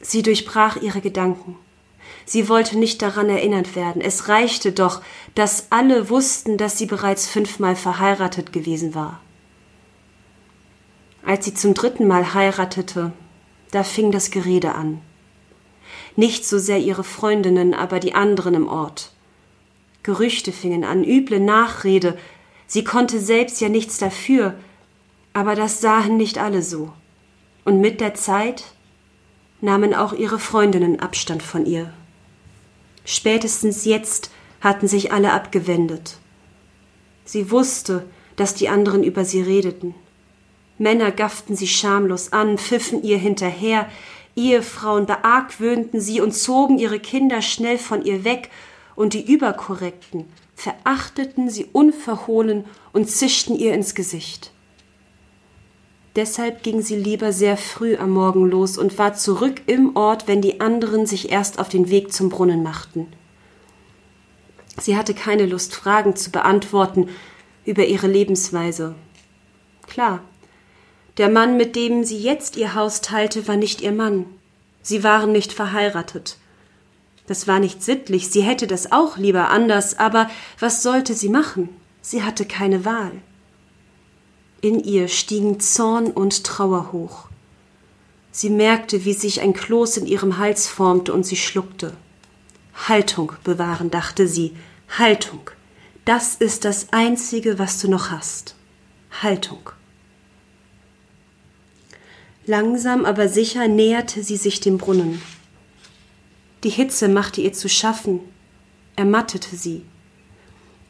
Sie 0.00 0.22
durchbrach 0.22 0.76
ihre 0.76 1.00
Gedanken. 1.00 1.56
Sie 2.24 2.48
wollte 2.48 2.78
nicht 2.78 3.02
daran 3.02 3.28
erinnert 3.28 3.74
werden. 3.74 4.02
Es 4.02 4.28
reichte 4.28 4.72
doch, 4.72 5.02
dass 5.34 5.68
alle 5.70 6.10
wussten, 6.10 6.56
dass 6.58 6.78
sie 6.78 6.86
bereits 6.86 7.26
fünfmal 7.26 7.74
verheiratet 7.74 8.52
gewesen 8.52 8.94
war. 8.94 9.20
Als 11.24 11.44
sie 11.44 11.54
zum 11.54 11.74
dritten 11.74 12.06
Mal 12.06 12.34
heiratete, 12.34 13.12
da 13.70 13.82
fing 13.82 14.12
das 14.12 14.30
Gerede 14.30 14.74
an. 14.74 15.00
Nicht 16.16 16.46
so 16.46 16.58
sehr 16.58 16.78
ihre 16.78 17.04
Freundinnen, 17.04 17.74
aber 17.74 18.00
die 18.00 18.14
anderen 18.14 18.54
im 18.54 18.68
Ort. 18.68 19.12
Gerüchte 20.02 20.52
fingen 20.52 20.84
an, 20.84 21.04
üble 21.04 21.40
Nachrede. 21.40 22.18
Sie 22.66 22.84
konnte 22.84 23.20
selbst 23.20 23.60
ja 23.60 23.68
nichts 23.68 23.98
dafür, 23.98 24.54
aber 25.32 25.54
das 25.54 25.80
sahen 25.80 26.16
nicht 26.16 26.38
alle 26.38 26.62
so. 26.62 26.92
Und 27.64 27.80
mit 27.80 28.00
der 28.00 28.14
Zeit 28.14 28.64
nahmen 29.60 29.94
auch 29.94 30.12
ihre 30.12 30.38
Freundinnen 30.38 31.00
Abstand 31.00 31.42
von 31.42 31.66
ihr. 31.66 31.92
Spätestens 33.04 33.84
jetzt 33.84 34.30
hatten 34.60 34.88
sich 34.88 35.12
alle 35.12 35.32
abgewendet. 35.32 36.18
Sie 37.24 37.50
wusste, 37.50 38.04
dass 38.36 38.54
die 38.54 38.68
anderen 38.68 39.02
über 39.02 39.24
sie 39.24 39.40
redeten. 39.40 39.94
Männer 40.78 41.10
gafften 41.10 41.56
sie 41.56 41.66
schamlos 41.66 42.32
an, 42.32 42.56
pfiffen 42.56 43.02
ihr 43.02 43.18
hinterher, 43.18 43.88
Ehefrauen 44.36 45.06
beargwöhnten 45.06 46.00
sie 46.00 46.20
und 46.20 46.32
zogen 46.32 46.78
ihre 46.78 47.00
Kinder 47.00 47.42
schnell 47.42 47.78
von 47.78 48.04
ihr 48.04 48.24
weg, 48.24 48.50
und 48.94 49.14
die 49.14 49.32
Überkorrekten 49.32 50.24
verachteten 50.56 51.50
sie 51.50 51.66
unverhohlen 51.72 52.64
und 52.92 53.08
zischten 53.08 53.56
ihr 53.56 53.74
ins 53.74 53.94
Gesicht. 53.94 54.50
Deshalb 56.18 56.64
ging 56.64 56.82
sie 56.82 56.96
lieber 56.96 57.32
sehr 57.32 57.56
früh 57.56 57.96
am 57.96 58.10
Morgen 58.10 58.50
los 58.50 58.76
und 58.76 58.98
war 58.98 59.14
zurück 59.14 59.62
im 59.66 59.94
Ort, 59.94 60.26
wenn 60.26 60.42
die 60.42 60.60
anderen 60.60 61.06
sich 61.06 61.30
erst 61.30 61.60
auf 61.60 61.68
den 61.68 61.90
Weg 61.90 62.12
zum 62.12 62.28
Brunnen 62.28 62.64
machten. 62.64 63.06
Sie 64.80 64.96
hatte 64.96 65.14
keine 65.14 65.46
Lust, 65.46 65.76
Fragen 65.76 66.16
zu 66.16 66.32
beantworten 66.32 67.08
über 67.64 67.84
ihre 67.84 68.08
Lebensweise. 68.08 68.96
Klar, 69.86 70.18
der 71.18 71.28
Mann, 71.28 71.56
mit 71.56 71.76
dem 71.76 72.02
sie 72.02 72.18
jetzt 72.18 72.56
ihr 72.56 72.74
Haus 72.74 73.00
teilte, 73.00 73.46
war 73.46 73.56
nicht 73.56 73.80
ihr 73.80 73.92
Mann. 73.92 74.26
Sie 74.82 75.04
waren 75.04 75.30
nicht 75.30 75.52
verheiratet. 75.52 76.36
Das 77.28 77.46
war 77.46 77.60
nicht 77.60 77.84
sittlich, 77.84 78.28
sie 78.28 78.42
hätte 78.42 78.66
das 78.66 78.90
auch 78.90 79.18
lieber 79.18 79.50
anders, 79.50 79.96
aber 79.96 80.28
was 80.58 80.82
sollte 80.82 81.14
sie 81.14 81.28
machen? 81.28 81.68
Sie 82.02 82.24
hatte 82.24 82.44
keine 82.44 82.84
Wahl. 82.84 83.12
In 84.60 84.82
ihr 84.82 85.06
stiegen 85.06 85.60
Zorn 85.60 86.08
und 86.10 86.42
Trauer 86.42 86.90
hoch. 86.90 87.28
Sie 88.32 88.50
merkte, 88.50 89.04
wie 89.04 89.12
sich 89.12 89.40
ein 89.40 89.52
Kloß 89.52 89.98
in 89.98 90.06
ihrem 90.06 90.38
Hals 90.38 90.66
formte 90.66 91.12
und 91.12 91.24
sie 91.24 91.36
schluckte. 91.36 91.96
Haltung 92.88 93.32
bewahren, 93.44 93.90
dachte 93.90 94.26
sie. 94.26 94.56
Haltung. 94.98 95.50
Das 96.04 96.34
ist 96.34 96.64
das 96.64 96.88
Einzige, 96.92 97.58
was 97.58 97.80
du 97.80 97.88
noch 97.88 98.10
hast. 98.10 98.56
Haltung. 99.22 99.70
Langsam 102.46 103.04
aber 103.04 103.28
sicher 103.28 103.68
näherte 103.68 104.22
sie 104.24 104.36
sich 104.36 104.60
dem 104.60 104.78
Brunnen. 104.78 105.22
Die 106.64 106.70
Hitze 106.70 107.08
machte 107.08 107.40
ihr 107.40 107.52
zu 107.52 107.68
schaffen, 107.68 108.20
ermattete 108.96 109.54
sie. 109.54 109.82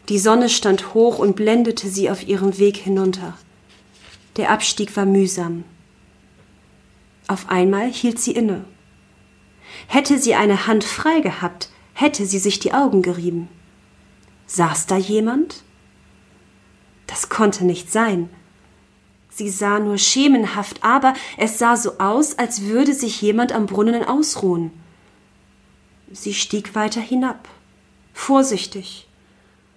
Die 0.08 0.18
Sonne 0.18 0.48
stand 0.48 0.94
hoch 0.94 1.18
und 1.18 1.36
blendete 1.36 1.90
sie 1.90 2.08
auf 2.08 2.26
ihrem 2.26 2.58
Weg 2.58 2.78
hinunter. 2.78 3.36
Der 4.38 4.52
Abstieg 4.52 4.96
war 4.96 5.04
mühsam. 5.04 5.64
Auf 7.26 7.50
einmal 7.50 7.90
hielt 7.90 8.20
sie 8.20 8.32
inne. 8.32 8.64
Hätte 9.88 10.18
sie 10.18 10.34
eine 10.34 10.66
Hand 10.66 10.84
frei 10.84 11.20
gehabt, 11.20 11.70
hätte 11.92 12.24
sie 12.24 12.38
sich 12.38 12.60
die 12.60 12.72
Augen 12.72 13.02
gerieben. 13.02 13.48
Saß 14.46 14.86
da 14.86 14.96
jemand? 14.96 15.64
Das 17.08 17.28
konnte 17.28 17.64
nicht 17.64 17.90
sein. 17.92 18.30
Sie 19.28 19.50
sah 19.50 19.80
nur 19.80 19.98
schemenhaft, 19.98 20.84
aber 20.84 21.14
es 21.36 21.58
sah 21.58 21.76
so 21.76 21.98
aus, 21.98 22.38
als 22.38 22.62
würde 22.62 22.94
sich 22.94 23.20
jemand 23.20 23.52
am 23.52 23.66
Brunnen 23.66 24.04
ausruhen. 24.04 24.70
Sie 26.12 26.32
stieg 26.32 26.74
weiter 26.74 27.00
hinab, 27.00 27.48
vorsichtig, 28.14 29.08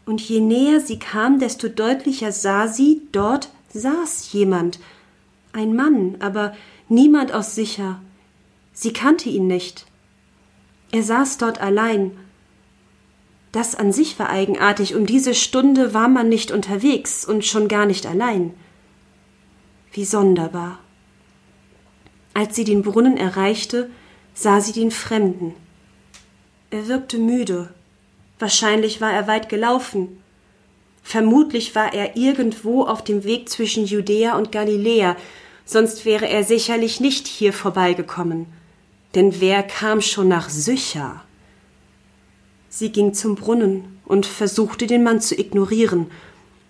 und 0.06 0.22
je 0.22 0.40
näher 0.40 0.80
sie 0.80 1.00
kam, 1.00 1.40
desto 1.40 1.68
deutlicher 1.68 2.32
sah 2.32 2.68
sie, 2.68 3.02
dort 3.12 3.50
saß 3.74 4.32
jemand, 4.32 4.80
ein 5.54 5.76
Mann, 5.76 6.18
aber 6.20 6.56
niemand 6.88 7.34
aus 7.34 7.56
sicher. 7.56 8.02
Sie 8.74 8.94
kannte 8.94 9.30
ihn 9.30 9.48
nicht. 9.48 9.86
Er 10.92 11.04
saß 11.04 11.38
dort 11.38 11.62
allein. 11.62 12.12
Das 13.52 13.76
an 13.76 13.92
sich 13.92 14.18
war 14.18 14.30
eigenartig, 14.30 14.96
um 14.96 15.06
diese 15.06 15.34
Stunde 15.34 15.94
war 15.94 16.08
man 16.08 16.30
nicht 16.30 16.52
unterwegs 16.52 17.26
und 17.26 17.46
schon 17.46 17.68
gar 17.68 17.86
nicht 17.86 18.06
allein. 18.06 18.54
Wie 19.92 20.06
sonderbar. 20.06 20.80
Als 22.34 22.56
sie 22.56 22.64
den 22.64 22.82
Brunnen 22.82 23.18
erreichte, 23.18 23.90
sah 24.34 24.62
sie 24.62 24.72
den 24.72 24.92
Fremden. 24.92 25.54
Er 26.70 26.88
wirkte 26.88 27.18
müde. 27.18 27.74
Wahrscheinlich 28.40 29.02
war 29.02 29.12
er 29.12 29.28
weit 29.28 29.50
gelaufen. 29.50 30.24
Vermutlich 31.04 31.76
war 31.76 31.94
er 31.94 32.16
irgendwo 32.16 32.84
auf 32.84 33.04
dem 33.04 33.24
Weg 33.24 33.50
zwischen 33.50 33.86
Judäa 33.86 34.38
und 34.38 34.52
Galiläa, 34.52 35.16
sonst 35.66 36.06
wäre 36.06 36.28
er 36.28 36.44
sicherlich 36.44 37.00
nicht 37.00 37.28
hier 37.28 37.54
vorbeigekommen. 37.54 38.46
Denn 39.16 39.42
wer 39.42 39.64
kam 39.64 40.02
schon 40.02 40.28
nach 40.28 40.50
Sychar? 40.50 41.24
Sie 42.70 42.92
ging 42.92 43.14
zum 43.14 43.36
Brunnen 43.36 44.00
und 44.06 44.26
versuchte 44.26 44.88
den 44.88 45.04
Mann 45.04 45.20
zu 45.20 45.38
ignorieren. 45.38 46.08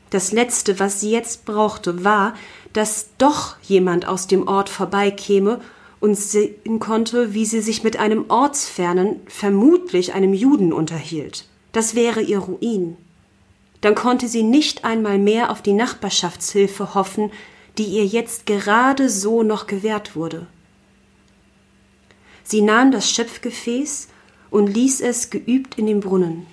Das 0.09 0.31
Letzte, 0.31 0.79
was 0.79 0.99
sie 0.99 1.11
jetzt 1.11 1.45
brauchte, 1.45 2.03
war, 2.03 2.33
dass 2.73 3.09
doch 3.17 3.57
jemand 3.61 4.07
aus 4.07 4.27
dem 4.27 4.47
Ort 4.47 4.69
vorbeikäme 4.69 5.61
und 5.99 6.15
sehen 6.15 6.79
konnte, 6.79 7.33
wie 7.33 7.45
sie 7.45 7.61
sich 7.61 7.83
mit 7.83 7.99
einem 7.99 8.25
Ortsfernen, 8.29 9.19
vermutlich 9.27 10.13
einem 10.13 10.33
Juden, 10.33 10.73
unterhielt. 10.73 11.45
Das 11.71 11.93
wäre 11.93 12.21
ihr 12.21 12.39
Ruin 12.39 12.97
dann 13.81 13.95
konnte 13.95 14.27
sie 14.27 14.43
nicht 14.43 14.85
einmal 14.85 15.17
mehr 15.17 15.49
auf 15.51 15.61
die 15.61 15.73
Nachbarschaftshilfe 15.73 16.93
hoffen, 16.93 17.31
die 17.77 17.85
ihr 17.85 18.05
jetzt 18.05 18.45
gerade 18.45 19.09
so 19.09 19.43
noch 19.43 19.67
gewährt 19.67 20.15
wurde. 20.15 20.47
Sie 22.43 22.61
nahm 22.61 22.91
das 22.91 23.09
Schöpfgefäß 23.09 24.07
und 24.49 24.67
ließ 24.67 25.01
es 25.01 25.29
geübt 25.29 25.77
in 25.77 25.87
den 25.87 25.99
Brunnen. 25.99 26.45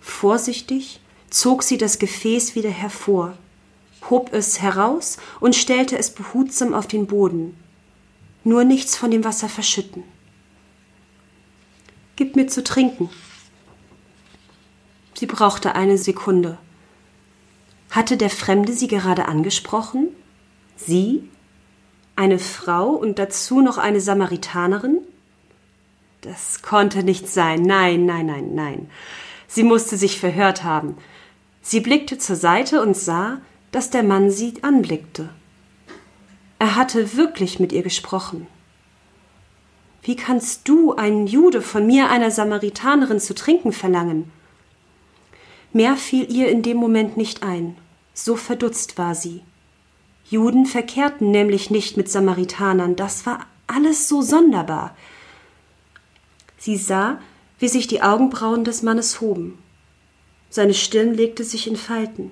Vorsichtig 0.00 1.00
zog 1.30 1.62
sie 1.62 1.78
das 1.78 1.98
Gefäß 1.98 2.54
wieder 2.54 2.70
hervor, 2.70 3.36
hob 4.10 4.32
es 4.32 4.60
heraus 4.60 5.16
und 5.40 5.56
stellte 5.56 5.96
es 5.96 6.10
behutsam 6.10 6.74
auf 6.74 6.86
den 6.86 7.06
Boden. 7.06 7.56
Nur 8.44 8.64
nichts 8.64 8.96
von 8.96 9.10
dem 9.10 9.24
Wasser 9.24 9.48
verschütten. 9.48 10.02
Gib 12.16 12.36
mir 12.36 12.48
zu 12.48 12.62
trinken, 12.62 13.08
Sie 15.22 15.26
brauchte 15.26 15.76
eine 15.76 15.98
Sekunde. 15.98 16.58
Hatte 17.92 18.16
der 18.16 18.28
Fremde 18.28 18.72
sie 18.72 18.88
gerade 18.88 19.26
angesprochen? 19.26 20.08
Sie? 20.74 21.28
Eine 22.16 22.40
Frau 22.40 22.88
und 22.88 23.20
dazu 23.20 23.60
noch 23.60 23.78
eine 23.78 24.00
Samaritanerin? 24.00 24.98
Das 26.22 26.62
konnte 26.62 27.04
nicht 27.04 27.28
sein. 27.28 27.62
Nein, 27.62 28.04
nein, 28.04 28.26
nein, 28.26 28.54
nein. 28.56 28.90
Sie 29.46 29.62
musste 29.62 29.96
sich 29.96 30.18
verhört 30.18 30.64
haben. 30.64 30.96
Sie 31.60 31.78
blickte 31.78 32.18
zur 32.18 32.34
Seite 32.34 32.82
und 32.82 32.96
sah, 32.96 33.38
dass 33.70 33.90
der 33.90 34.02
Mann 34.02 34.28
sie 34.28 34.54
anblickte. 34.62 35.28
Er 36.58 36.74
hatte 36.74 37.16
wirklich 37.16 37.60
mit 37.60 37.70
ihr 37.70 37.84
gesprochen. 37.84 38.48
Wie 40.02 40.16
kannst 40.16 40.68
du, 40.68 40.96
ein 40.96 41.28
Jude, 41.28 41.62
von 41.62 41.86
mir, 41.86 42.10
einer 42.10 42.32
Samaritanerin, 42.32 43.20
zu 43.20 43.36
trinken 43.36 43.72
verlangen? 43.72 44.32
Mehr 45.72 45.96
fiel 45.96 46.30
ihr 46.30 46.48
in 46.48 46.62
dem 46.62 46.76
Moment 46.76 47.16
nicht 47.16 47.42
ein, 47.42 47.76
so 48.12 48.36
verdutzt 48.36 48.98
war 48.98 49.14
sie. 49.14 49.42
Juden 50.28 50.66
verkehrten 50.66 51.30
nämlich 51.30 51.70
nicht 51.70 51.96
mit 51.96 52.10
Samaritanern, 52.10 52.96
das 52.96 53.26
war 53.26 53.46
alles 53.66 54.08
so 54.08 54.22
sonderbar. 54.22 54.96
Sie 56.58 56.76
sah, 56.76 57.20
wie 57.58 57.68
sich 57.68 57.86
die 57.86 58.02
Augenbrauen 58.02 58.64
des 58.64 58.82
Mannes 58.82 59.20
hoben. 59.20 59.58
Seine 60.50 60.74
Stirn 60.74 61.14
legte 61.14 61.44
sich 61.44 61.66
in 61.66 61.76
Falten. 61.76 62.30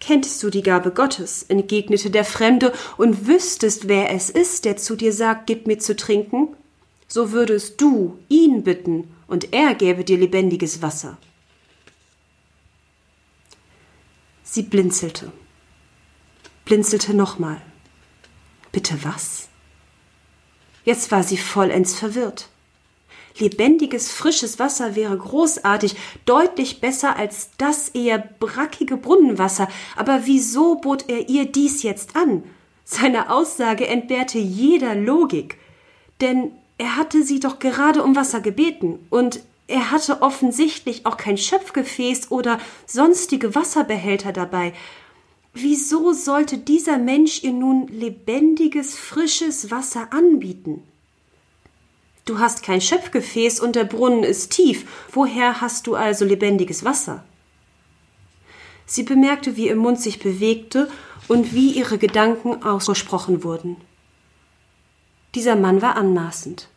Kenntest 0.00 0.42
du 0.42 0.50
die 0.50 0.62
Gabe 0.62 0.90
Gottes, 0.90 1.44
entgegnete 1.44 2.10
der 2.10 2.24
Fremde, 2.24 2.72
und 2.98 3.26
wüsstest, 3.26 3.88
wer 3.88 4.10
es 4.10 4.28
ist, 4.28 4.64
der 4.64 4.76
zu 4.76 4.96
dir 4.96 5.12
sagt, 5.12 5.46
gib 5.46 5.66
mir 5.66 5.78
zu 5.78 5.96
trinken, 5.96 6.48
so 7.06 7.32
würdest 7.32 7.80
du 7.80 8.18
ihn 8.28 8.64
bitten, 8.64 9.08
und 9.28 9.52
er 9.52 9.74
gäbe 9.74 10.04
dir 10.04 10.18
lebendiges 10.18 10.82
Wasser. 10.82 11.16
Sie 14.44 14.62
blinzelte, 14.62 15.32
blinzelte 16.64 17.14
nochmal. 17.14 17.60
Bitte 18.70 19.02
was? 19.02 19.48
Jetzt 20.84 21.10
war 21.10 21.22
sie 21.22 21.38
vollends 21.38 21.94
verwirrt. 21.94 22.48
Lebendiges, 23.38 24.12
frisches 24.12 24.58
Wasser 24.60 24.94
wäre 24.94 25.16
großartig, 25.16 25.96
deutlich 26.24 26.80
besser 26.80 27.16
als 27.16 27.50
das 27.58 27.88
eher 27.88 28.18
brackige 28.18 28.96
Brunnenwasser. 28.96 29.68
Aber 29.96 30.26
wieso 30.26 30.76
bot 30.76 31.08
er 31.08 31.28
ihr 31.28 31.46
dies 31.46 31.82
jetzt 31.82 32.14
an? 32.14 32.44
Seine 32.84 33.30
Aussage 33.30 33.88
entbehrte 33.88 34.38
jeder 34.38 34.94
Logik. 34.94 35.58
Denn 36.20 36.52
er 36.78 36.96
hatte 36.96 37.24
sie 37.24 37.40
doch 37.40 37.58
gerade 37.58 38.04
um 38.04 38.14
Wasser 38.14 38.40
gebeten 38.40 38.98
und 39.10 39.40
er 39.66 39.90
hatte 39.90 40.20
offensichtlich 40.20 41.06
auch 41.06 41.16
kein 41.16 41.38
Schöpfgefäß 41.38 42.30
oder 42.30 42.60
sonstige 42.86 43.54
Wasserbehälter 43.54 44.32
dabei. 44.32 44.74
Wieso 45.54 46.12
sollte 46.12 46.58
dieser 46.58 46.98
Mensch 46.98 47.42
ihr 47.42 47.52
nun 47.52 47.86
lebendiges, 47.88 48.96
frisches 48.96 49.70
Wasser 49.70 50.12
anbieten? 50.12 50.82
Du 52.26 52.38
hast 52.38 52.62
kein 52.62 52.80
Schöpfgefäß 52.80 53.60
und 53.60 53.76
der 53.76 53.84
Brunnen 53.84 54.24
ist 54.24 54.50
tief. 54.50 54.86
Woher 55.12 55.60
hast 55.60 55.86
du 55.86 55.94
also 55.94 56.24
lebendiges 56.24 56.84
Wasser? 56.84 57.24
Sie 58.86 59.02
bemerkte, 59.02 59.56
wie 59.56 59.68
ihr 59.68 59.76
Mund 59.76 60.00
sich 60.00 60.18
bewegte 60.18 60.90
und 61.28 61.54
wie 61.54 61.72
ihre 61.72 61.98
Gedanken 61.98 62.62
ausgesprochen 62.62 63.44
wurden. 63.44 63.76
Dieser 65.34 65.56
Mann 65.56 65.80
war 65.80 65.96
anmaßend. 65.96 66.68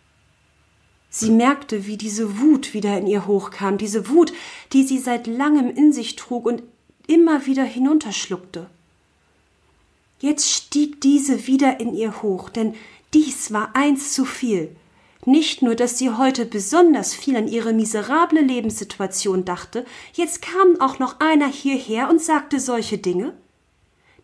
Sie 1.19 1.31
merkte, 1.31 1.87
wie 1.87 1.97
diese 1.97 2.39
Wut 2.39 2.75
wieder 2.75 2.95
in 2.95 3.07
ihr 3.07 3.25
hochkam, 3.25 3.79
diese 3.79 4.07
Wut, 4.07 4.31
die 4.71 4.83
sie 4.83 4.99
seit 4.99 5.25
langem 5.25 5.67
in 5.67 5.91
sich 5.91 6.15
trug 6.15 6.45
und 6.45 6.61
immer 7.07 7.47
wieder 7.47 7.63
hinunterschluckte. 7.63 8.67
Jetzt 10.19 10.47
stieg 10.47 11.01
diese 11.01 11.47
wieder 11.47 11.79
in 11.79 11.95
ihr 11.95 12.21
hoch, 12.21 12.49
denn 12.49 12.75
dies 13.15 13.51
war 13.51 13.75
eins 13.75 14.13
zu 14.13 14.25
viel. 14.25 14.75
Nicht 15.25 15.63
nur, 15.63 15.73
dass 15.73 15.97
sie 15.97 16.11
heute 16.11 16.45
besonders 16.45 17.15
viel 17.15 17.35
an 17.35 17.47
ihre 17.47 17.73
miserable 17.73 18.41
Lebenssituation 18.41 19.43
dachte, 19.43 19.85
jetzt 20.13 20.43
kam 20.43 20.79
auch 20.79 20.99
noch 20.99 21.19
einer 21.19 21.47
hierher 21.47 22.11
und 22.11 22.21
sagte 22.21 22.59
solche 22.59 22.99
Dinge. 22.99 23.33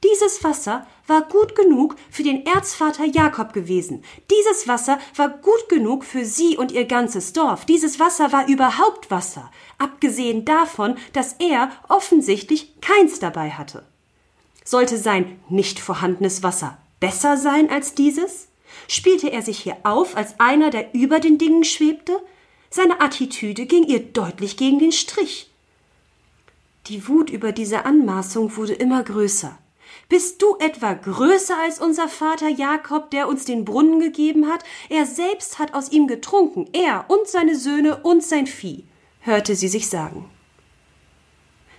Dieses 0.04 0.44
Wasser 0.44 0.86
war 1.08 1.22
gut 1.22 1.56
genug 1.56 1.96
für 2.12 2.24
den 2.24 2.46
Erzvater 2.46 3.06
Jakob 3.06 3.54
gewesen. 3.54 4.04
Dieses 4.30 4.68
Wasser 4.68 5.00
war 5.16 5.30
gut 5.30 5.70
genug 5.70 6.04
für 6.04 6.26
sie 6.26 6.58
und 6.58 6.72
ihr 6.72 6.86
ganzes 6.86 7.32
Dorf. 7.32 7.66
Dieses 7.66 8.00
Wasser 8.00 8.32
war 8.34 8.48
überhaupt 8.48 9.10
Wasser, 9.12 9.50
abgesehen 9.78 10.44
davon, 10.44 10.98
dass 11.14 11.34
er 11.40 11.72
offensichtlich 11.88 12.82
keins 12.82 13.20
dabei 13.20 13.52
hatte. 13.52 13.86
Sollte 14.66 14.98
sein 14.98 15.40
nicht 15.50 15.80
vorhandenes 15.80 16.44
Wasser 16.44 16.78
besser 17.00 17.38
sein 17.38 17.70
als 17.70 17.96
dieses? 17.96 18.48
Spielte 18.88 19.30
er 19.30 19.42
sich 19.42 19.60
hier 19.60 19.78
auf 19.84 20.18
als 20.18 20.40
einer, 20.40 20.70
der 20.70 20.94
über 20.94 21.20
den 21.20 21.38
Dingen 21.38 21.64
schwebte? 21.64 22.22
Seine 22.70 23.02
Attitüde 23.02 23.66
ging 23.66 23.84
ihr 23.84 24.00
deutlich 24.00 24.58
gegen 24.58 24.80
den 24.80 24.92
Strich. 24.92 25.50
Die 26.88 27.08
Wut 27.08 27.30
über 27.30 27.52
diese 27.52 27.86
Anmaßung 27.86 28.58
wurde 28.58 28.74
immer 28.74 29.04
größer. 29.04 29.58
Bist 30.14 30.44
du 30.44 30.58
etwa 30.60 30.94
größer 30.94 31.58
als 31.60 31.80
unser 31.80 32.08
Vater 32.08 32.48
Jakob, 32.48 33.10
der 33.10 33.28
uns 33.28 33.46
den 33.46 33.66
Brunnen 33.66 34.00
gegeben 34.00 34.46
hat? 34.48 34.64
Er 34.88 35.08
selbst 35.08 35.58
hat 35.58 35.74
aus 35.74 35.92
ihm 35.92 36.06
getrunken, 36.06 36.70
er 36.72 37.06
und 37.08 37.28
seine 37.28 37.56
Söhne 37.56 37.98
und 38.04 38.24
sein 38.24 38.46
Vieh, 38.46 38.84
hörte 39.22 39.56
sie 39.56 39.68
sich 39.68 39.90
sagen. 39.90 40.30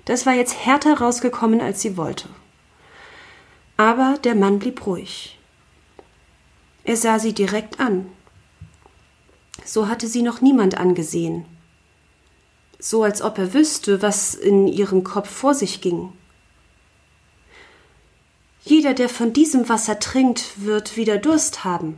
Das 0.05 0.27
war 0.27 0.33
jetzt 0.33 0.67
härter 0.67 0.99
rausgekommen, 0.99 1.61
als 1.61 1.81
sie 1.81 1.97
wollte. 1.97 2.29
Aber 3.77 4.19
der 4.25 4.35
Mann 4.35 4.59
blieb 4.59 4.85
ruhig. 4.85 5.39
Er 6.83 6.97
sah 6.97 7.21
sie 7.21 7.35
direkt 7.35 7.79
an. 7.79 8.11
So 9.65 9.87
hatte 9.87 10.09
sie 10.09 10.23
noch 10.23 10.41
niemand 10.41 10.77
angesehen. 10.77 11.45
So 12.81 13.05
als 13.05 13.23
ob 13.23 13.39
er 13.39 13.55
wüsste, 13.55 14.03
was 14.03 14.35
in 14.35 14.67
ihrem 14.67 15.05
Kopf 15.05 15.31
vor 15.31 15.55
sich 15.55 15.81
ging. 15.81 16.13
Jeder, 18.65 18.95
der 18.95 19.11
von 19.11 19.33
diesem 19.33 19.69
Wasser 19.69 19.99
trinkt, 20.01 20.65
wird 20.65 20.97
wieder 20.97 21.19
Durst 21.19 21.65
haben. 21.65 21.97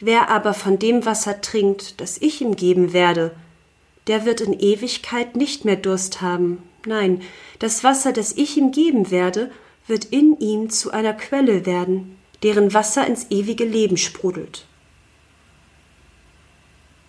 Wer 0.00 0.28
aber 0.28 0.54
von 0.54 0.78
dem 0.78 1.06
Wasser 1.06 1.40
trinkt, 1.40 2.00
das 2.00 2.18
ich 2.18 2.40
ihm 2.40 2.56
geben 2.56 2.92
werde, 2.92 3.34
der 4.08 4.24
wird 4.24 4.40
in 4.40 4.58
Ewigkeit 4.58 5.36
nicht 5.36 5.64
mehr 5.64 5.76
Durst 5.76 6.20
haben. 6.20 6.62
Nein, 6.84 7.22
das 7.60 7.84
Wasser, 7.84 8.12
das 8.12 8.32
ich 8.32 8.56
ihm 8.56 8.72
geben 8.72 9.10
werde, 9.10 9.50
wird 9.86 10.06
in 10.06 10.38
ihm 10.38 10.68
zu 10.68 10.90
einer 10.90 11.12
Quelle 11.12 11.64
werden, 11.64 12.18
deren 12.42 12.74
Wasser 12.74 13.06
ins 13.06 13.30
ewige 13.30 13.64
Leben 13.64 13.96
sprudelt. 13.96 14.66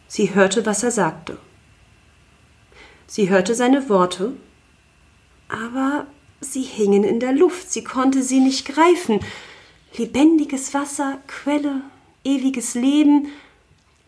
Sie 0.08 0.34
hörte, 0.34 0.66
was 0.66 0.84
er 0.84 0.92
sagte. 0.92 1.38
Sie 3.08 3.30
hörte 3.30 3.56
seine 3.56 3.90
Worte, 3.90 4.34
aber 5.50 6.08
sie 6.42 6.62
hingen 6.62 7.04
in 7.04 7.20
der 7.20 7.34
Luft, 7.34 7.72
sie 7.72 7.84
konnte 7.84 8.22
sie 8.24 8.40
nicht 8.40 8.68
greifen. 8.68 9.20
Lebendiges 9.96 10.74
Wasser, 10.74 11.20
Quelle, 11.28 11.82
ewiges 12.24 12.76
Leben, 12.76 13.28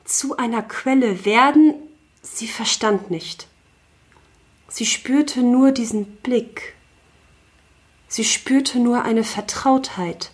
zu 0.05 0.37
einer 0.37 0.61
Quelle 0.61 1.25
werden, 1.25 1.73
sie 2.21 2.47
verstand 2.47 3.11
nicht. 3.11 3.47
Sie 4.67 4.85
spürte 4.85 5.41
nur 5.41 5.71
diesen 5.71 6.05
Blick. 6.17 6.75
Sie 8.07 8.23
spürte 8.23 8.79
nur 8.79 9.03
eine 9.03 9.23
Vertrautheit, 9.23 10.31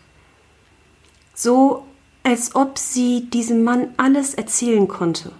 so 1.34 1.86
als 2.24 2.56
ob 2.56 2.78
sie 2.78 3.30
diesem 3.30 3.64
Mann 3.64 3.94
alles 3.98 4.34
erzählen 4.34 4.88
konnte, 4.88 5.32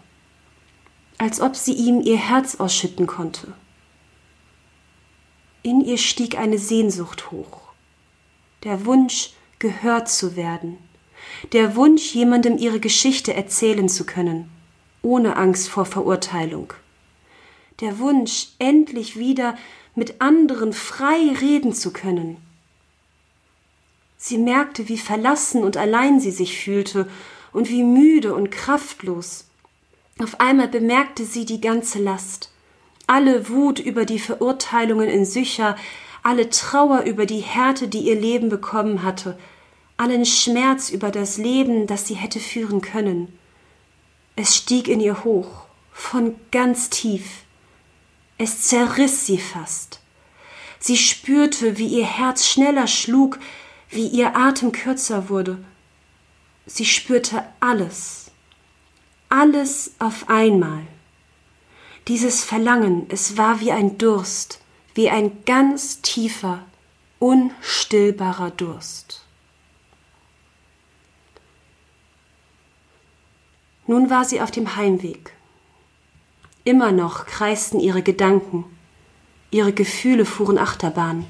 als 1.18 1.42
ob 1.42 1.56
sie 1.56 1.74
ihm 1.74 2.02
ihr 2.02 2.18
Herz 2.18 2.56
ausschütten 2.56 3.08
konnte. 3.08 3.54
In 5.66 5.82
ihr 5.82 5.98
stieg 5.98 6.38
eine 6.38 6.60
Sehnsucht 6.60 7.32
hoch, 7.32 7.62
der 8.64 8.86
Wunsch, 8.86 9.32
gehört 9.58 10.08
zu 10.10 10.36
werden, 10.36 10.78
der 11.54 11.76
Wunsch, 11.76 12.14
jemandem 12.14 12.60
ihre 12.60 12.80
Geschichte 12.80 13.34
erzählen 13.34 13.90
zu 13.90 14.06
können, 14.06 14.52
ohne 15.02 15.38
Angst 15.38 15.70
vor 15.70 15.86
Verurteilung, 15.86 16.72
der 17.80 17.98
Wunsch, 17.98 18.50
endlich 18.60 19.18
wieder 19.18 19.58
mit 19.96 20.22
anderen 20.22 20.72
frei 20.72 21.34
reden 21.42 21.74
zu 21.74 21.92
können, 21.92 22.38
Sie 24.18 24.38
merkte, 24.38 24.88
wie 24.88 25.00
verlassen 25.00 25.64
und 25.64 25.78
allein 25.78 26.20
sie 26.20 26.32
sich 26.32 26.60
fühlte 26.60 27.10
und 27.54 27.70
wie 27.70 27.84
müde 27.84 28.36
und 28.36 28.52
kraftlos. 28.52 29.46
Auf 30.20 30.40
einmal 30.40 30.68
bemerkte 30.68 31.26
sie 31.26 31.46
die 31.46 31.60
ganze 31.60 31.98
Last, 31.98 32.52
alle 33.08 33.50
Wut 33.50 33.80
über 33.80 34.06
die 34.06 34.20
Verurteilungen 34.20 35.10
in 35.10 35.26
Sücher, 35.26 35.76
alle 36.24 36.50
Trauer 36.50 37.02
über 37.02 37.26
die 37.26 37.42
Härte, 37.42 37.88
die 37.88 38.00
ihr 38.00 38.20
Leben 38.20 38.50
bekommen 38.50 39.04
hatte, 39.04 39.38
allen 39.98 40.26
Schmerz 40.26 40.90
über 40.90 41.12
das 41.12 41.38
Leben, 41.38 41.88
das 41.88 42.08
sie 42.08 42.16
hätte 42.16 42.40
führen 42.40 42.82
können. 42.82 43.38
Es 44.36 44.56
stieg 44.56 44.88
in 44.88 45.00
ihr 45.00 45.24
hoch, 45.24 45.66
von 45.94 46.36
ganz 46.52 46.90
tief. 46.90 47.44
Es 48.38 48.62
zerriss 48.64 49.26
sie 49.26 49.38
fast. 49.38 50.02
Sie 50.80 50.98
spürte, 50.98 51.78
wie 51.78 51.88
ihr 51.88 52.06
Herz 52.06 52.46
schneller 52.46 52.88
schlug, 52.88 53.40
wie 53.90 54.08
ihr 54.08 54.36
Atem 54.36 54.72
kürzer 54.72 55.30
wurde. 55.30 55.58
Sie 56.66 56.86
spürte 56.86 57.46
alles, 57.60 58.32
alles 59.30 59.94
auf 60.00 60.30
einmal. 60.30 60.86
Dieses 62.08 62.44
Verlangen, 62.44 63.08
es 63.10 63.36
war 63.36 63.62
wie 63.62 63.72
ein 63.72 63.98
Durst, 63.98 64.60
wie 64.94 65.10
ein 65.10 65.44
ganz 65.46 66.02
tiefer, 66.02 66.64
unstillbarer 67.18 68.52
Durst. 68.52 69.26
Nun 73.88 74.10
war 74.10 74.24
sie 74.26 74.42
auf 74.42 74.52
dem 74.52 74.76
Heimweg. 74.76 75.34
Immer 76.64 76.92
noch 76.92 77.26
kreisten 77.26 77.80
ihre 77.80 78.04
Gedanken, 78.04 78.66
ihre 79.50 79.74
Gefühle 79.74 80.26
fuhren 80.26 80.58
Achterbahn, 80.58 81.26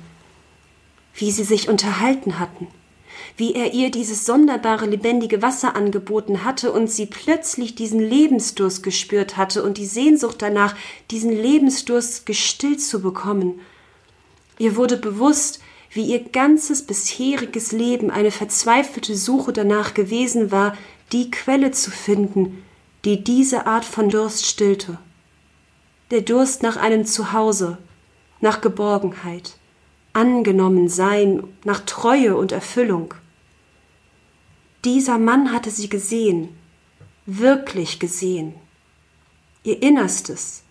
wie 1.14 1.32
sie 1.32 1.44
sich 1.44 1.70
unterhalten 1.70 2.38
hatten, 2.38 2.68
wie 3.38 3.54
er 3.54 3.74
ihr 3.74 3.92
dieses 3.92 4.26
sonderbare 4.26 4.86
lebendige 4.86 5.42
Wasser 5.42 5.76
angeboten 5.76 6.46
hatte 6.46 6.72
und 6.72 6.90
sie 6.90 7.06
plötzlich 7.06 7.76
diesen 7.76 8.00
Lebensdurst 8.00 8.82
gespürt 8.82 9.36
hatte 9.36 9.64
und 9.64 9.78
die 9.78 9.86
Sehnsucht 9.86 10.42
danach, 10.42 10.76
diesen 11.12 11.32
Lebensdurst 11.32 12.26
gestillt 12.26 12.82
zu 12.82 13.02
bekommen. 13.02 13.60
Ihr 14.58 14.78
wurde 14.78 14.96
bewusst, 14.96 15.60
wie 15.92 16.06
ihr 16.06 16.20
ganzes 16.20 16.86
bisheriges 16.86 17.72
Leben 17.72 18.10
eine 18.10 18.32
verzweifelte 18.32 19.16
Suche 19.16 19.54
danach 19.54 19.94
gewesen 19.94 20.52
war, 20.52 20.78
die 21.12 21.30
Quelle 21.30 21.72
zu 21.72 21.92
finden, 21.92 22.64
die 23.04 23.24
diese 23.24 23.68
Art 23.68 23.86
von 23.86 24.10
Durst 24.10 24.46
stillte. 24.46 24.98
Der 26.12 26.22
Durst 26.22 26.64
nach 26.64 26.78
einem 26.78 27.06
Zuhause, 27.06 27.78
nach 28.40 28.62
Geborgenheit, 28.62 29.58
angenommen 30.14 30.88
sein, 30.88 31.44
nach 31.64 31.82
Treue 31.82 32.36
und 32.36 32.52
Erfüllung. 32.52 33.14
Dieser 34.86 35.18
Mann 35.18 35.52
hatte 35.52 35.72
sie 35.72 35.90
gesehen, 35.90 36.56
wirklich 37.26 38.00
gesehen, 38.00 38.54
ihr 39.64 39.82
Innerstes, 39.82 40.62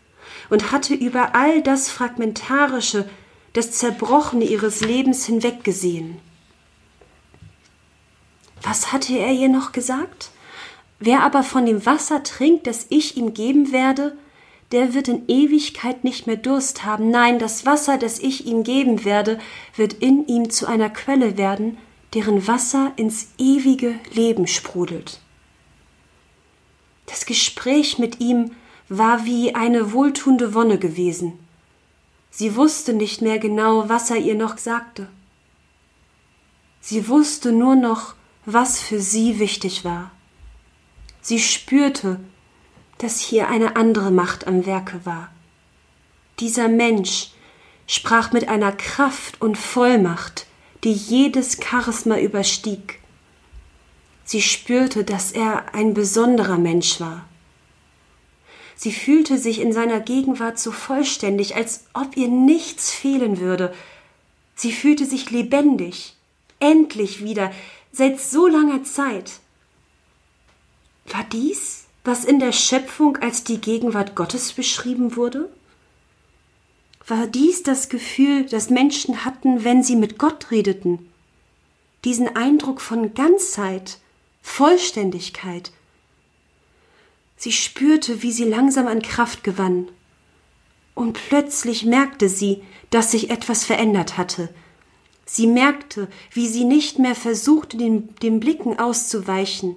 und 0.50 0.70
hatte 0.70 0.94
über 0.94 1.34
all 1.34 1.62
das 1.62 1.90
Fragmentarische, 1.90 3.10
das 3.54 3.72
Zerbrochene 3.72 4.44
ihres 4.44 4.80
Lebens 4.82 5.26
hinweggesehen. 5.26 6.20
Was 8.62 8.92
hatte 8.92 9.18
er 9.18 9.32
ihr 9.32 9.48
noch 9.48 9.72
gesagt? 9.72 10.30
Wer 11.00 11.24
aber 11.24 11.42
von 11.42 11.66
dem 11.66 11.84
Wasser 11.84 12.22
trinkt, 12.22 12.68
das 12.68 12.86
ich 12.90 13.16
ihm 13.16 13.34
geben 13.34 13.72
werde, 13.72 14.16
der 14.70 14.94
wird 14.94 15.08
in 15.08 15.28
Ewigkeit 15.28 16.04
nicht 16.04 16.28
mehr 16.28 16.36
Durst 16.36 16.84
haben. 16.84 17.10
Nein, 17.10 17.40
das 17.40 17.66
Wasser, 17.66 17.98
das 17.98 18.20
ich 18.20 18.46
ihm 18.46 18.62
geben 18.62 19.04
werde, 19.04 19.40
wird 19.74 19.92
in 19.94 20.26
ihm 20.28 20.50
zu 20.50 20.66
einer 20.66 20.88
Quelle 20.88 21.36
werden, 21.36 21.78
deren 22.14 22.46
Wasser 22.46 22.92
ins 22.96 23.28
ewige 23.38 23.98
Leben 24.12 24.46
sprudelt. 24.46 25.20
Das 27.06 27.26
Gespräch 27.26 27.98
mit 27.98 28.20
ihm 28.20 28.52
war 28.88 29.24
wie 29.24 29.54
eine 29.54 29.92
wohltuende 29.92 30.54
Wonne 30.54 30.78
gewesen. 30.78 31.38
Sie 32.30 32.56
wusste 32.56 32.92
nicht 32.92 33.22
mehr 33.22 33.38
genau, 33.38 33.88
was 33.88 34.10
er 34.10 34.16
ihr 34.16 34.34
noch 34.34 34.58
sagte. 34.58 35.08
Sie 36.80 37.08
wusste 37.08 37.52
nur 37.52 37.76
noch, 37.76 38.14
was 38.46 38.80
für 38.80 39.00
sie 39.00 39.38
wichtig 39.38 39.84
war. 39.84 40.10
Sie 41.20 41.38
spürte, 41.38 42.20
dass 42.98 43.20
hier 43.20 43.48
eine 43.48 43.76
andere 43.76 44.10
Macht 44.10 44.46
am 44.46 44.66
Werke 44.66 45.00
war. 45.04 45.30
Dieser 46.40 46.68
Mensch 46.68 47.30
sprach 47.86 48.32
mit 48.32 48.48
einer 48.48 48.72
Kraft 48.72 49.40
und 49.40 49.56
Vollmacht, 49.56 50.46
die 50.84 50.92
jedes 50.92 51.58
Charisma 51.62 52.18
überstieg. 52.18 53.00
Sie 54.24 54.42
spürte, 54.42 55.04
dass 55.04 55.32
er 55.32 55.74
ein 55.74 55.94
besonderer 55.94 56.58
Mensch 56.58 57.00
war. 57.00 57.26
Sie 58.76 58.92
fühlte 58.92 59.38
sich 59.38 59.60
in 59.60 59.72
seiner 59.72 60.00
Gegenwart 60.00 60.58
so 60.58 60.72
vollständig, 60.72 61.56
als 61.56 61.84
ob 61.94 62.16
ihr 62.16 62.28
nichts 62.28 62.90
fehlen 62.90 63.38
würde. 63.38 63.74
Sie 64.56 64.72
fühlte 64.72 65.06
sich 65.06 65.30
lebendig, 65.30 66.14
endlich 66.60 67.24
wieder, 67.24 67.50
seit 67.92 68.20
so 68.20 68.46
langer 68.46 68.82
Zeit. 68.84 69.32
War 71.06 71.24
dies, 71.24 71.84
was 72.02 72.24
in 72.24 72.40
der 72.40 72.52
Schöpfung 72.52 73.16
als 73.18 73.44
die 73.44 73.60
Gegenwart 73.60 74.14
Gottes 74.14 74.52
beschrieben 74.52 75.16
wurde? 75.16 75.48
War 77.06 77.26
dies 77.26 77.62
das 77.62 77.88
Gefühl, 77.88 78.46
das 78.46 78.70
Menschen 78.70 79.24
hatten, 79.24 79.64
wenn 79.64 79.82
sie 79.82 79.96
mit 79.96 80.18
Gott 80.18 80.50
redeten? 80.50 81.10
Diesen 82.04 82.34
Eindruck 82.34 82.80
von 82.80 83.14
Ganzheit, 83.14 83.98
Vollständigkeit. 84.42 85.72
Sie 87.36 87.52
spürte, 87.52 88.22
wie 88.22 88.32
sie 88.32 88.44
langsam 88.44 88.86
an 88.86 89.02
Kraft 89.02 89.44
gewann. 89.44 89.88
Und 90.94 91.18
plötzlich 91.28 91.84
merkte 91.84 92.28
sie, 92.28 92.62
dass 92.90 93.10
sich 93.10 93.30
etwas 93.30 93.64
verändert 93.64 94.16
hatte, 94.16 94.48
Sie 95.26 95.46
merkte, 95.46 96.08
wie 96.32 96.46
sie 96.48 96.64
nicht 96.64 96.98
mehr 96.98 97.14
versuchte, 97.14 97.76
den, 97.76 98.14
den 98.16 98.40
Blicken 98.40 98.78
auszuweichen. 98.78 99.76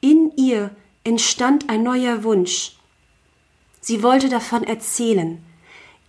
In 0.00 0.32
ihr 0.36 0.70
entstand 1.04 1.70
ein 1.70 1.82
neuer 1.82 2.22
Wunsch. 2.22 2.76
Sie 3.80 4.02
wollte 4.02 4.28
davon 4.28 4.64
erzählen, 4.64 5.43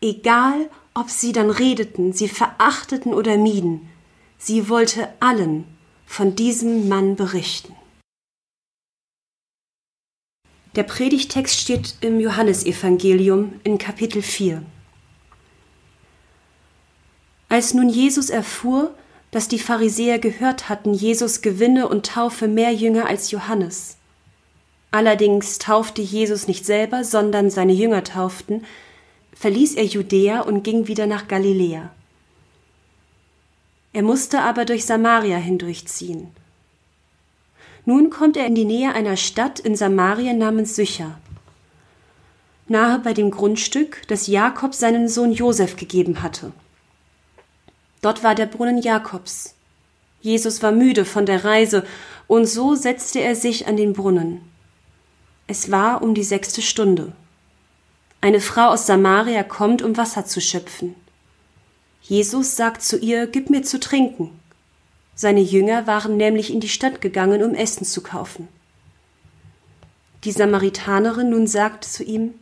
egal 0.06 0.70
ob 0.94 1.10
sie 1.10 1.34
dann 1.34 1.50
redeten, 1.50 2.14
sie 2.14 2.30
verachteten 2.30 3.14
oder 3.14 3.38
mieden. 3.38 3.90
Sie 4.38 4.70
wollte 4.70 5.10
allen 5.20 5.66
von 6.06 6.36
diesem 6.36 6.88
Mann 6.88 7.16
berichten. 7.16 7.76
Der 10.76 10.84
Predigtext 10.84 11.60
steht 11.60 11.96
im 12.02 12.20
Johannesevangelium 12.20 13.60
in 13.64 13.78
Kapitel 13.78 14.22
4. 14.22 14.62
Als 17.50 17.74
nun 17.74 17.90
Jesus 17.90 18.30
erfuhr, 18.30 18.94
dass 19.32 19.48
die 19.48 19.60
Pharisäer 19.60 20.20
gehört 20.20 20.70
hatten, 20.70 20.94
Jesus 20.94 21.42
gewinne 21.42 21.88
und 21.88 22.06
taufe 22.06 22.48
mehr 22.48 22.74
Jünger 22.74 23.08
als 23.08 23.32
Johannes. 23.32 23.98
Allerdings 24.92 25.60
taufte 25.60 26.02
Jesus 26.02 26.48
nicht 26.48 26.66
selber, 26.66 27.04
sondern 27.04 27.50
seine 27.50 27.74
Jünger 27.74 28.04
tauften, 28.04 28.66
verließ 29.36 29.76
er 29.76 29.86
Judäa 29.86 30.42
und 30.42 30.64
ging 30.64 30.88
wieder 30.88 31.06
nach 31.06 31.28
Galiläa. 31.28 31.92
Er 33.94 34.02
musste 34.02 34.42
aber 34.42 34.66
durch 34.66 34.86
Samaria 34.86 35.38
hindurchziehen. 35.38 36.32
Nun 37.86 38.10
kommt 38.10 38.36
er 38.36 38.48
in 38.48 38.56
die 38.56 38.66
Nähe 38.66 38.94
einer 38.94 39.16
Stadt 39.16 39.60
in 39.60 39.76
Samaria 39.76 40.34
namens 40.34 40.76
Sycher, 40.76 41.18
nahe 42.68 43.00
bei 43.00 43.14
dem 43.14 43.30
Grundstück, 43.30 44.02
das 44.08 44.28
Jakob 44.28 44.74
seinen 44.74 45.08
Sohn 45.08 45.32
Josef 45.32 45.76
gegeben 45.76 46.24
hatte. 46.24 46.52
Dort 48.02 48.24
war 48.24 48.36
der 48.36 48.48
Brunnen 48.48 48.82
Jakobs. 48.82 49.56
Jesus 50.22 50.64
war 50.64 50.72
müde 50.72 51.06
von 51.06 51.26
der 51.26 51.46
Reise, 51.46 51.86
und 52.28 52.48
so 52.48 52.74
setzte 52.74 53.20
er 53.20 53.36
sich 53.36 53.68
an 53.68 53.78
den 53.78 53.94
Brunnen. 53.94 54.42
Es 55.48 55.70
war 55.70 56.02
um 56.02 56.16
die 56.16 56.24
sechste 56.24 56.64
Stunde. 56.64 57.14
Eine 58.26 58.42
Frau 58.42 58.70
aus 58.70 58.88
Samaria 58.88 59.44
kommt, 59.44 59.84
um 59.84 59.98
Wasser 59.98 60.26
zu 60.26 60.42
schöpfen. 60.42 60.96
Jesus 62.02 62.56
sagt 62.56 62.82
zu 62.82 62.98
ihr, 62.98 63.28
Gib 63.28 63.52
mir 63.52 63.62
zu 63.62 63.80
trinken. 63.80 64.32
Seine 65.14 65.42
Jünger 65.42 65.86
waren 65.86 66.18
nämlich 66.18 66.52
in 66.52 66.60
die 66.60 66.68
Stadt 66.68 67.02
gegangen, 67.02 67.44
um 67.44 67.54
Essen 67.54 67.86
zu 67.86 68.02
kaufen. 68.02 68.48
Die 70.24 70.32
Samaritanerin 70.32 71.30
nun 71.30 71.46
sagt 71.46 71.84
zu 71.84 72.04
ihm, 72.04 72.34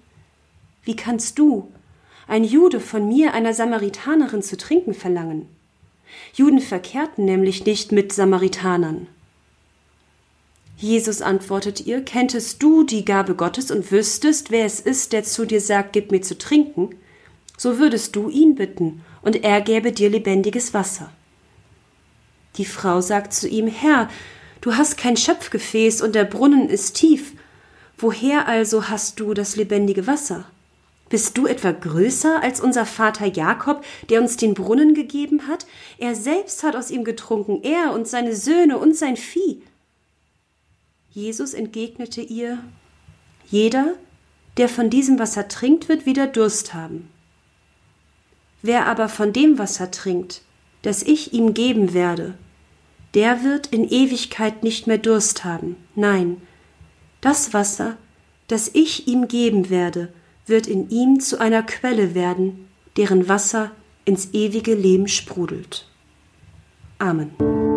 Wie 0.86 0.96
kannst 0.96 1.38
du, 1.38 1.69
ein 2.30 2.46
Jude 2.46 2.80
von 2.80 3.10
mir 3.10 3.34
einer 3.34 3.54
Samaritanerin 3.54 4.41
zu 4.41 4.56
trinken 4.56 4.93
verlangen. 4.93 5.50
Juden 6.34 6.62
verkehrten 6.62 7.26
nämlich 7.26 7.65
nicht 7.65 7.91
mit 7.91 8.13
Samaritanern. 8.13 9.08
Jesus 10.77 11.21
antwortet 11.21 11.86
ihr, 11.86 12.03
kenntest 12.03 12.62
du 12.62 12.83
die 12.83 13.05
Gabe 13.05 13.36
Gottes 13.36 13.71
und 13.71 13.91
wüsstest, 13.91 14.51
wer 14.51 14.65
es 14.65 14.79
ist, 14.79 15.13
der 15.13 15.23
zu 15.23 15.45
dir 15.45 15.62
sagt, 15.62 15.93
gib 15.93 16.12
mir 16.12 16.21
zu 16.21 16.38
trinken, 16.38 16.95
so 17.57 17.80
würdest 17.80 18.15
du 18.15 18.30
ihn 18.30 18.55
bitten, 18.55 19.01
und 19.21 19.43
er 19.43 19.61
gäbe 19.61 19.91
dir 19.91 20.09
lebendiges 20.09 20.74
Wasser. 20.74 21.11
Die 22.57 22.65
Frau 22.65 23.01
sagt 23.01 23.34
zu 23.34 23.47
ihm, 23.47 23.67
Herr, 23.67 24.09
du 24.61 24.76
hast 24.76 24.97
kein 24.97 25.17
Schöpfgefäß 25.17 26.01
und 26.01 26.15
der 26.15 26.26
Brunnen 26.26 26.69
ist 26.69 26.95
tief, 26.95 27.34
woher 27.97 28.47
also 28.47 28.89
hast 28.89 29.19
du 29.19 29.34
das 29.34 29.55
lebendige 29.55 30.07
Wasser? 30.07 30.45
Bist 31.09 31.38
du 31.38 31.45
etwa 31.45 31.71
größer 31.71 32.41
als 32.41 32.59
unser 32.59 32.86
Vater 32.86 33.28
Jakob, 33.28 33.86
der 34.09 34.19
uns 34.21 34.36
den 34.36 34.55
Brunnen 34.55 34.95
gegeben 34.95 35.47
hat? 35.47 35.67
Er 35.99 36.15
selbst 36.15 36.63
hat 36.63 36.76
aus 36.76 36.89
ihm 36.89 37.03
getrunken, 37.03 37.61
er 37.61 37.93
und 37.93 38.07
seine 38.07 38.36
Söhne 38.36 38.80
und 38.80 38.95
sein 38.95 39.15
Vieh. 39.15 39.61
Jesus 41.14 41.53
entgegnete 41.53 42.22
ihr, 42.22 42.57
Jeder, 43.49 43.93
der 44.57 44.68
von 44.68 44.89
diesem 44.89 45.20
Wasser 45.20 45.47
trinkt, 45.47 45.88
wird 45.88 46.05
wieder 46.05 46.26
Durst 46.26 46.74
haben. 46.74 47.09
Wer 48.64 48.88
aber 48.88 49.09
von 49.09 49.32
dem 49.32 49.59
Wasser 49.59 49.91
trinkt, 49.91 50.41
das 50.82 51.03
ich 51.03 51.34
ihm 51.34 51.53
geben 51.53 51.93
werde, 51.93 52.34
der 53.14 53.43
wird 53.43 53.68
in 53.68 53.88
Ewigkeit 53.88 54.64
nicht 54.64 54.88
mehr 54.88 54.97
Durst 54.97 55.43
haben. 55.43 55.76
Nein, 55.95 56.41
das 57.22 57.53
Wasser, 57.53 57.97
das 58.47 58.72
ich 58.74 59.07
ihm 59.07 59.28
geben 59.28 59.70
werde, 59.70 60.11
wird 60.47 60.66
in 60.66 60.89
ihm 60.89 61.20
zu 61.20 61.39
einer 61.39 61.61
Quelle 61.61 62.16
werden, 62.16 62.68
deren 62.97 63.28
Wasser 63.30 63.72
ins 64.05 64.34
ewige 64.34 64.74
Leben 64.74 65.07
sprudelt. 65.07 65.88
Amen. 66.97 67.72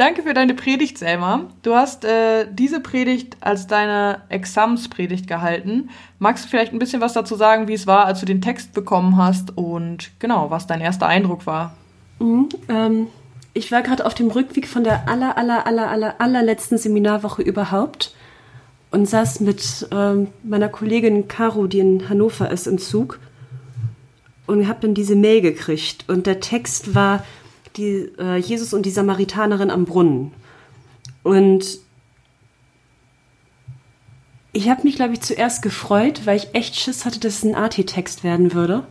Danke 0.00 0.22
für 0.22 0.32
deine 0.32 0.54
Predigt, 0.54 0.96
Selma. 0.96 1.50
Du 1.60 1.74
hast 1.74 2.06
äh, 2.06 2.46
diese 2.50 2.80
Predigt 2.80 3.36
als 3.40 3.66
deine 3.66 4.22
Examenspredigt 4.30 5.26
gehalten. 5.26 5.90
Magst 6.18 6.42
du 6.42 6.48
vielleicht 6.48 6.72
ein 6.72 6.78
bisschen 6.78 7.02
was 7.02 7.12
dazu 7.12 7.34
sagen, 7.34 7.68
wie 7.68 7.74
es 7.74 7.86
war, 7.86 8.06
als 8.06 8.20
du 8.20 8.24
den 8.24 8.40
Text 8.40 8.72
bekommen 8.72 9.18
hast 9.18 9.58
und 9.58 10.10
genau, 10.18 10.50
was 10.50 10.66
dein 10.66 10.80
erster 10.80 11.06
Eindruck 11.06 11.44
war? 11.44 11.76
Mhm, 12.18 12.48
ähm, 12.70 13.06
ich 13.52 13.70
war 13.72 13.82
gerade 13.82 14.06
auf 14.06 14.14
dem 14.14 14.30
Rückweg 14.30 14.68
von 14.68 14.84
der 14.84 15.06
aller, 15.06 15.36
aller, 15.36 15.66
aller, 15.66 15.90
aller, 15.90 16.14
allerletzten 16.18 16.78
Seminarwoche 16.78 17.42
überhaupt 17.42 18.14
und 18.92 19.06
saß 19.06 19.40
mit 19.40 19.86
ähm, 19.92 20.28
meiner 20.42 20.70
Kollegin 20.70 21.28
Caro, 21.28 21.66
die 21.66 21.80
in 21.80 22.08
Hannover 22.08 22.50
ist, 22.50 22.66
im 22.66 22.78
Zug 22.78 23.20
und 24.46 24.66
habe 24.66 24.80
dann 24.80 24.94
diese 24.94 25.14
Mail 25.14 25.42
gekriegt 25.42 26.06
und 26.08 26.26
der 26.26 26.40
Text 26.40 26.94
war 26.94 27.22
die, 27.76 28.10
äh, 28.18 28.36
Jesus 28.36 28.74
und 28.74 28.84
die 28.86 28.90
Samaritanerin 28.90 29.70
am 29.70 29.84
Brunnen. 29.84 30.32
Und 31.22 31.78
ich 34.52 34.68
habe 34.68 34.82
mich, 34.82 34.96
glaube 34.96 35.14
ich, 35.14 35.20
zuerst 35.20 35.62
gefreut, 35.62 36.22
weil 36.24 36.36
ich 36.36 36.54
echt 36.54 36.76
Schiss 36.76 37.04
hatte, 37.04 37.20
dass 37.20 37.38
es 37.38 37.44
ein 37.44 37.54
AT-Text 37.54 38.24
werden 38.24 38.52
würde. 38.52 38.84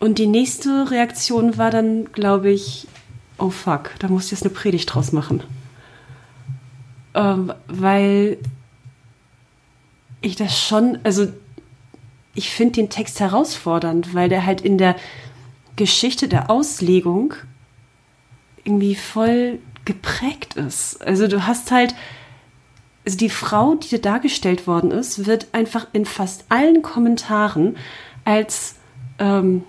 Und 0.00 0.18
die 0.18 0.26
nächste 0.26 0.90
Reaktion 0.90 1.58
war 1.58 1.70
dann, 1.70 2.10
glaube 2.12 2.50
ich, 2.50 2.88
oh 3.38 3.50
fuck, 3.50 3.90
da 3.98 4.08
muss 4.08 4.26
ich 4.26 4.30
jetzt 4.32 4.44
eine 4.44 4.54
Predigt 4.54 4.92
draus 4.92 5.12
machen. 5.12 5.42
Ähm, 7.14 7.52
weil 7.68 8.38
ich 10.22 10.36
das 10.36 10.58
schon, 10.58 10.98
also 11.04 11.28
ich 12.34 12.50
finde 12.50 12.74
den 12.74 12.88
Text 12.88 13.20
herausfordernd, 13.20 14.14
weil 14.14 14.28
der 14.28 14.46
halt 14.46 14.62
in 14.62 14.78
der 14.78 14.96
Geschichte 15.76 16.28
der 16.28 16.50
Auslegung 16.50 17.34
irgendwie 18.64 18.94
voll 18.94 19.58
geprägt 19.84 20.54
ist. 20.54 21.04
Also 21.04 21.26
du 21.26 21.46
hast 21.46 21.70
halt, 21.70 21.94
also 23.04 23.18
die 23.18 23.30
Frau, 23.30 23.74
die 23.74 23.88
dir 23.88 24.00
dargestellt 24.00 24.66
worden 24.66 24.90
ist, 24.90 25.26
wird 25.26 25.48
einfach 25.52 25.88
in 25.92 26.04
fast 26.04 26.44
allen 26.48 26.82
Kommentaren 26.82 27.76
als, 28.24 28.76
ähm, 29.18 29.64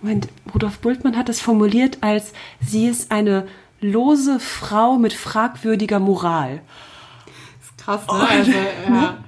Moment, 0.00 0.28
Rudolf 0.54 0.78
Bultmann 0.78 1.16
hat 1.16 1.28
es 1.28 1.40
formuliert 1.40 1.98
als, 2.02 2.32
sie 2.60 2.86
ist 2.86 3.10
eine 3.10 3.48
lose 3.80 4.38
Frau 4.38 4.98
mit 4.98 5.12
fragwürdiger 5.12 5.98
Moral. 5.98 6.60
Das 7.58 7.70
ist 7.70 7.78
krass, 7.78 8.06
ne? 8.06 8.28
Also, 8.28 8.52
ja. 8.88 9.18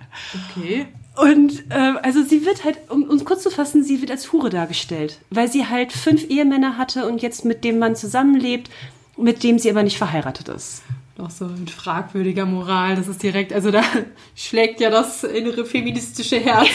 Okay. 0.51 0.87
Und 1.19 1.65
ähm, 1.71 1.99
also 2.03 2.23
sie 2.23 2.47
wird 2.47 2.65
halt, 2.65 2.79
um 2.91 3.03
uns 3.03 3.25
kurz 3.25 3.43
zu 3.43 3.51
fassen, 3.51 3.83
sie 3.83 4.01
wird 4.01 4.13
als 4.13 4.33
Hure 4.33 4.51
dargestellt, 4.51 5.19
weil 5.31 5.51
sie 5.51 5.67
halt 5.67 5.93
fünf 5.93 6.25
Ehemänner 6.31 6.79
hatte 6.79 7.09
und 7.09 7.23
jetzt 7.23 7.45
mit 7.45 7.65
dem 7.65 7.81
Mann 7.81 7.97
zusammenlebt, 7.97 8.71
mit 9.17 9.43
dem 9.43 9.59
sie 9.59 9.69
aber 9.69 9.83
nicht 9.83 9.99
verheiratet 9.99 10.49
ist. 10.49 10.83
Doch 11.17 11.31
so 11.31 11.47
mit 11.47 11.71
fragwürdiger 11.71 12.47
Moral, 12.47 12.95
das 12.95 13.09
ist 13.09 13.21
direkt, 13.21 13.53
also 13.53 13.73
da 13.73 13.83
schlägt 14.37 14.81
ja 14.81 14.91
das 14.91 15.25
innere 15.25 15.65
feministische 15.65 16.39
Herz 16.39 16.69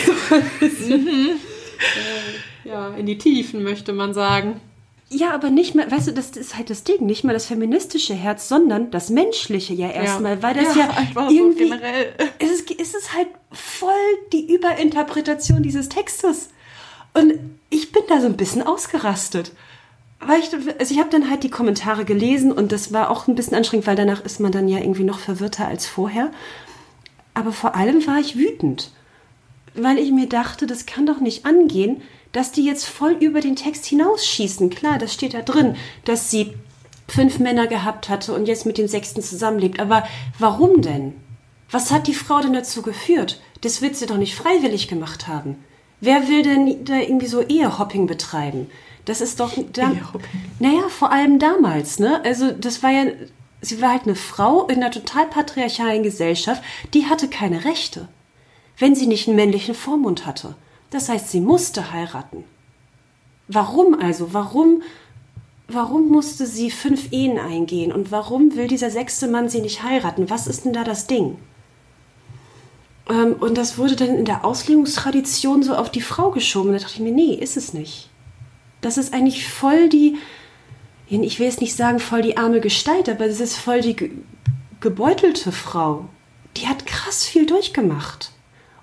bisschen, 0.59 1.07
äh, 1.07 2.67
ja, 2.67 2.89
in 2.95 3.05
die 3.05 3.17
Tiefen, 3.17 3.63
möchte 3.63 3.93
man 3.93 4.13
sagen. 4.13 4.59
Ja, 5.09 5.31
aber 5.31 5.51
nicht 5.51 5.75
mehr, 5.75 5.91
weißt 5.91 6.07
du, 6.07 6.11
das 6.13 6.31
ist 6.31 6.57
halt 6.57 6.69
das 6.69 6.83
Ding, 6.83 7.05
nicht 7.05 7.23
mal 7.23 7.33
das 7.33 7.45
feministische 7.45 8.15
Herz, 8.15 8.47
sondern 8.49 8.89
das 8.89 9.09
menschliche 9.09 9.73
ja 9.73 9.89
erstmal, 9.89 10.41
weil 10.41 10.55
das 10.55 10.75
ja, 10.75 10.89
so 11.13 11.29
irgendwie, 11.29 11.65
generell. 11.65 12.13
es 12.39 12.49
ist, 12.49 12.71
es 12.79 12.95
ist 12.95 13.13
halt 13.13 13.27
voll 13.51 13.91
die 14.31 14.51
Überinterpretation 14.53 15.61
dieses 15.61 15.89
Textes. 15.89 16.49
Und 17.13 17.33
ich 17.69 17.91
bin 17.91 18.03
da 18.09 18.19
so 18.21 18.25
ein 18.25 18.37
bisschen 18.37 18.63
ausgerastet. 18.63 19.51
Weil 20.19 20.39
ich, 20.39 20.51
also 20.79 20.93
ich 20.93 20.99
habe 20.99 21.09
dann 21.09 21.29
halt 21.29 21.43
die 21.43 21.49
Kommentare 21.49 22.05
gelesen 22.05 22.51
und 22.51 22.71
das 22.71 22.93
war 22.93 23.11
auch 23.11 23.27
ein 23.27 23.35
bisschen 23.35 23.57
anstrengend, 23.57 23.87
weil 23.87 23.95
danach 23.95 24.23
ist 24.23 24.39
man 24.39 24.51
dann 24.51 24.67
ja 24.67 24.79
irgendwie 24.79 25.03
noch 25.03 25.19
verwirrter 25.19 25.67
als 25.67 25.85
vorher. 25.85 26.31
Aber 27.33 27.51
vor 27.51 27.75
allem 27.75 28.05
war 28.07 28.19
ich 28.19 28.37
wütend, 28.37 28.91
weil 29.75 29.97
ich 29.97 30.11
mir 30.11 30.27
dachte, 30.27 30.65
das 30.65 30.85
kann 30.85 31.05
doch 31.05 31.19
nicht 31.19 31.45
angehen, 31.45 32.01
dass 32.33 32.51
die 32.51 32.65
jetzt 32.65 32.85
voll 32.85 33.13
über 33.13 33.39
den 33.39 33.55
Text 33.55 33.85
hinausschießen. 33.85 34.69
Klar, 34.69 34.97
das 34.97 35.13
steht 35.13 35.33
da 35.33 35.41
drin, 35.41 35.75
dass 36.03 36.29
sie 36.29 36.53
fünf 37.07 37.39
Männer 37.39 37.67
gehabt 37.67 38.09
hatte 38.09 38.33
und 38.33 38.47
jetzt 38.47 38.65
mit 38.65 38.77
den 38.77 38.87
sechsten 38.87 39.21
zusammenlebt. 39.21 39.79
Aber 39.79 40.03
warum 40.39 40.81
denn? 40.81 41.13
Was 41.71 41.91
hat 41.91 42.07
die 42.07 42.13
Frau 42.13 42.41
denn 42.41 42.53
dazu 42.53 42.81
geführt? 42.81 43.41
Das 43.61 43.81
wird 43.81 43.95
sie 43.95 44.05
doch 44.05 44.17
nicht 44.17 44.35
freiwillig 44.35 44.87
gemacht 44.87 45.27
haben. 45.27 45.63
Wer 46.01 46.27
will 46.27 46.43
denn 46.43 46.83
da 46.85 46.97
irgendwie 46.97 47.27
so 47.27 47.41
Ehehopping 47.41 48.07
betreiben? 48.07 48.69
Das 49.05 49.21
ist 49.21 49.39
doch 49.39 49.55
Ehehopping. 49.55 50.41
naja, 50.59 50.89
vor 50.89 51.11
allem 51.11 51.39
damals, 51.39 51.99
ne? 51.99 52.21
Also 52.25 52.51
das 52.51 52.83
war 52.83 52.91
ja, 52.91 53.05
sie 53.61 53.81
war 53.81 53.91
halt 53.91 54.03
eine 54.03 54.15
Frau 54.15 54.67
in 54.67 54.77
einer 54.77 54.91
total 54.91 55.27
patriarchalen 55.27 56.03
Gesellschaft, 56.03 56.61
die 56.93 57.05
hatte 57.05 57.27
keine 57.27 57.63
Rechte, 57.63 58.07
wenn 58.77 58.95
sie 58.95 59.07
nicht 59.07 59.27
einen 59.27 59.37
männlichen 59.37 59.75
Vormund 59.75 60.25
hatte. 60.25 60.55
Das 60.93 61.09
heißt, 61.09 61.31
sie 61.31 61.39
musste 61.39 61.91
heiraten. 61.91 62.43
Warum 63.47 63.99
also? 63.99 64.31
Warum, 64.31 64.83
warum 65.67 66.09
musste 66.09 66.45
sie 66.45 66.69
fünf 66.69 67.11
Ehen 67.11 67.39
eingehen? 67.39 67.91
Und 67.91 68.11
warum 68.11 68.55
will 68.55 68.67
dieser 68.67 68.91
sechste 68.91 69.27
Mann 69.27 69.49
sie 69.49 69.61
nicht 69.61 69.81
heiraten? 69.81 70.29
Was 70.29 70.45
ist 70.45 70.65
denn 70.65 70.73
da 70.73 70.83
das 70.83 71.07
Ding? 71.07 71.39
Ähm, 73.09 73.33
und 73.39 73.57
das 73.57 73.79
wurde 73.79 73.95
dann 73.95 74.15
in 74.15 74.25
der 74.25 74.45
Auslegungstradition 74.45 75.63
so 75.63 75.75
auf 75.75 75.89
die 75.89 75.99
Frau 75.99 76.29
geschoben. 76.29 76.73
Da 76.73 76.77
dachte 76.77 76.93
ich 76.93 76.99
mir, 76.99 77.11
nee, 77.11 77.33
ist 77.33 77.57
es 77.57 77.73
nicht. 77.73 78.11
Das 78.81 78.99
ist 78.99 79.15
eigentlich 79.15 79.47
voll 79.47 79.89
die, 79.89 80.17
ich 81.07 81.39
will 81.39 81.47
jetzt 81.47 81.61
nicht 81.61 81.75
sagen 81.75 81.97
voll 81.97 82.21
die 82.21 82.37
arme 82.37 82.61
Gestalt, 82.61 83.09
aber 83.09 83.27
das 83.27 83.39
ist 83.39 83.57
voll 83.57 83.81
die 83.81 83.95
ge 83.95 84.11
gebeutelte 84.79 85.51
Frau. 85.51 86.05
Die 86.57 86.67
hat 86.67 86.85
krass 86.85 87.25
viel 87.25 87.47
durchgemacht. 87.47 88.31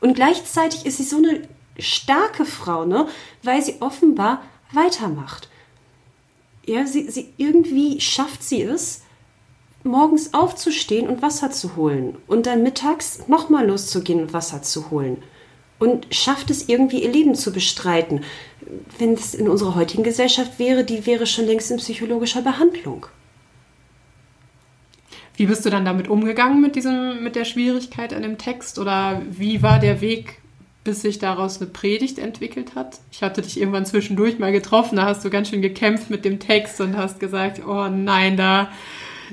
Und 0.00 0.14
gleichzeitig 0.14 0.86
ist 0.86 0.96
sie 0.96 1.04
so 1.04 1.18
eine 1.18 1.42
starke 1.78 2.44
Frau, 2.44 2.84
ne? 2.84 3.06
Weil 3.42 3.62
sie 3.62 3.76
offenbar 3.80 4.42
weitermacht. 4.72 5.48
Ja, 6.66 6.86
sie, 6.86 7.10
sie 7.10 7.32
irgendwie 7.36 8.00
schafft 8.00 8.42
sie 8.42 8.62
es, 8.62 9.02
morgens 9.82 10.34
aufzustehen 10.34 11.08
und 11.08 11.22
Wasser 11.22 11.50
zu 11.50 11.76
holen 11.76 12.16
und 12.26 12.46
dann 12.46 12.62
mittags 12.62 13.26
nochmal 13.28 13.66
loszugehen 13.66 14.20
und 14.20 14.32
Wasser 14.32 14.62
zu 14.62 14.90
holen. 14.90 15.22
Und 15.78 16.14
schafft 16.14 16.50
es 16.50 16.68
irgendwie 16.68 17.02
ihr 17.02 17.10
Leben 17.10 17.34
zu 17.34 17.52
bestreiten. 17.52 18.22
Wenn 18.98 19.14
es 19.14 19.34
in 19.34 19.48
unserer 19.48 19.74
heutigen 19.74 20.02
Gesellschaft 20.02 20.58
wäre, 20.58 20.84
die 20.84 21.06
wäre 21.06 21.26
schon 21.26 21.46
längst 21.46 21.70
in 21.70 21.78
psychologischer 21.78 22.42
Behandlung. 22.42 23.06
Wie 25.36 25.46
bist 25.46 25.64
du 25.64 25.70
dann 25.70 25.86
damit 25.86 26.08
umgegangen 26.08 26.60
mit 26.60 26.76
diesem, 26.76 27.24
mit 27.24 27.34
der 27.34 27.46
Schwierigkeit 27.46 28.12
an 28.12 28.20
dem 28.20 28.36
Text? 28.36 28.78
Oder 28.78 29.22
wie 29.30 29.62
war 29.62 29.78
der 29.78 30.02
Weg, 30.02 30.42
bis 30.84 31.02
sich 31.02 31.18
daraus 31.18 31.60
eine 31.60 31.70
Predigt 31.70 32.18
entwickelt 32.18 32.74
hat? 32.74 33.00
Ich 33.12 33.22
hatte 33.22 33.42
dich 33.42 33.58
irgendwann 33.58 33.86
zwischendurch 33.86 34.38
mal 34.38 34.52
getroffen, 34.52 34.96
da 34.96 35.04
hast 35.04 35.24
du 35.24 35.30
ganz 35.30 35.48
schön 35.48 35.62
gekämpft 35.62 36.10
mit 36.10 36.24
dem 36.24 36.38
Text 36.38 36.80
und 36.80 36.96
hast 36.96 37.20
gesagt, 37.20 37.62
oh 37.66 37.88
nein, 37.88 38.36
da, 38.36 38.70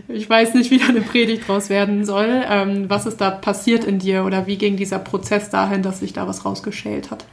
ich 0.08 0.30
weiß 0.30 0.54
nicht, 0.54 0.72
wie 0.72 0.78
da 0.78 0.88
eine 0.88 1.02
Predigt 1.02 1.48
draus 1.48 1.70
werden 1.70 2.06
soll. 2.06 2.44
Ähm, 2.50 2.90
was 2.90 3.06
ist 3.06 3.22
da 3.22 3.32
passiert 3.32 3.84
in 3.84 4.00
dir 4.00 4.26
oder 4.26 4.48
wie 4.48 4.58
ging 4.58 4.78
dieser 4.78 5.00
Prozess 5.00 5.50
dahin, 5.50 5.84
dass 5.84 6.00
sich 6.02 6.14
da 6.14 6.28
was 6.28 6.46
rausgeschält 6.46 7.12
hat? 7.12 7.26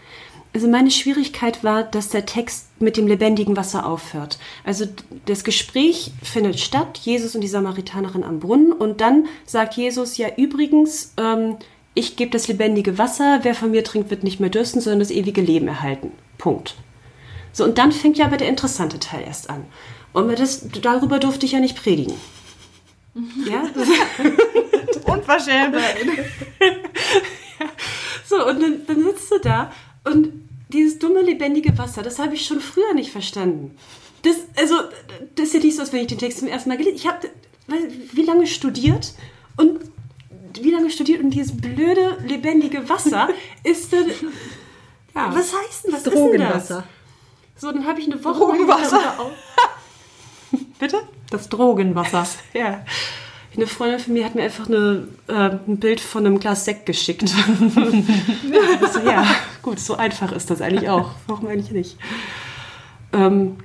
Also 0.54 0.68
meine 0.68 0.92
Schwierigkeit 0.92 1.64
war, 1.64 1.82
dass 1.82 2.10
der 2.10 2.26
Text 2.26 2.68
mit 2.80 2.96
dem 2.96 3.08
lebendigen 3.08 3.56
Wasser 3.56 3.84
aufhört. 3.84 4.38
Also 4.62 4.84
das 5.26 5.42
Gespräch 5.42 6.12
findet 6.22 6.60
statt, 6.60 6.96
Jesus 6.98 7.34
und 7.34 7.40
die 7.40 7.48
Samaritanerin 7.48 8.22
am 8.22 8.38
Brunnen, 8.38 8.72
und 8.72 9.00
dann 9.00 9.26
sagt 9.46 9.74
Jesus 9.74 10.16
ja 10.16 10.28
übrigens, 10.36 11.12
ähm, 11.16 11.56
ich 11.94 12.16
gebe 12.16 12.30
das 12.30 12.48
lebendige 12.48 12.98
Wasser, 12.98 13.40
wer 13.42 13.54
von 13.54 13.70
mir 13.70 13.84
trinkt, 13.84 14.10
wird 14.10 14.24
nicht 14.24 14.40
mehr 14.40 14.50
dürsten, 14.50 14.80
sondern 14.80 15.00
das 15.00 15.10
ewige 15.10 15.40
Leben 15.40 15.68
erhalten. 15.68 16.12
Punkt. 16.38 16.74
So, 17.52 17.64
und 17.64 17.78
dann 17.78 17.92
fängt 17.92 18.18
ja 18.18 18.26
aber 18.26 18.36
der 18.36 18.48
interessante 18.48 18.98
Teil 18.98 19.22
erst 19.24 19.48
an. 19.48 19.64
Und 20.12 20.38
das, 20.38 20.68
darüber 20.82 21.18
durfte 21.18 21.46
ich 21.46 21.52
ja 21.52 21.60
nicht 21.60 21.76
predigen. 21.76 22.14
Ja? 23.48 23.62
Unverschämtheit. 25.12 25.96
So, 28.26 28.48
und 28.48 28.60
dann, 28.60 28.86
dann 28.86 29.04
sitzt 29.04 29.30
du 29.30 29.38
da 29.38 29.70
und 30.04 30.32
dieses 30.70 30.98
dumme, 30.98 31.20
lebendige 31.20 31.76
Wasser, 31.78 32.02
das 32.02 32.18
habe 32.18 32.34
ich 32.34 32.46
schon 32.46 32.60
früher 32.60 32.94
nicht 32.94 33.12
verstanden. 33.12 33.76
Das, 34.22 34.36
also, 34.56 34.74
das 35.34 35.48
ist 35.48 35.54
ja 35.54 35.60
nicht 35.60 35.76
so, 35.76 35.82
als 35.82 35.92
wenn 35.92 36.00
ich 36.00 36.06
den 36.08 36.18
Text 36.18 36.38
zum 36.38 36.48
ersten 36.48 36.70
Mal 36.70 36.78
gelesen 36.78 36.96
Ich 36.96 37.06
habe, 37.06 37.28
wie 38.12 38.22
lange 38.22 38.46
studiert 38.46 39.12
und 39.56 39.80
wie 40.62 40.70
lange 40.70 40.90
studiert 40.90 41.22
und 41.22 41.30
dieses 41.30 41.56
blöde, 41.56 42.18
lebendige 42.26 42.88
Wasser 42.88 43.28
ist 43.64 43.92
dann. 43.92 44.08
Ja. 45.14 45.34
Was 45.34 45.54
heißt 45.54 45.84
denn, 45.84 45.92
was 45.92 45.98
ist 46.00 46.06
denn 46.06 46.14
das? 46.14 46.14
Drogenwasser. 46.14 46.84
So, 47.56 47.72
dann 47.72 47.86
habe 47.86 48.00
ich 48.00 48.06
eine 48.06 48.22
Woche 48.22 48.38
Drogenwasser. 48.38 49.30
Bitte? 50.78 51.02
Das 51.30 51.48
Drogenwasser. 51.48 52.26
Ja. 52.52 52.84
Eine 53.56 53.68
Freundin 53.68 54.00
von 54.00 54.14
mir 54.14 54.24
hat 54.24 54.34
mir 54.34 54.42
einfach 54.42 54.66
eine, 54.66 55.06
äh, 55.28 55.32
ein 55.68 55.78
Bild 55.78 56.00
von 56.00 56.26
einem 56.26 56.40
Glas 56.40 56.64
Sekt 56.64 56.86
geschickt. 56.86 57.32
also, 58.82 58.98
ja, 58.98 59.24
gut, 59.62 59.78
so 59.78 59.94
einfach 59.94 60.32
ist 60.32 60.50
das 60.50 60.60
eigentlich 60.60 60.88
auch. 60.88 61.12
Warum 61.28 61.46
eigentlich 61.46 61.70
nicht? 61.70 61.96
Ähm, 63.12 63.58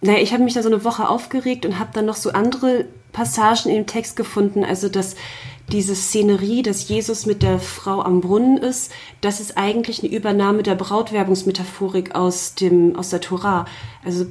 naja, 0.00 0.18
ich 0.20 0.32
habe 0.32 0.44
mich 0.44 0.54
da 0.54 0.62
so 0.62 0.68
eine 0.68 0.84
Woche 0.84 1.08
aufgeregt 1.08 1.64
und 1.64 1.78
habe 1.78 1.90
dann 1.92 2.06
noch 2.06 2.16
so 2.16 2.30
andere 2.30 2.84
Passagen 3.12 3.70
im 3.70 3.86
Text 3.86 4.16
gefunden. 4.16 4.62
Also, 4.62 4.88
dass 4.88 5.16
diese 5.72 5.96
Szenerie, 5.96 6.62
dass 6.62 6.88
Jesus 6.88 7.26
mit 7.26 7.42
der 7.42 7.58
Frau 7.58 8.02
am 8.02 8.20
Brunnen 8.20 8.58
ist, 8.58 8.92
das 9.20 9.40
ist 9.40 9.56
eigentlich 9.56 10.02
eine 10.02 10.12
Übernahme 10.12 10.62
der 10.62 10.74
Brautwerbungsmetaphorik 10.74 12.14
aus, 12.14 12.54
dem, 12.54 12.94
aus 12.94 13.08
der 13.08 13.20
Tora. 13.20 13.64
Also, 14.04 14.26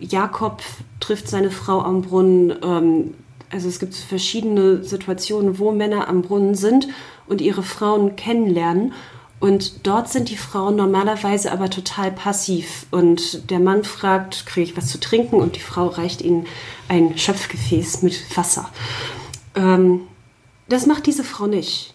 Jakob 0.00 0.62
trifft 1.00 1.28
seine 1.28 1.50
Frau 1.50 1.82
am 1.82 2.02
Brunnen. 2.02 2.54
Ähm, 2.62 3.14
also, 3.50 3.68
es 3.68 3.78
gibt 3.78 3.94
verschiedene 3.94 4.82
Situationen, 4.82 5.58
wo 5.58 5.70
Männer 5.70 6.08
am 6.08 6.22
Brunnen 6.22 6.54
sind 6.54 6.88
und 7.28 7.42
ihre 7.42 7.62
Frauen 7.62 8.16
kennenlernen. 8.16 8.94
Und 9.40 9.86
dort 9.86 10.10
sind 10.10 10.28
die 10.28 10.36
Frauen 10.36 10.76
normalerweise 10.76 11.50
aber 11.50 11.70
total 11.70 12.12
passiv. 12.12 12.86
Und 12.90 13.50
der 13.50 13.58
Mann 13.58 13.84
fragt, 13.84 14.44
kriege 14.44 14.70
ich 14.70 14.76
was 14.76 14.88
zu 14.88 15.00
trinken? 15.00 15.36
Und 15.36 15.56
die 15.56 15.60
Frau 15.60 15.86
reicht 15.86 16.20
ihnen 16.20 16.46
ein 16.88 17.16
Schöpfgefäß 17.16 18.02
mit 18.02 18.36
Wasser. 18.36 18.68
Ähm, 19.54 20.02
das 20.68 20.86
macht 20.86 21.06
diese 21.06 21.24
Frau 21.24 21.46
nicht. 21.46 21.94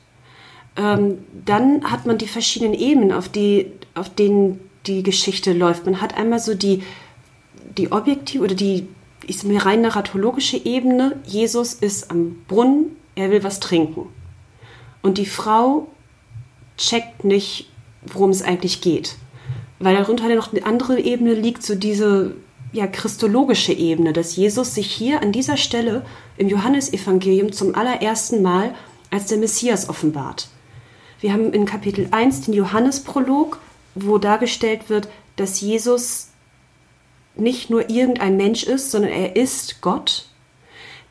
Ähm, 0.76 1.20
dann 1.46 1.90
hat 1.90 2.08
man 2.08 2.18
die 2.18 2.28
verschiedenen 2.28 2.74
Ebenen, 2.74 3.12
auf, 3.12 3.30
die, 3.30 3.72
auf 3.94 4.10
denen 4.10 4.60
die 4.88 5.04
Geschichte 5.04 5.54
läuft. 5.54 5.86
Man 5.86 6.02
hat 6.02 6.18
einmal 6.18 6.40
so 6.40 6.56
die, 6.56 6.84
die 7.78 7.92
objektive 7.92 8.44
oder 8.44 8.56
die 8.56 8.88
ich 9.28 9.40
sag 9.40 9.66
rein 9.66 9.82
narratologische 9.82 10.58
Ebene. 10.58 11.20
Jesus 11.26 11.74
ist 11.74 12.12
am 12.12 12.44
Brunnen, 12.48 12.96
er 13.16 13.32
will 13.32 13.44
was 13.44 13.60
trinken. 13.60 14.08
Und 15.02 15.18
die 15.18 15.26
Frau 15.26 15.88
checkt 16.78 17.24
nicht, 17.24 17.70
worum 18.06 18.30
es 18.30 18.42
eigentlich 18.42 18.82
geht. 18.82 19.16
Weil 19.80 19.96
darunter 19.96 20.34
noch 20.34 20.54
eine 20.54 20.66
andere 20.66 21.00
Ebene 21.00 21.34
liegt, 21.34 21.64
so 21.64 21.76
diese 21.76 22.36
ja, 22.72 22.88
christologische 22.88 23.74
Ebene, 23.74 24.14
dass 24.14 24.36
Jesus 24.36 24.76
sich 24.76 24.92
hier 24.92 25.22
an 25.22 25.32
dieser 25.32 25.58
Stelle 25.58 26.06
im 26.38 26.50
Johannesevangelium 26.50 27.52
zum 27.52 27.76
allerersten 27.76 28.42
Mal 28.42 28.76
als 29.12 29.28
der 29.28 29.38
Messias 29.38 29.88
offenbart. 29.88 30.50
Wir 31.22 31.32
haben 31.32 31.54
in 31.54 31.66
Kapitel 31.66 32.08
1 32.12 32.42
den 32.42 32.54
Johannesprolog, 32.54 33.60
wo 33.96 34.18
dargestellt 34.18 34.90
wird, 34.90 35.08
dass 35.38 35.62
Jesus 35.62 36.30
nicht 37.36 37.70
nur 37.70 37.90
irgendein 37.90 38.38
Mensch 38.38 38.64
ist, 38.64 38.92
sondern 38.92 39.12
er 39.12 39.36
ist 39.36 39.82
Gott. 39.82 40.28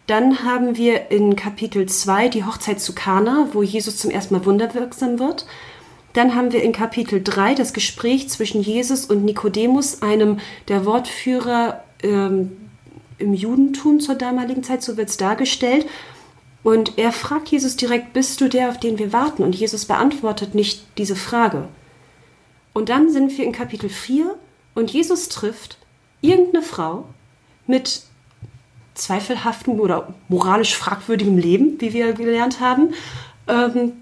Dann 0.06 0.44
haben 0.44 0.76
wir 0.76 1.10
in 1.10 1.34
Kapitel 1.34 1.86
2 1.86 2.28
die 2.28 2.44
Hochzeit 2.44 2.80
zu 2.80 2.94
Kana, 2.94 3.48
wo 3.52 3.62
Jesus 3.62 3.96
zum 3.96 4.10
ersten 4.10 4.34
Mal 4.34 4.44
wunderwirksam 4.44 5.18
wird. 5.18 5.46
Dann 6.12 6.34
haben 6.34 6.52
wir 6.52 6.62
in 6.62 6.72
Kapitel 6.72 7.22
3 7.22 7.54
das 7.54 7.72
Gespräch 7.72 8.28
zwischen 8.28 8.62
Jesus 8.62 9.06
und 9.06 9.24
Nikodemus, 9.24 10.02
einem 10.02 10.38
der 10.68 10.84
Wortführer 10.84 11.82
ähm, 12.02 12.52
im 13.18 13.32
Judentum 13.32 14.00
zur 14.00 14.14
damaligen 14.14 14.62
Zeit, 14.62 14.82
so 14.82 14.96
wird 14.96 15.08
es 15.08 15.16
dargestellt. 15.16 15.86
Und 16.62 16.98
er 16.98 17.12
fragt 17.12 17.48
Jesus 17.48 17.76
direkt, 17.76 18.12
bist 18.12 18.40
du 18.40 18.48
der, 18.48 18.70
auf 18.70 18.78
den 18.78 18.98
wir 18.98 19.12
warten? 19.12 19.42
Und 19.42 19.54
Jesus 19.54 19.86
beantwortet 19.86 20.54
nicht 20.54 20.84
diese 20.98 21.16
Frage. 21.16 21.68
Und 22.72 22.88
dann 22.88 23.10
sind 23.10 23.36
wir 23.36 23.44
in 23.44 23.52
Kapitel 23.52 23.88
4 23.88 24.34
und 24.74 24.90
Jesus 24.90 25.28
trifft 25.28 25.78
irgendeine 26.20 26.62
Frau 26.64 27.06
mit 27.66 28.02
zweifelhaftem 28.94 29.80
oder 29.80 30.14
moralisch 30.28 30.76
fragwürdigem 30.76 31.38
Leben, 31.38 31.80
wie 31.80 31.92
wir 31.92 32.12
gelernt 32.12 32.60
haben, 32.60 32.94
ähm, 33.48 33.92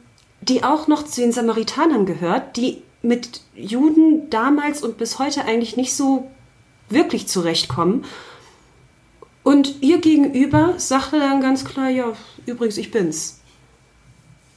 die 0.40 0.64
auch 0.64 0.88
noch 0.88 1.05
zu 1.05 1.20
den 1.20 1.32
Samaritanern 1.32 2.07
gehört, 2.07 2.57
die 2.57 2.82
mit 3.03 3.40
Juden 3.55 4.30
damals 4.30 4.82
und 4.82 4.99
bis 4.99 5.18
heute 5.18 5.45
eigentlich 5.45 5.76
nicht 5.76 5.95
so 5.95 6.30
wirklich 6.88 7.26
zurechtkommen. 7.26 8.05
Und 9.43 9.82
ihr 9.82 9.99
gegenüber 9.99 10.74
sagte 10.76 11.18
dann 11.18 11.40
ganz 11.40 11.64
klar, 11.64 11.88
ja, 11.88 12.12
übrigens, 12.47 12.76
ich 12.76 12.90
bin's. 12.90 13.40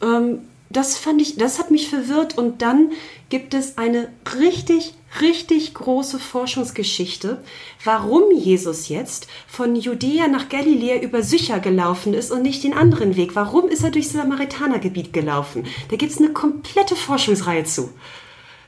Ähm, 0.01 0.39
das 0.69 0.97
fand 0.97 1.21
ich, 1.21 1.37
das 1.37 1.59
hat 1.59 1.71
mich 1.71 1.89
verwirrt 1.89 2.37
und 2.37 2.61
dann 2.61 2.91
gibt 3.29 3.53
es 3.53 3.77
eine 3.77 4.09
richtig, 4.39 4.93
richtig 5.21 5.73
große 5.73 6.19
Forschungsgeschichte, 6.19 7.43
warum 7.83 8.31
Jesus 8.31 8.89
jetzt 8.89 9.27
von 9.47 9.75
Judäa 9.75 10.27
nach 10.27 10.49
Galiläa 10.49 11.01
über 11.01 11.21
Sycher 11.21 11.59
gelaufen 11.59 12.13
ist 12.13 12.31
und 12.31 12.41
nicht 12.41 12.63
den 12.63 12.73
anderen 12.73 13.15
Weg. 13.15 13.35
Warum 13.35 13.69
ist 13.69 13.83
er 13.83 13.91
durchs 13.91 14.13
Samaritanergebiet 14.13 15.13
gelaufen? 15.13 15.65
Da 15.89 15.95
gibt 15.97 16.11
es 16.11 16.17
eine 16.17 16.33
komplette 16.33 16.95
Forschungsreihe 16.95 17.63
zu. 17.63 17.91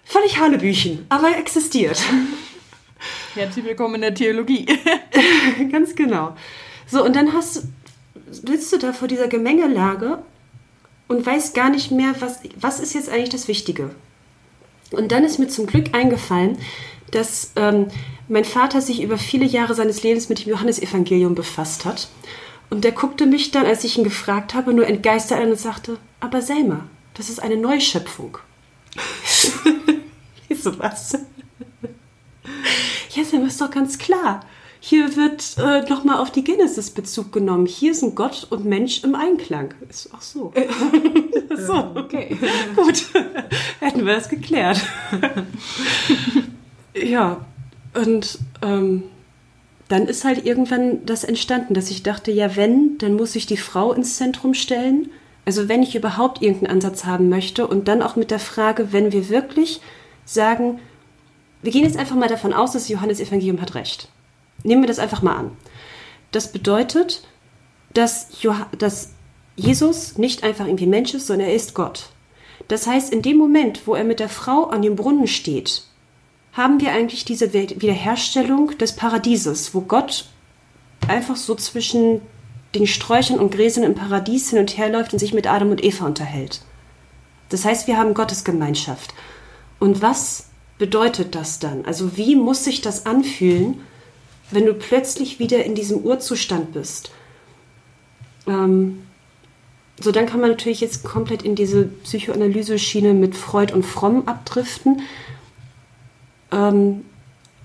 Völlig 0.03 0.39
Hanebüchen, 0.39 1.05
aber 1.09 1.37
existiert. 1.37 2.01
Herzlich 3.35 3.65
willkommen 3.65 3.95
in 3.95 4.01
der 4.01 4.13
Theologie. 4.13 4.65
Ganz 5.71 5.95
genau. 5.95 6.35
So, 6.87 7.03
und 7.03 7.15
dann 7.15 7.33
hast, 7.33 7.63
sitzt 8.31 8.71
du 8.71 8.77
da 8.77 8.93
vor 8.93 9.07
dieser 9.07 9.27
Gemengelage 9.27 10.19
und 11.07 11.25
weißt 11.25 11.53
gar 11.53 11.69
nicht 11.69 11.91
mehr, 11.91 12.13
was, 12.19 12.39
was 12.59 12.79
ist 12.79 12.93
jetzt 12.93 13.09
eigentlich 13.09 13.29
das 13.29 13.47
Wichtige. 13.47 13.91
Und 14.91 15.11
dann 15.11 15.23
ist 15.23 15.39
mir 15.39 15.47
zum 15.47 15.67
Glück 15.67 15.93
eingefallen, 15.93 16.57
dass 17.11 17.51
ähm, 17.55 17.87
mein 18.27 18.45
Vater 18.45 18.81
sich 18.81 19.01
über 19.01 19.17
viele 19.17 19.45
Jahre 19.45 19.73
seines 19.75 20.03
Lebens 20.03 20.29
mit 20.29 20.45
dem 20.45 20.49
Johannesevangelium 20.49 21.35
befasst 21.35 21.85
hat. 21.85 22.09
Und 22.69 22.83
der 22.83 22.91
guckte 22.91 23.25
mich 23.25 23.51
dann, 23.51 23.65
als 23.65 23.83
ich 23.83 23.97
ihn 23.97 24.03
gefragt 24.03 24.53
habe, 24.53 24.73
nur 24.73 24.87
entgeistert 24.87 25.39
an 25.39 25.51
und 25.51 25.59
sagte, 25.59 25.97
aber 26.19 26.41
Selma, 26.41 26.85
das 27.13 27.29
ist 27.29 27.39
eine 27.39 27.57
Neuschöpfung. 27.57 28.37
Wieso 30.47 30.77
was? 30.77 31.17
ja, 33.11 33.23
Selma, 33.23 33.47
ist 33.47 33.61
doch 33.61 33.71
ganz 33.71 33.97
klar. 33.97 34.41
Hier 34.79 35.15
wird 35.15 35.57
äh, 35.57 35.89
nochmal 35.89 36.19
auf 36.19 36.31
die 36.31 36.43
Genesis 36.43 36.91
Bezug 36.91 37.31
genommen. 37.31 37.65
Hier 37.65 37.95
sind 37.95 38.15
Gott 38.15 38.47
und 38.49 38.65
Mensch 38.65 39.03
im 39.03 39.15
Einklang. 39.15 39.73
Ist 39.89 40.13
auch 40.13 40.21
so. 40.21 40.53
so, 41.55 41.91
okay. 41.95 42.37
Gut. 42.75 43.05
Hätten 43.79 44.05
wir 44.05 44.15
das 44.15 44.29
geklärt. 44.29 44.81
ja, 46.93 47.45
und 47.93 48.39
ähm, 48.61 49.03
dann 49.87 50.07
ist 50.07 50.25
halt 50.25 50.45
irgendwann 50.45 51.05
das 51.05 51.23
entstanden, 51.23 51.73
dass 51.73 51.89
ich 51.89 52.03
dachte, 52.03 52.31
ja, 52.31 52.55
wenn, 52.55 52.97
dann 52.97 53.15
muss 53.15 53.35
ich 53.35 53.45
die 53.45 53.57
Frau 53.57 53.93
ins 53.93 54.17
Zentrum 54.17 54.53
stellen. 54.53 55.09
Also 55.45 55.69
wenn 55.69 55.81
ich 55.81 55.95
überhaupt 55.95 56.41
irgendeinen 56.41 56.73
Ansatz 56.73 57.05
haben 57.05 57.29
möchte 57.29 57.65
und 57.65 57.87
dann 57.87 58.01
auch 58.01 58.17
mit 58.17 58.31
der 58.31 58.39
Frage, 58.39 58.91
wenn 58.91 59.13
wir 59.13 59.29
wirklich 59.29 59.79
sagen, 60.25 60.79
wir 61.61 61.71
gehen 61.71 61.85
jetzt 61.85 61.97
einfach 61.97 62.15
mal 62.15 62.27
davon 62.27 62.53
aus, 62.53 62.73
dass 62.73 62.89
Johannes 62.89 63.19
Evangelium 63.19 63.61
hat 63.61 63.73
recht. 63.73 64.09
Nehmen 64.63 64.81
wir 64.81 64.87
das 64.87 64.99
einfach 64.99 65.21
mal 65.21 65.35
an. 65.35 65.51
Das 66.31 66.51
bedeutet, 66.51 67.23
dass, 67.93 68.29
dass 68.77 69.11
Jesus 69.55 70.17
nicht 70.17 70.43
einfach 70.43 70.65
irgendwie 70.65 70.87
Mensch 70.87 71.13
ist, 71.13 71.27
sondern 71.27 71.47
er 71.47 71.55
ist 71.55 71.73
Gott. 71.73 72.09
Das 72.67 72.85
heißt, 72.85 73.13
in 73.13 73.21
dem 73.21 73.37
Moment, 73.37 73.87
wo 73.87 73.95
er 73.95 74.03
mit 74.03 74.19
der 74.19 74.29
Frau 74.29 74.65
an 74.65 74.81
dem 74.81 74.95
Brunnen 74.95 75.27
steht, 75.27 75.83
haben 76.53 76.81
wir 76.81 76.91
eigentlich 76.91 77.23
diese 77.23 77.53
Wiederherstellung 77.53 78.77
des 78.77 78.95
Paradieses, 78.95 79.73
wo 79.73 79.81
Gott 79.81 80.25
einfach 81.07 81.35
so 81.35 81.55
zwischen 81.55 82.21
den 82.75 82.87
Sträuchern 82.87 83.39
und 83.39 83.51
Gräsern 83.51 83.83
im 83.83 83.95
Paradies 83.95 84.49
hin 84.49 84.59
und 84.59 84.77
her 84.77 84.89
läuft 84.89 85.13
und 85.13 85.19
sich 85.19 85.33
mit 85.33 85.47
Adam 85.47 85.71
und 85.71 85.83
Eva 85.83 86.05
unterhält. 86.05 86.61
Das 87.49 87.63
heißt, 87.63 87.87
wir 87.87 87.97
haben 87.97 88.13
Gottesgemeinschaft. 88.13 89.13
Und 89.79 90.01
was 90.01 90.47
bedeutet 90.77 91.35
das 91.35 91.59
dann? 91.59 91.85
Also 91.85 92.17
wie 92.17 92.35
muss 92.35 92.63
sich 92.63 92.81
das 92.81 93.05
anfühlen, 93.05 93.81
wenn 94.51 94.65
du 94.65 94.73
plötzlich 94.73 95.39
wieder 95.39 95.63
in 95.63 95.75
diesem 95.75 95.99
Urzustand 95.99 96.73
bist? 96.73 97.11
Ähm, 98.47 99.03
so, 99.99 100.11
dann 100.11 100.27
kann 100.27 100.39
man 100.39 100.51
natürlich 100.51 100.81
jetzt 100.81 101.03
komplett 101.03 101.41
in 101.41 101.55
diese 101.55 101.85
Psychoanalyse-Schiene 101.85 103.13
mit 103.13 103.35
Freud 103.35 103.73
und 103.73 103.83
Fromm 103.83 104.27
abdriften. 104.27 105.01
Ähm, 106.51 107.03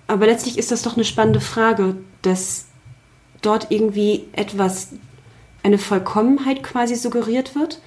aber 0.07 0.27
letztlich 0.27 0.59
ist 0.59 0.71
das 0.71 0.83
doch 0.83 0.97
eine 0.97 1.05
spannende 1.05 1.41
Frage, 1.41 1.97
dass 2.23 2.67
dort 3.43 3.71
irgendwie 3.71 4.25
etwas, 4.33 4.89
eine 5.63 5.79
Vollkommenheit 5.79 6.63
quasi 6.63 6.95
suggeriert 6.95 7.55
wird, 7.55 7.81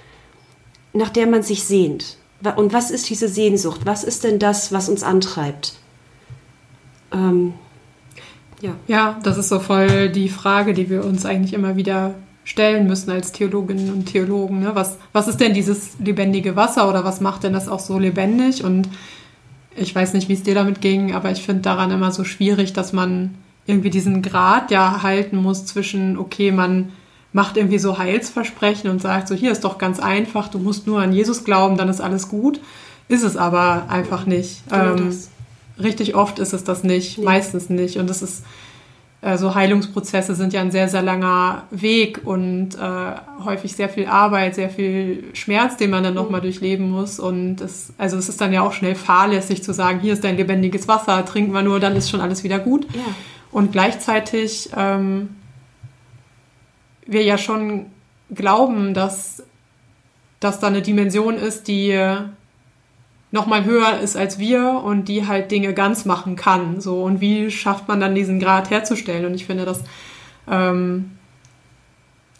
nach 0.93 1.09
der 1.09 1.27
man 1.27 1.43
sich 1.43 1.63
sehnt. 1.63 2.17
Und 2.55 2.71
was 2.71 2.91
ist 2.91 3.09
diese 3.09 3.27
Sehnsucht? 3.27 3.81
Was 3.85 4.03
ist 4.03 4.23
denn 4.23 4.39
das, 4.39 4.71
was 4.71 4.89
uns 4.89 5.03
antreibt? 5.03 5.73
Ähm, 7.11 7.53
ja. 8.65 8.75
ja, 8.87 9.19
das 9.23 9.37
ist 9.37 9.49
so 9.49 9.59
voll 9.59 10.09
die 10.09 10.29
Frage, 10.29 10.73
die 10.73 10.89
wir 10.89 11.05
uns 11.05 11.25
eigentlich 11.25 11.53
immer 11.53 11.75
wieder 11.75 12.15
stellen 12.43 12.87
müssen 12.87 13.09
als 13.11 13.31
Theologinnen 13.31 13.91
und 13.91 14.05
Theologen. 14.05 14.59
Ne? 14.59 14.71
Was, 14.73 14.97
was 15.13 15.27
ist 15.27 15.39
denn 15.39 15.53
dieses 15.53 15.97
lebendige 15.99 16.55
Wasser 16.55 16.87
oder 16.87 17.03
was 17.03 17.19
macht 17.19 17.43
denn 17.43 17.53
das 17.53 17.67
auch 17.67 17.79
so 17.79 17.97
lebendig? 17.97 18.63
Und 18.63 18.87
ich 19.75 19.93
weiß 19.93 20.13
nicht, 20.13 20.29
wie 20.29 20.33
es 20.33 20.43
dir 20.43 20.55
damit 20.55 20.79
ging, 20.79 21.13
aber 21.13 21.31
ich 21.31 21.41
finde 21.41 21.63
daran 21.63 21.91
immer 21.91 22.11
so 22.11 22.23
schwierig, 22.23 22.73
dass 22.73 22.93
man 22.93 23.35
irgendwie 23.65 23.89
diesen 23.89 24.21
Grad 24.21 24.69
ja 24.69 25.01
halten 25.01 25.37
muss 25.37 25.65
zwischen, 25.65 26.17
okay, 26.17 26.51
man 26.51 26.91
macht 27.33 27.57
irgendwie 27.57 27.79
so 27.79 27.97
Heilsversprechen 27.97 28.89
und 28.89 29.01
sagt 29.01 29.27
so, 29.27 29.35
hier 29.35 29.51
ist 29.51 29.63
doch 29.63 29.77
ganz 29.77 29.99
einfach, 29.99 30.47
du 30.47 30.59
musst 30.59 30.87
nur 30.87 31.01
an 31.01 31.11
Jesus 31.11 31.43
glauben, 31.43 31.77
dann 31.77 31.89
ist 31.89 31.99
alles 31.99 32.29
gut. 32.29 32.61
ist 33.07 33.23
es 33.23 33.37
aber 33.37 33.89
einfach 33.89 34.25
nicht. 34.25 34.67
Genau 34.69 34.95
ähm, 34.95 35.07
das. 35.07 35.29
Richtig 35.81 36.15
oft 36.15 36.39
ist 36.39 36.53
es 36.53 36.63
das 36.63 36.83
nicht, 36.83 37.17
Nee. 37.17 37.25
meistens 37.25 37.69
nicht. 37.69 37.97
Und 37.97 38.09
das 38.09 38.21
ist, 38.21 38.43
äh, 39.21 39.37
so 39.37 39.55
Heilungsprozesse 39.55 40.35
sind 40.35 40.53
ja 40.53 40.61
ein 40.61 40.71
sehr, 40.71 40.87
sehr 40.87 41.01
langer 41.01 41.63
Weg 41.71 42.21
und 42.23 42.75
äh, 42.75 43.43
häufig 43.43 43.75
sehr 43.75 43.89
viel 43.89 44.05
Arbeit, 44.07 44.55
sehr 44.55 44.69
viel 44.69 45.23
Schmerz, 45.33 45.77
den 45.77 45.89
man 45.89 46.03
dann 46.03 46.13
nochmal 46.13 46.41
durchleben 46.41 46.89
muss. 46.89 47.19
Und 47.19 47.61
es, 47.61 47.93
also 47.97 48.17
es 48.17 48.29
ist 48.29 48.39
dann 48.41 48.53
ja 48.53 48.61
auch 48.61 48.73
schnell 48.73 48.95
fahrlässig 48.95 49.63
zu 49.63 49.73
sagen, 49.73 49.99
hier 49.99 50.13
ist 50.13 50.23
dein 50.23 50.37
lebendiges 50.37 50.87
Wasser, 50.87 51.25
trink 51.25 51.51
mal 51.51 51.63
nur, 51.63 51.79
dann 51.79 51.95
ist 51.95 52.09
schon 52.09 52.21
alles 52.21 52.43
wieder 52.43 52.59
gut. 52.59 52.85
Ja. 52.93 53.01
Und 53.51 53.71
gleichzeitig 53.71 54.69
ähm, 54.75 55.29
wir 57.05 57.23
ja 57.23 57.37
schon 57.37 57.87
glauben, 58.33 58.93
dass, 58.93 59.43
dass 60.39 60.59
da 60.59 60.67
eine 60.67 60.81
Dimension 60.81 61.35
ist, 61.35 61.67
die 61.67 61.97
nochmal 63.35 63.65
höher 63.65 63.99
ist 63.99 64.17
als 64.17 64.39
wir 64.39 64.81
und 64.83 65.07
die 65.07 65.27
halt 65.27 65.51
Dinge 65.51 65.75
ganz 65.75 66.05
machen 66.05 66.35
kann. 66.35 66.81
So, 66.81 67.03
und 67.03 67.21
wie 67.21 67.51
schafft 67.51 67.87
man 67.87 67.99
dann 67.99 68.15
diesen 68.15 68.39
Grad 68.39 68.71
herzustellen? 68.71 69.25
Und 69.25 69.35
ich 69.35 69.45
finde, 69.45 69.65
das 69.65 69.83
ähm, 70.49 71.11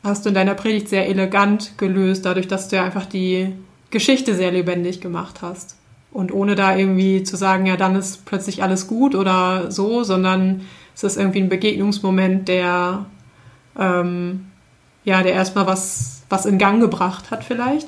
hast 0.03 0.25
du 0.25 0.29
in 0.29 0.35
deiner 0.35 0.55
Predigt 0.55 0.89
sehr 0.89 1.07
elegant 1.07 1.77
gelöst, 1.77 2.25
dadurch, 2.25 2.47
dass 2.47 2.69
du 2.69 2.77
ja 2.77 2.83
einfach 2.83 3.05
die 3.05 3.53
Geschichte 3.91 4.33
sehr 4.33 4.51
lebendig 4.51 5.01
gemacht 5.01 5.41
hast. 5.43 5.77
Und 6.11 6.33
ohne 6.33 6.55
da 6.55 6.75
irgendwie 6.75 7.23
zu 7.23 7.35
sagen, 7.35 7.65
ja, 7.65 7.75
dann 7.75 7.95
ist 7.95 8.25
plötzlich 8.25 8.63
alles 8.63 8.87
gut 8.87 9.15
oder 9.15 9.69
so, 9.69 10.03
sondern 10.03 10.61
es 10.95 11.03
ist 11.03 11.17
irgendwie 11.17 11.41
ein 11.41 11.49
Begegnungsmoment, 11.49 12.47
der, 12.47 13.05
ähm, 13.77 14.45
ja, 15.03 15.21
der 15.23 15.33
erstmal 15.33 15.67
was, 15.67 16.23
was 16.29 16.45
in 16.45 16.57
Gang 16.57 16.79
gebracht 16.79 17.31
hat, 17.31 17.43
vielleicht. 17.43 17.87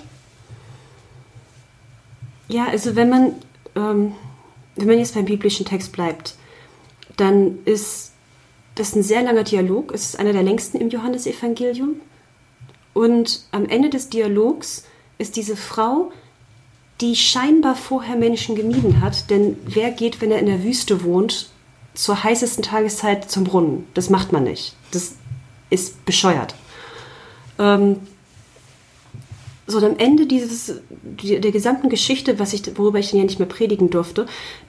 Ja, 2.48 2.68
also 2.68 2.96
wenn 2.96 3.10
man, 3.10 3.36
ähm, 3.76 4.14
wenn 4.76 4.88
man 4.88 4.98
jetzt 4.98 5.16
beim 5.16 5.26
biblischen 5.26 5.66
Text 5.66 5.92
bleibt, 5.92 6.36
dann 7.18 7.60
ist 7.66 8.12
das 8.76 8.96
ein 8.96 9.04
sehr 9.04 9.24
langer 9.24 9.44
Dialog. 9.44 9.92
Es 9.94 10.06
ist 10.06 10.20
einer 10.20 10.34
der 10.34 10.44
längsten 10.44 10.78
im 10.78 10.90
Johannesevangelium. 10.90 12.00
Und 12.94 13.44
am 13.52 13.68
Ende 13.68 13.90
des 13.90 14.10
Dialogs 14.10 14.86
ist 15.18 15.36
diese 15.36 15.56
Frau, 15.56 16.12
die 17.02 17.16
scheinbar 17.16 17.76
vorher 17.76 18.16
Menschen 18.16 18.56
gemieden 18.56 19.02
hat. 19.02 19.30
Denn 19.30 19.58
wer 19.66 19.92
geht, 19.92 20.22
wenn 20.22 20.32
er 20.32 20.40
in 20.40 20.46
der 20.46 20.64
Wüste 20.64 21.04
wohnt, 21.04 21.50
zur 21.94 22.24
heißesten 22.24 22.64
Tageszeit 22.64 23.30
zum 23.30 23.44
Brunnen? 23.44 23.88
Das 23.94 24.10
macht 24.10 24.32
man 24.32 24.44
nicht. 24.44 24.76
Das 24.92 25.16
ist 25.70 26.06
bescheuert. 26.06 26.56
Ähm, 27.60 27.98
so, 29.70 29.78
und 29.80 29.84
am 29.84 29.98
Ende 29.98 30.26
dieses, 30.26 30.80
die, 31.04 31.42
der 31.42 31.52
gesamten 31.52 31.90
Geschichte, 31.90 32.40
was 32.40 32.54
ich, 32.54 32.64
worüber 32.78 33.00
ich 33.00 33.12
dann 33.12 33.20
ja 33.20 33.26
nicht 33.26 33.40
mehr 33.40 33.50
predigen 33.50 33.90
durfte, 33.90 34.26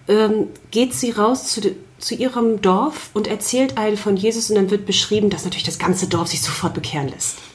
ähm, 0.08 0.48
geht 0.72 0.92
sie 0.92 1.12
raus 1.12 1.46
zu, 1.46 1.60
zu 1.98 2.14
ihrem 2.16 2.60
Dorf 2.60 3.10
und 3.14 3.28
erzählt 3.28 3.78
allen 3.78 3.96
von 3.96 4.16
Jesus 4.16 4.50
und 4.50 4.56
dann 4.56 4.70
wird 4.70 4.86
beschrieben, 4.86 5.30
dass 5.30 5.44
natürlich 5.44 5.64
das 5.64 5.78
ganze 5.78 6.08
Dorf 6.08 6.28
sich 6.28 6.42
sofort 6.42 6.74
bekehren 6.74 7.08
lässt. 7.08 7.38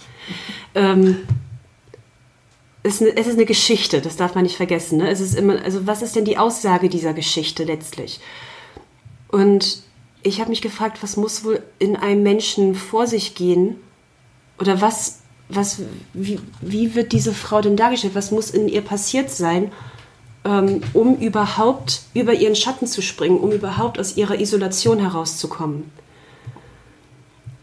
Ähm, 0.75 1.17
es, 2.81 2.95
ist 2.95 3.01
eine, 3.01 3.15
es 3.15 3.27
ist 3.27 3.35
eine 3.35 3.45
Geschichte, 3.45 4.01
das 4.01 4.15
darf 4.15 4.33
man 4.33 4.43
nicht 4.43 4.57
vergessen. 4.57 4.97
Ne? 4.97 5.09
Es 5.11 5.19
ist 5.19 5.35
immer, 5.35 5.61
also 5.61 5.85
was 5.85 6.01
ist 6.01 6.15
denn 6.15 6.25
die 6.25 6.39
Aussage 6.39 6.89
dieser 6.89 7.13
Geschichte 7.13 7.63
letztlich? 7.63 8.19
Und 9.27 9.83
ich 10.23 10.39
habe 10.39 10.49
mich 10.49 10.63
gefragt, 10.63 11.03
was 11.03 11.15
muss 11.15 11.43
wohl 11.43 11.61
in 11.77 11.95
einem 11.95 12.23
Menschen 12.23 12.73
vor 12.73 13.05
sich 13.05 13.35
gehen? 13.35 13.75
Oder 14.57 14.81
was, 14.81 15.19
was, 15.49 15.81
wie, 16.13 16.39
wie 16.61 16.95
wird 16.95 17.11
diese 17.11 17.33
Frau 17.33 17.61
denn 17.61 17.75
dargestellt? 17.75 18.15
Was 18.15 18.31
muss 18.31 18.49
in 18.49 18.67
ihr 18.67 18.81
passiert 18.81 19.29
sein, 19.29 19.71
ähm, 20.45 20.81
um 20.93 21.17
überhaupt 21.17 22.03
über 22.13 22.33
ihren 22.33 22.55
Schatten 22.55 22.87
zu 22.87 23.01
springen, 23.01 23.39
um 23.39 23.51
überhaupt 23.51 23.99
aus 23.99 24.17
ihrer 24.17 24.39
Isolation 24.39 24.99
herauszukommen? 24.99 25.91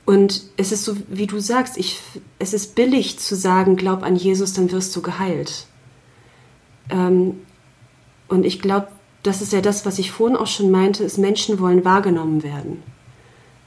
Und 0.04 0.42
es 0.56 0.72
ist 0.72 0.84
so, 0.84 0.96
wie 1.08 1.26
du 1.26 1.38
sagst, 1.38 1.76
ich, 1.76 2.00
es 2.38 2.52
ist 2.52 2.74
billig 2.74 3.18
zu 3.18 3.36
sagen, 3.36 3.76
glaub 3.76 4.02
an 4.02 4.16
Jesus, 4.16 4.52
dann 4.52 4.72
wirst 4.72 4.94
du 4.96 5.02
geheilt. 5.02 5.66
Ähm, 6.90 7.40
und 8.28 8.44
ich 8.44 8.60
glaube, 8.60 8.88
das 9.22 9.42
ist 9.42 9.52
ja 9.52 9.60
das, 9.60 9.86
was 9.86 9.98
ich 9.98 10.10
vorhin 10.10 10.36
auch 10.36 10.46
schon 10.46 10.70
meinte, 10.70 11.04
ist, 11.04 11.18
Menschen 11.18 11.60
wollen 11.60 11.84
wahrgenommen 11.84 12.42
werden. 12.42 12.82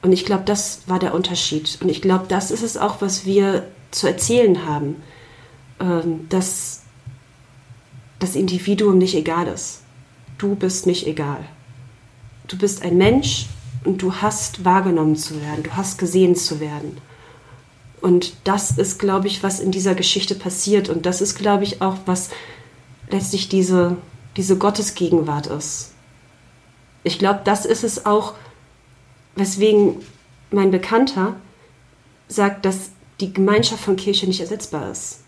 Und 0.02 0.12
ich 0.12 0.26
glaube, 0.26 0.42
das 0.44 0.82
war 0.86 0.98
der 0.98 1.14
Unterschied. 1.14 1.78
Und 1.80 1.88
ich 1.88 2.02
glaube, 2.02 2.26
das 2.28 2.50
ist 2.50 2.62
es 2.62 2.76
auch, 2.76 3.00
was 3.00 3.24
wir 3.24 3.66
zu 3.94 4.06
erzählen 4.08 4.66
haben, 4.66 4.96
ähm, 5.80 6.28
dass 6.28 6.82
das 8.18 8.34
Individuum 8.34 8.98
nicht 8.98 9.14
egal 9.14 9.46
ist. 9.46 9.82
Du 10.38 10.56
bist 10.56 10.86
nicht 10.86 11.06
egal. 11.06 11.44
Du 12.48 12.58
bist 12.58 12.82
ein 12.82 12.96
Mensch 12.98 13.46
und 13.84 14.02
du 14.02 14.16
hast 14.16 14.64
wahrgenommen 14.64 15.16
zu 15.16 15.40
werden, 15.40 15.62
du 15.62 15.76
hast 15.76 15.98
gesehen 15.98 16.34
zu 16.34 16.60
werden. 16.60 16.98
Und 18.00 18.34
das 18.44 18.72
ist, 18.72 18.98
glaube 18.98 19.28
ich, 19.28 19.42
was 19.42 19.60
in 19.60 19.70
dieser 19.70 19.94
Geschichte 19.94 20.34
passiert. 20.34 20.90
Und 20.90 21.06
das 21.06 21.22
ist, 21.22 21.36
glaube 21.36 21.64
ich, 21.64 21.80
auch, 21.80 21.96
was 22.04 22.28
letztlich 23.08 23.48
diese, 23.48 23.96
diese 24.36 24.58
Gottesgegenwart 24.58 25.46
ist. 25.46 25.92
Ich 27.02 27.18
glaube, 27.18 27.40
das 27.44 27.64
ist 27.64 27.84
es 27.84 28.04
auch, 28.04 28.34
weswegen 29.36 29.96
mein 30.50 30.70
Bekannter 30.70 31.36
sagt, 32.28 32.64
dass 32.66 32.90
die 33.24 33.32
Gemeinschaft 33.32 33.82
von 33.82 33.96
Kirche 33.96 34.26
nicht 34.26 34.40
ersetzbar 34.40 34.90
ist. 34.90 35.22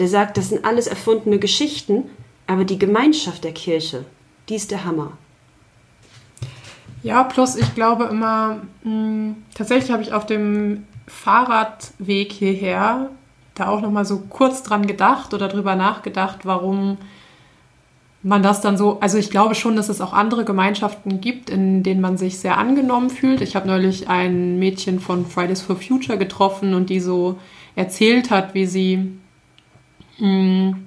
Der 0.00 0.08
sagt, 0.08 0.36
das 0.36 0.48
sind 0.48 0.64
alles 0.64 0.88
erfundene 0.88 1.38
Geschichten, 1.38 2.10
aber 2.48 2.64
die 2.64 2.78
Gemeinschaft 2.78 3.44
der 3.44 3.52
Kirche, 3.52 4.04
die 4.48 4.56
ist 4.56 4.72
der 4.72 4.84
Hammer. 4.84 5.12
Ja, 7.04 7.22
plus 7.22 7.54
ich 7.54 7.74
glaube 7.76 8.04
immer, 8.04 8.62
mh, 8.82 9.36
tatsächlich 9.54 9.92
habe 9.92 10.02
ich 10.02 10.12
auf 10.12 10.26
dem 10.26 10.84
Fahrradweg 11.06 12.32
hierher 12.32 13.10
da 13.54 13.68
auch 13.68 13.80
noch 13.80 13.90
mal 13.90 14.04
so 14.04 14.18
kurz 14.28 14.62
dran 14.64 14.86
gedacht 14.86 15.32
oder 15.32 15.48
drüber 15.48 15.76
nachgedacht, 15.76 16.40
warum 16.44 16.98
man 18.22 18.42
das 18.42 18.60
dann 18.60 18.76
so, 18.76 18.98
also 19.00 19.16
ich 19.16 19.30
glaube 19.30 19.54
schon, 19.54 19.76
dass 19.76 19.88
es 19.88 20.00
auch 20.00 20.12
andere 20.12 20.44
Gemeinschaften 20.44 21.20
gibt, 21.20 21.50
in 21.50 21.82
denen 21.82 22.00
man 22.00 22.18
sich 22.18 22.38
sehr 22.38 22.58
angenommen 22.58 23.10
fühlt. 23.10 23.40
Ich 23.40 23.54
habe 23.54 23.68
neulich 23.68 24.08
ein 24.08 24.58
Mädchen 24.58 24.98
von 24.98 25.24
Fridays 25.24 25.62
for 25.62 25.76
Future 25.76 26.18
getroffen 26.18 26.74
und 26.74 26.90
die 26.90 27.00
so 27.00 27.38
erzählt 27.76 28.30
hat, 28.30 28.54
wie 28.54 28.66
sie 28.66 29.12
mh, 30.18 30.78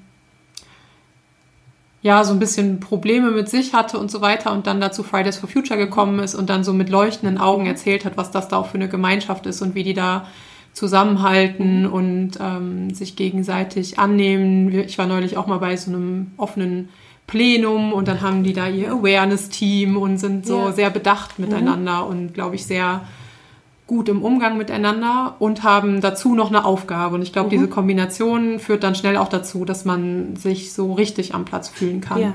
ja 2.02 2.24
so 2.24 2.34
ein 2.34 2.40
bisschen 2.40 2.82
Probleme 2.82 3.32
mit 3.32 3.48
sich 3.48 3.74
hatte 3.74 3.98
und 3.98 4.12
so 4.12 4.20
weiter 4.20 4.52
und 4.52 4.68
dann 4.68 4.82
dazu 4.82 5.04
Fridays 5.04 5.38
for 5.38 5.48
Future 5.48 5.80
gekommen 5.80 6.20
ist 6.20 6.36
und 6.36 6.50
dann 6.50 6.66
so 6.66 6.74
mit 6.74 6.90
leuchtenden 6.90 7.38
Augen 7.38 7.66
erzählt 7.66 8.04
hat, 8.04 8.18
was 8.18 8.32
das 8.32 8.50
da 8.50 8.58
auch 8.58 8.68
für 8.68 8.76
eine 8.76 8.90
Gemeinschaft 8.90 9.46
ist 9.46 9.62
und 9.62 9.74
wie 9.74 9.84
die 9.84 9.94
da 9.94 10.28
zusammenhalten 10.74 11.86
und 11.86 12.32
ähm, 12.42 12.94
sich 12.94 13.16
gegenseitig 13.16 14.00
annehmen. 14.00 14.72
Ich 14.74 14.98
war 14.98 15.06
neulich 15.06 15.38
auch 15.38 15.48
mal 15.48 15.60
bei 15.60 15.78
so 15.78 15.92
einem 15.92 16.32
offenen 16.38 16.90
Plenum 17.32 17.94
und 17.94 18.10
dann 18.10 18.20
haben 18.20 18.44
die 18.44 18.52
da 18.52 18.68
ihr 18.68 18.92
Awareness-Team 18.92 19.96
und 19.96 20.18
sind 20.18 20.46
so 20.46 20.58
Ja. 20.58 20.72
sehr 20.74 20.90
bedacht 20.90 21.40
miteinander 21.40 22.06
und 22.06 22.34
glaube 22.34 22.56
ich 22.56 22.66
sehr 22.66 23.02
gut 23.88 24.10
im 24.10 24.22
Umgang 24.22 24.58
miteinander 24.58 25.36
und 25.40 25.64
haben 25.64 26.02
dazu 26.02 26.36
noch 26.36 26.50
eine 26.50 26.66
Aufgabe. 26.66 27.16
Und 27.16 27.22
ich 27.22 27.32
glaube, 27.32 27.50
diese 27.50 27.70
Kombination 27.70 28.60
führt 28.60 28.84
dann 28.84 28.96
schnell 28.96 29.16
auch 29.16 29.30
dazu, 29.30 29.64
dass 29.64 29.86
man 29.86 30.36
sich 30.36 30.74
so 30.74 30.92
richtig 30.94 31.34
am 31.34 31.46
Platz 31.46 31.70
fühlen 31.70 32.02
kann. 32.02 32.20
Ja. 32.22 32.34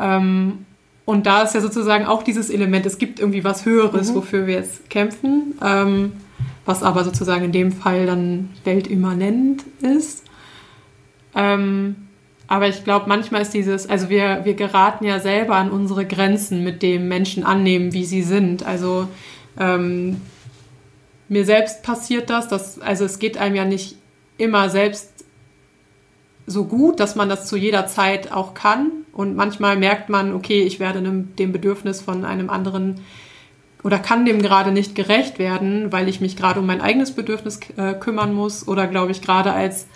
Ähm, 0.00 0.64
und 1.04 1.26
da 1.26 1.42
ist 1.42 1.54
ja 1.54 1.60
sozusagen 1.60 2.06
auch 2.06 2.22
dieses 2.22 2.48
Element, 2.48 2.86
es 2.86 2.96
gibt 2.96 3.20
irgendwie 3.20 3.44
was 3.44 3.66
Höheres, 3.66 4.10
Mhm. 4.10 4.14
wofür 4.14 4.46
wir 4.46 4.54
jetzt 4.54 4.88
kämpfen, 4.88 5.54
ähm, 5.62 6.12
was 6.64 6.82
aber 6.82 7.04
sozusagen 7.04 7.44
in 7.44 7.52
dem 7.52 7.72
Fall 7.72 8.06
dann 8.06 8.48
weltimmanent 8.64 9.64
ist. 9.82 10.24
Ähm, 11.34 11.96
aber 12.46 12.68
ich 12.68 12.84
glaube, 12.84 13.06
manchmal 13.08 13.42
ist 13.42 13.54
dieses, 13.54 13.88
also 13.88 14.08
wir, 14.10 14.44
wir 14.44 14.54
geraten 14.54 15.04
ja 15.04 15.18
selber 15.18 15.56
an 15.56 15.70
unsere 15.70 16.06
Grenzen 16.06 16.62
mit 16.62 16.82
dem 16.82 17.08
Menschen 17.08 17.44
annehmen, 17.44 17.92
wie 17.92 18.04
sie 18.04 18.22
sind. 18.22 18.64
Also 18.64 19.08
ähm, 19.58 20.20
mir 21.28 21.44
selbst 21.44 21.82
passiert 21.82 22.28
das, 22.28 22.48
dass, 22.48 22.78
also 22.80 23.04
es 23.04 23.18
geht 23.18 23.38
einem 23.38 23.56
ja 23.56 23.64
nicht 23.64 23.96
immer 24.36 24.68
selbst 24.68 25.24
so 26.46 26.66
gut, 26.66 27.00
dass 27.00 27.16
man 27.16 27.30
das 27.30 27.46
zu 27.46 27.56
jeder 27.56 27.86
Zeit 27.86 28.30
auch 28.30 28.52
kann. 28.52 28.90
Und 29.12 29.36
manchmal 29.36 29.76
merkt 29.76 30.10
man, 30.10 30.34
okay, 30.34 30.62
ich 30.62 30.80
werde 30.80 31.00
dem 31.00 31.52
Bedürfnis 31.52 32.02
von 32.02 32.24
einem 32.24 32.50
anderen 32.50 33.00
oder 33.82 33.98
kann 33.98 34.24
dem 34.24 34.40
gerade 34.40 34.72
nicht 34.72 34.94
gerecht 34.94 35.38
werden, 35.38 35.92
weil 35.92 36.08
ich 36.08 36.20
mich 36.20 36.36
gerade 36.36 36.60
um 36.60 36.66
mein 36.66 36.80
eigenes 36.80 37.12
Bedürfnis 37.12 37.60
äh, 37.76 37.92
kümmern 37.94 38.32
muss. 38.34 38.66
Oder 38.66 38.86
glaube 38.86 39.12
ich, 39.12 39.20
gerade 39.20 39.52
als 39.52 39.86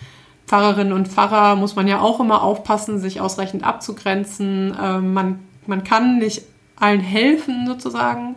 Pfarrerin 0.49 0.93
und 0.93 1.09
Pfarrer 1.09 1.57
muss 1.57 1.77
man 1.77 1.87
ja 1.87 2.01
auch 2.01 2.21
immer 2.21 2.43
aufpassen, 2.43 2.99
sich 2.99 3.21
ausreichend 3.21 3.65
abzugrenzen. 3.65 4.75
Ähm, 4.83 5.13
man, 5.13 5.41
man 5.67 5.85
kann 5.85 6.19
nicht 6.19 6.43
allen 6.77 7.01
helfen 7.01 7.67
sozusagen. 7.67 8.37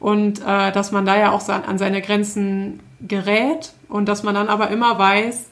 Und 0.00 0.40
äh, 0.40 0.72
dass 0.72 0.90
man 0.90 1.06
da 1.06 1.16
ja 1.16 1.30
auch 1.30 1.48
an 1.48 1.78
seine 1.78 2.02
Grenzen 2.02 2.80
gerät 3.00 3.72
und 3.88 4.08
dass 4.08 4.24
man 4.24 4.34
dann 4.34 4.48
aber 4.48 4.70
immer 4.70 4.98
weiß, 4.98 5.46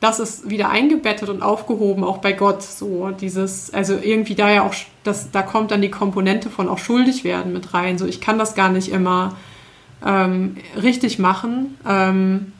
das 0.00 0.18
ist 0.18 0.48
wieder 0.48 0.70
eingebettet 0.70 1.28
und 1.28 1.42
aufgehoben, 1.42 2.02
auch 2.02 2.18
bei 2.18 2.32
Gott. 2.32 2.62
So 2.62 3.10
dieses, 3.10 3.74
also 3.74 3.98
irgendwie 4.00 4.34
da 4.34 4.50
ja 4.50 4.62
auch, 4.62 4.74
das, 5.04 5.30
da 5.30 5.42
kommt 5.42 5.72
dann 5.72 5.82
die 5.82 5.90
Komponente 5.90 6.48
von 6.48 6.70
auch 6.70 6.78
schuldig 6.78 7.22
werden 7.22 7.52
mit 7.52 7.74
rein. 7.74 7.98
So, 7.98 8.06
ich 8.06 8.22
kann 8.22 8.38
das 8.38 8.54
gar 8.54 8.70
nicht 8.70 8.90
immer 8.90 9.36
ähm, 10.04 10.56
richtig 10.80 11.18
machen. 11.18 11.76
Ähm, 11.86 12.52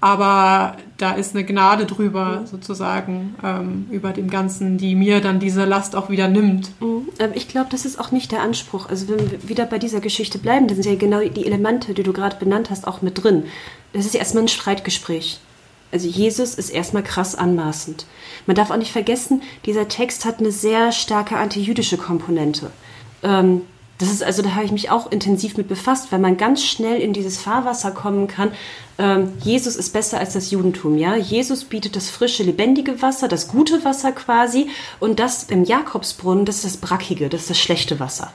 aber 0.00 0.76
da 0.96 1.12
ist 1.12 1.34
eine 1.34 1.44
Gnade 1.44 1.84
drüber, 1.84 2.42
sozusagen, 2.46 3.34
ähm, 3.44 3.86
über 3.90 4.12
dem 4.12 4.30
Ganzen, 4.30 4.78
die 4.78 4.94
mir 4.94 5.20
dann 5.20 5.40
diese 5.40 5.64
Last 5.66 5.94
auch 5.94 6.08
wieder 6.08 6.28
nimmt. 6.28 6.70
Mhm. 6.80 7.08
Ich 7.34 7.48
glaube, 7.48 7.68
das 7.70 7.84
ist 7.84 8.00
auch 8.00 8.10
nicht 8.10 8.32
der 8.32 8.40
Anspruch. 8.40 8.88
Also 8.88 9.08
wenn 9.08 9.30
wir 9.30 9.48
wieder 9.48 9.66
bei 9.66 9.78
dieser 9.78 10.00
Geschichte 10.00 10.38
bleiben, 10.38 10.68
dann 10.68 10.80
sind 10.80 10.90
ja 10.90 10.98
genau 10.98 11.20
die 11.20 11.44
Elemente, 11.44 11.92
die 11.92 12.02
du 12.02 12.14
gerade 12.14 12.36
benannt 12.36 12.70
hast, 12.70 12.86
auch 12.86 13.02
mit 13.02 13.22
drin. 13.22 13.44
Das 13.92 14.06
ist 14.06 14.14
erstmal 14.14 14.44
ein 14.44 14.48
Streitgespräch. 14.48 15.40
Also 15.92 16.08
Jesus 16.08 16.54
ist 16.54 16.70
erstmal 16.70 17.02
krass 17.02 17.34
anmaßend. 17.34 18.06
Man 18.46 18.56
darf 18.56 18.70
auch 18.70 18.76
nicht 18.76 18.92
vergessen, 18.92 19.42
dieser 19.66 19.88
Text 19.88 20.24
hat 20.24 20.38
eine 20.38 20.52
sehr 20.52 20.92
starke 20.92 21.36
antijüdische 21.36 21.98
Komponente. 21.98 22.70
Ähm, 23.22 23.62
das 24.00 24.10
ist 24.10 24.22
also, 24.22 24.40
da 24.40 24.54
habe 24.54 24.64
ich 24.64 24.72
mich 24.72 24.90
auch 24.90 25.12
intensiv 25.12 25.58
mit 25.58 25.68
befasst, 25.68 26.10
weil 26.10 26.20
man 26.20 26.38
ganz 26.38 26.64
schnell 26.64 27.02
in 27.02 27.12
dieses 27.12 27.38
Fahrwasser 27.38 27.90
kommen 27.90 28.28
kann. 28.28 28.50
Ähm, 29.00 29.32
Jesus 29.42 29.76
ist 29.76 29.94
besser 29.94 30.18
als 30.18 30.34
das 30.34 30.50
Judentum, 30.50 30.98
ja. 30.98 31.16
Jesus 31.16 31.64
bietet 31.64 31.96
das 31.96 32.10
frische, 32.10 32.42
lebendige 32.42 33.00
Wasser, 33.00 33.28
das 33.28 33.48
gute 33.48 33.82
Wasser 33.82 34.12
quasi, 34.12 34.68
und 35.00 35.18
das 35.18 35.44
im 35.44 35.64
Jakobsbrunnen, 35.64 36.44
das 36.44 36.56
ist 36.56 36.66
das 36.66 36.76
brackige, 36.76 37.30
das 37.30 37.42
ist 37.42 37.50
das 37.50 37.58
schlechte 37.58 37.98
Wasser. 37.98 38.30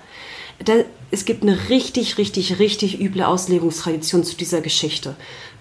Da, 0.63 0.73
es 1.11 1.25
gibt 1.25 1.43
eine 1.43 1.69
richtig, 1.69 2.17
richtig, 2.17 2.57
richtig 2.57 2.99
üble 2.99 3.21
Auslegungstradition 3.21 4.23
zu 4.23 4.35
dieser 4.35 4.61
Geschichte. 4.61 5.15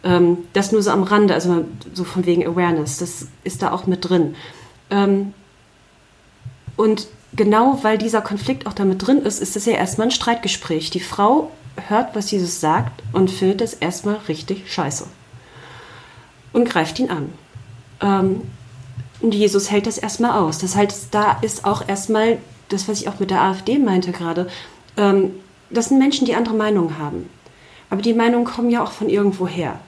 Ähm, 0.05 0.39
das 0.55 0.73
nur 0.73 0.83
so 0.83 0.91
am 0.91 1.03
Rande, 1.03 1.35
also 1.35 1.67
so 1.93 2.05
von 2.05 2.25
wegen 2.25 2.47
Awareness, 2.47 2.97
das 2.97 3.27
ist 3.43 3.61
da 3.61 3.73
auch 3.73 3.87
mit 3.87 4.09
drin. 4.09 4.37
Ähm, 4.89 5.35
und 6.77 7.09
genau 7.37 7.79
weil 7.83 7.99
dieser 7.99 8.23
Konflikt 8.23 8.67
auch 8.67 8.73
damit 8.73 9.07
drin 9.07 9.19
ist, 9.19 9.43
ist 9.43 9.55
es 9.55 9.67
ja 9.67 9.75
erstmal 9.75 10.07
ein 10.07 10.13
Streitgespräch. 10.13 10.89
Die 10.89 11.01
Frau 11.01 11.51
hört, 11.89 12.15
was 12.15 12.31
Jesus 12.31 12.61
sagt 12.61 13.03
und 13.13 13.31
findet 13.31 13.61
es 13.61 13.75
erstmal 13.75 14.17
richtig 14.29 14.73
scheiße 14.73 15.07
und 16.53 16.69
greift 16.69 16.99
ihn 16.99 17.11
an. 17.11 17.33
Ähm, 18.01 18.43
und 19.21 19.35
Jesus 19.35 19.71
hält 19.71 19.87
das 19.87 19.99
erstmal 19.99 20.39
aus. 20.39 20.59
Das 20.59 20.77
heißt, 20.77 21.09
da 21.13 21.39
ist 21.41 21.65
auch 21.65 21.87
erstmal 21.87 22.39
das, 22.69 22.89
was 22.89 23.01
ich 23.01 23.09
auch 23.09 23.21
mit 23.21 23.31
der 23.31 23.43
AfD 23.43 23.79
meinte 23.79 24.13
gerade. 24.13 24.49
Ähm, 24.97 25.31
das 25.71 25.89
sind 25.89 25.99
Menschen, 25.99 26.27
die 26.27 26.35
andere 26.35 26.55
Meinungen 26.55 26.99
haben. 26.99 27.29
Aber 27.91 28.03
die 28.03 28.15
Meinungen 28.15 28.45
kommen 28.45 28.71
ja 28.71 28.83
auch 28.83 28.93
von 28.93 29.09
irgendwo 29.09 29.47
her. 29.47 29.79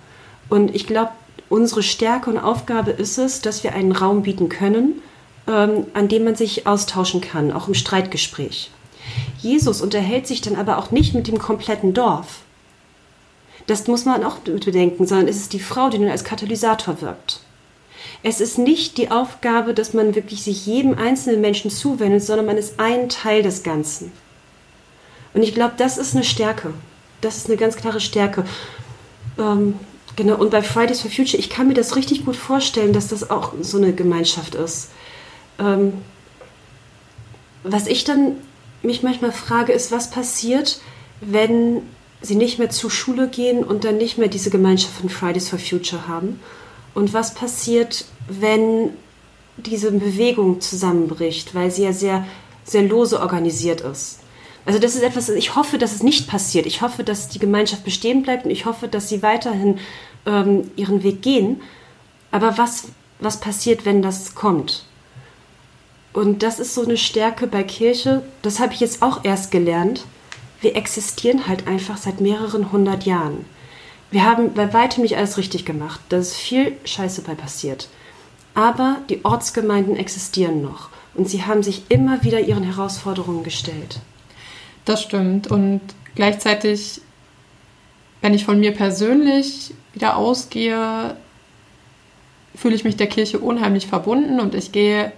Und 0.48 0.74
ich 0.74 0.86
glaube, 0.86 1.10
unsere 1.48 1.82
Stärke 1.82 2.30
und 2.30 2.38
Aufgabe 2.38 2.90
ist 2.90 3.18
es, 3.18 3.40
dass 3.40 3.64
wir 3.64 3.74
einen 3.74 3.92
Raum 3.92 4.22
bieten 4.22 4.48
können, 4.48 5.02
ähm, 5.46 5.86
an 5.94 6.08
dem 6.08 6.24
man 6.24 6.34
sich 6.34 6.66
austauschen 6.66 7.20
kann, 7.20 7.52
auch 7.52 7.68
im 7.68 7.74
Streitgespräch. 7.74 8.70
Jesus 9.38 9.80
unterhält 9.80 10.26
sich 10.26 10.40
dann 10.40 10.56
aber 10.56 10.78
auch 10.78 10.90
nicht 10.90 11.14
mit 11.14 11.28
dem 11.28 11.38
kompletten 11.38 11.94
Dorf. 11.94 12.40
Das 13.66 13.86
muss 13.86 14.04
man 14.04 14.24
auch 14.24 14.38
bedenken, 14.38 15.06
sondern 15.06 15.28
es 15.28 15.36
ist 15.36 15.52
die 15.52 15.60
Frau, 15.60 15.90
die 15.90 15.98
nun 15.98 16.08
als 16.08 16.24
Katalysator 16.24 17.00
wirkt. 17.00 17.40
Es 18.22 18.40
ist 18.40 18.58
nicht 18.58 18.98
die 18.98 19.10
Aufgabe, 19.10 19.74
dass 19.74 19.92
man 19.92 20.14
wirklich 20.14 20.42
sich 20.42 20.66
jedem 20.66 20.96
einzelnen 20.96 21.40
Menschen 21.40 21.70
zuwendet, 21.70 22.22
sondern 22.22 22.46
man 22.46 22.56
ist 22.56 22.78
ein 22.78 23.08
Teil 23.08 23.42
des 23.42 23.62
Ganzen. 23.62 24.12
Und 25.34 25.42
ich 25.42 25.54
glaube, 25.54 25.74
das 25.76 25.98
ist 25.98 26.14
eine 26.14 26.24
Stärke. 26.24 26.72
Das 27.20 27.36
ist 27.36 27.48
eine 27.48 27.56
ganz 27.56 27.76
klare 27.76 28.00
Stärke. 28.00 28.44
Ähm, 29.38 29.74
genau, 30.14 30.36
und 30.36 30.50
bei 30.50 30.62
Fridays 30.62 31.02
for 31.02 31.10
Future, 31.10 31.38
ich 31.38 31.50
kann 31.50 31.68
mir 31.68 31.74
das 31.74 31.96
richtig 31.96 32.24
gut 32.24 32.36
vorstellen, 32.36 32.92
dass 32.92 33.08
das 33.08 33.30
auch 33.30 33.52
so 33.60 33.78
eine 33.78 33.92
Gemeinschaft 33.92 34.54
ist. 34.54 34.90
Ähm, 35.58 35.92
was 37.64 37.86
ich 37.86 38.04
dann 38.04 38.36
mich 38.82 39.02
manchmal 39.02 39.32
frage, 39.32 39.72
ist, 39.72 39.92
was 39.92 40.10
passiert, 40.10 40.80
wenn 41.20 41.82
sie 42.20 42.34
nicht 42.34 42.58
mehr 42.58 42.70
zur 42.70 42.90
Schule 42.90 43.28
gehen 43.28 43.64
und 43.64 43.84
dann 43.84 43.98
nicht 43.98 44.18
mehr 44.18 44.28
diese 44.28 44.50
Gemeinschaft 44.50 44.94
von 44.94 45.08
Fridays 45.08 45.48
for 45.48 45.58
Future 45.58 46.08
haben? 46.08 46.40
Und 46.94 47.12
was 47.12 47.34
passiert, 47.34 48.06
wenn 48.28 48.90
diese 49.56 49.92
Bewegung 49.92 50.60
zusammenbricht, 50.60 51.54
weil 51.54 51.70
sie 51.70 51.84
ja 51.84 51.92
sehr, 51.92 52.26
sehr 52.64 52.82
lose 52.82 53.20
organisiert 53.20 53.80
ist? 53.82 54.20
Also 54.64 54.80
das 54.80 54.96
ist 54.96 55.02
etwas, 55.02 55.28
ich 55.28 55.54
hoffe, 55.54 55.78
dass 55.78 55.94
es 55.94 56.02
nicht 56.02 56.26
passiert. 56.26 56.66
Ich 56.66 56.82
hoffe, 56.82 57.04
dass 57.04 57.28
die 57.28 57.38
Gemeinschaft 57.38 57.84
bestehen 57.84 58.22
bleibt 58.22 58.44
und 58.44 58.50
ich 58.50 58.66
hoffe, 58.66 58.88
dass 58.88 59.08
sie 59.08 59.22
weiterhin 59.22 59.78
ähm, 60.26 60.70
ihren 60.74 61.04
Weg 61.04 61.22
gehen. 61.22 61.62
Aber 62.32 62.58
was, 62.58 62.88
was 63.20 63.38
passiert, 63.38 63.84
wenn 63.84 64.02
das 64.02 64.34
kommt? 64.34 64.84
Und 66.16 66.42
das 66.42 66.60
ist 66.60 66.74
so 66.74 66.82
eine 66.82 66.96
Stärke 66.96 67.46
bei 67.46 67.62
Kirche, 67.62 68.22
das 68.40 68.58
habe 68.58 68.72
ich 68.72 68.80
jetzt 68.80 69.02
auch 69.02 69.22
erst 69.22 69.50
gelernt. 69.50 70.06
Wir 70.62 70.74
existieren 70.74 71.46
halt 71.46 71.68
einfach 71.68 71.98
seit 71.98 72.22
mehreren 72.22 72.72
hundert 72.72 73.04
Jahren. 73.04 73.44
Wir 74.10 74.24
haben 74.24 74.54
bei 74.54 74.72
weitem 74.72 75.02
nicht 75.02 75.18
alles 75.18 75.36
richtig 75.36 75.66
gemacht. 75.66 76.00
Da 76.08 76.16
ist 76.16 76.34
viel 76.34 76.74
Scheiße 76.86 77.20
bei 77.20 77.34
passiert. 77.34 77.90
Aber 78.54 78.96
die 79.10 79.26
Ortsgemeinden 79.26 79.94
existieren 79.96 80.62
noch 80.62 80.88
und 81.12 81.28
sie 81.28 81.44
haben 81.44 81.62
sich 81.62 81.82
immer 81.90 82.24
wieder 82.24 82.40
ihren 82.40 82.64
Herausforderungen 82.64 83.42
gestellt. 83.42 84.00
Das 84.86 85.02
stimmt. 85.02 85.48
Und 85.48 85.82
gleichzeitig, 86.14 87.02
wenn 88.22 88.32
ich 88.32 88.46
von 88.46 88.58
mir 88.58 88.72
persönlich 88.72 89.74
wieder 89.92 90.16
ausgehe, 90.16 91.14
fühle 92.54 92.74
ich 92.74 92.84
mich 92.84 92.96
der 92.96 93.08
Kirche 93.08 93.38
unheimlich 93.38 93.86
verbunden 93.86 94.40
und 94.40 94.54
ich 94.54 94.72
gehe 94.72 95.12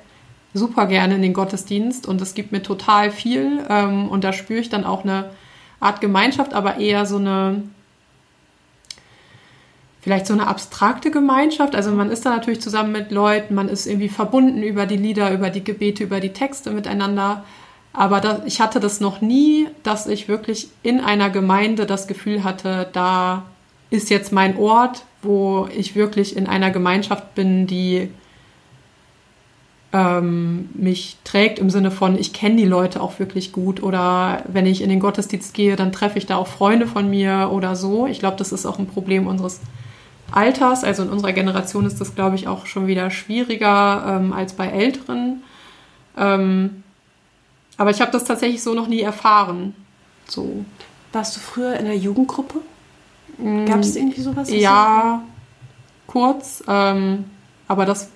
super 0.55 0.86
gerne 0.86 1.14
in 1.14 1.22
den 1.22 1.34
Gottesdienst 1.34 2.07
und 2.07 2.20
es 2.20 2.34
gibt 2.34 2.53
mir 2.53 2.62
total 2.62 3.11
viel. 3.11 3.64
Ähm, 3.68 4.09
und 4.09 4.24
da 4.24 4.32
spüre 4.32 4.61
ich 4.61 4.68
dann 4.68 4.84
auch 4.84 5.05
eine 5.05 5.30
Art 5.80 6.01
Gemeinschaft, 6.01 6.55
aber 6.55 6.78
eher 6.78 7.07
so 7.07 7.16
eine, 7.16 7.62
vielleicht 10.01 10.26
so 10.26 10.34
eine 10.34 10.46
abstrakte 10.46 11.11
Gemeinschaft. 11.11 11.76
Also 11.76 11.92
man 11.92 12.11
ist 12.11 12.26
da 12.26 12.30
natürlich 12.30 12.61
zusammen 12.61 12.92
mit 12.92 13.11
Leuten, 13.11 13.55
man 13.55 13.68
ist 13.68 13.86
irgendwie 13.86 14.09
verbunden 14.09 14.62
über 14.62 14.86
die 14.86 14.96
Lieder, 14.96 15.32
über 15.32 15.51
die 15.51 15.64
Gebete, 15.64 16.05
über 16.05 16.20
die 16.20 16.32
Texte 16.32 16.70
miteinander. 16.70 17.44
Aber 17.92 18.20
das, 18.20 18.40
ich 18.44 18.61
hatte 18.61 18.80
das 18.80 19.01
noch 19.01 19.20
nie, 19.20 19.68
dass 19.82 20.07
ich 20.07 20.28
wirklich 20.28 20.68
in 20.82 21.01
einer 21.01 21.30
Gemeinde 21.30 21.86
das 21.86 22.07
Gefühl 22.07 22.44
hatte, 22.44 22.88
da 22.92 23.44
ist 23.90 24.11
jetzt 24.11 24.32
mein 24.32 24.57
Ort, 24.57 25.05
wo 25.22 25.68
ich 25.74 25.94
wirklich 25.94 26.36
in 26.36 26.46
einer 26.46 26.70
Gemeinschaft 26.70 27.34
bin, 27.34 27.66
die 27.66 28.11
ähm, 29.93 30.68
mich 30.74 31.16
trägt 31.24 31.59
im 31.59 31.70
Sinne 31.70 31.91
von, 31.91 32.18
ich 32.18 32.32
kenne 32.32 32.57
die 32.57 32.66
Leute 32.66 33.01
auch 33.01 33.18
wirklich 33.18 33.53
gut 33.53 33.82
oder 33.82 34.43
wenn 34.47 34.66
ich 34.66 34.82
in 34.82 34.91
den 34.91 35.01
Gottesdienst 35.01 35.55
gehe, 35.55 35.76
dann 35.76 35.93
treffe 35.93 36.18
ich 36.18 36.26
da 36.26 36.36
auch 36.36 36.47
Freunde 36.47 36.86
von 36.86 37.09
mir 37.09 37.51
oder 37.53 37.74
so. 37.74 38.07
Ich 38.07 38.18
glaube, 38.18 38.36
das 38.36 38.53
ist 38.53 38.66
auch 38.66 38.78
ein 38.78 38.86
Problem 38.86 39.26
unseres 39.26 39.61
Alters. 40.30 40.84
Also 40.84 41.05
in 41.05 41.09
unserer 41.09 41.32
Generation 41.32 41.86
ist 41.86 42.01
das, 42.01 42.14
glaube 42.14 42.36
ich, 42.36 42.49
auch 42.49 42.66
schon 42.66 42.86
wieder 42.86 43.11
schwieriger 43.11 44.18
ähm, 44.20 44.32
als 44.34 44.53
bei 44.53 44.66
Älteren. 44.66 45.43
Ähm, 46.18 46.82
aber 47.78 47.91
ich 47.91 48.03
habe 48.03 48.11
das 48.11 48.24
tatsächlich 48.24 48.62
so 48.62 48.74
noch 48.74 48.89
nie 48.89 49.01
erfahren. 49.01 49.74
So. 50.26 50.64
Warst 51.12 51.36
du 51.36 51.41
früher 51.41 51.74
in 51.74 51.86
einer 51.86 51.95
Jugendgruppe? 51.95 52.59
Gab 53.66 53.78
es 53.80 53.97
irgendwie 53.97 54.20
sowas? 54.20 54.51
Ja, 54.51 55.22
kurz. 56.07 56.62
Ähm, 56.68 57.24
aber 57.68 57.86
das 57.86 58.11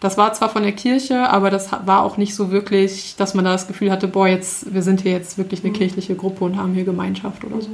das 0.00 0.16
war 0.16 0.32
zwar 0.32 0.48
von 0.48 0.62
der 0.62 0.72
Kirche, 0.72 1.28
aber 1.28 1.50
das 1.50 1.72
war 1.84 2.02
auch 2.02 2.16
nicht 2.16 2.34
so 2.34 2.50
wirklich, 2.50 3.16
dass 3.16 3.34
man 3.34 3.44
da 3.44 3.52
das 3.52 3.66
Gefühl 3.66 3.90
hatte, 3.90 4.06
boah, 4.06 4.28
jetzt, 4.28 4.72
wir 4.72 4.82
sind 4.82 5.00
hier 5.00 5.12
jetzt 5.12 5.38
wirklich 5.38 5.64
eine 5.64 5.70
mhm. 5.70 5.76
kirchliche 5.76 6.14
Gruppe 6.14 6.44
und 6.44 6.56
haben 6.56 6.74
hier 6.74 6.84
Gemeinschaft 6.84 7.44
oder 7.44 7.60
so. 7.60 7.70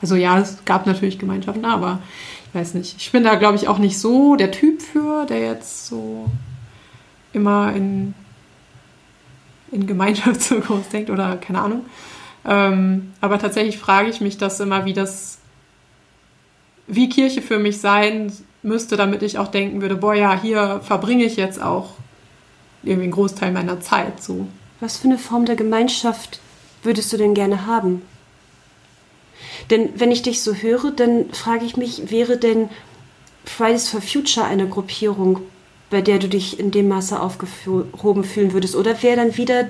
Also 0.00 0.14
ja, 0.14 0.38
es 0.38 0.64
gab 0.64 0.86
natürlich 0.86 1.18
Gemeinschaften, 1.18 1.64
aber 1.64 2.00
ich 2.46 2.54
weiß 2.54 2.74
nicht. 2.74 2.96
Ich 2.98 3.12
bin 3.12 3.24
da, 3.24 3.34
glaube 3.34 3.56
ich, 3.56 3.68
auch 3.68 3.78
nicht 3.78 3.98
so 3.98 4.36
der 4.36 4.50
Typ 4.50 4.80
für, 4.80 5.26
der 5.26 5.40
jetzt 5.40 5.86
so 5.86 6.30
immer 7.32 7.72
in, 7.74 8.14
in 9.70 9.86
Gemeinschaft 9.86 10.40
so 10.40 10.60
groß 10.60 10.88
denkt 10.88 11.10
oder 11.10 11.36
keine 11.36 11.60
Ahnung. 11.60 11.84
Ähm, 12.46 13.12
aber 13.20 13.38
tatsächlich 13.38 13.78
frage 13.78 14.08
ich 14.08 14.22
mich 14.22 14.38
das 14.38 14.60
immer, 14.60 14.86
wie 14.86 14.94
das, 14.94 15.38
wie 16.86 17.10
Kirche 17.10 17.42
für 17.42 17.58
mich 17.58 17.80
sein 17.80 18.32
müsste, 18.62 18.96
damit 18.96 19.22
ich 19.22 19.38
auch 19.38 19.48
denken 19.48 19.80
würde, 19.80 19.96
boah 19.96 20.14
ja, 20.14 20.40
hier 20.40 20.80
verbringe 20.82 21.24
ich 21.24 21.36
jetzt 21.36 21.60
auch 21.60 21.90
irgendwie 22.82 23.04
einen 23.04 23.12
Großteil 23.12 23.52
meiner 23.52 23.80
Zeit 23.80 24.22
so. 24.22 24.46
Was 24.80 24.98
für 24.98 25.08
eine 25.08 25.18
Form 25.18 25.44
der 25.44 25.56
Gemeinschaft 25.56 26.40
würdest 26.82 27.12
du 27.12 27.16
denn 27.16 27.34
gerne 27.34 27.66
haben? 27.66 28.02
Denn 29.70 29.90
wenn 29.96 30.10
ich 30.10 30.22
dich 30.22 30.42
so 30.42 30.54
höre, 30.54 30.90
dann 30.92 31.32
frage 31.32 31.64
ich 31.64 31.76
mich, 31.76 32.10
wäre 32.10 32.36
denn 32.36 32.68
Fridays 33.44 33.88
for 33.88 34.00
Future 34.00 34.46
eine 34.46 34.68
Gruppierung, 34.68 35.40
bei 35.90 36.00
der 36.00 36.18
du 36.18 36.28
dich 36.28 36.58
in 36.58 36.70
dem 36.70 36.88
Maße 36.88 37.18
aufgehoben 37.20 38.24
fühlen 38.24 38.52
würdest? 38.52 38.76
Oder 38.76 39.02
wäre 39.02 39.16
dann 39.16 39.36
wieder 39.36 39.68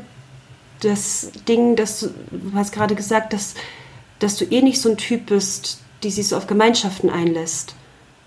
das 0.80 1.30
Ding, 1.48 1.76
dass 1.76 2.00
du, 2.00 2.08
du 2.30 2.52
hast 2.54 2.72
gerade 2.72 2.94
gesagt, 2.94 3.32
dass, 3.32 3.54
dass 4.18 4.36
du 4.36 4.44
eh 4.44 4.62
nicht 4.62 4.80
so 4.80 4.90
ein 4.90 4.96
Typ 4.96 5.26
bist, 5.26 5.80
die 6.02 6.10
sich 6.10 6.28
so 6.28 6.36
auf 6.36 6.46
Gemeinschaften 6.46 7.10
einlässt? 7.10 7.74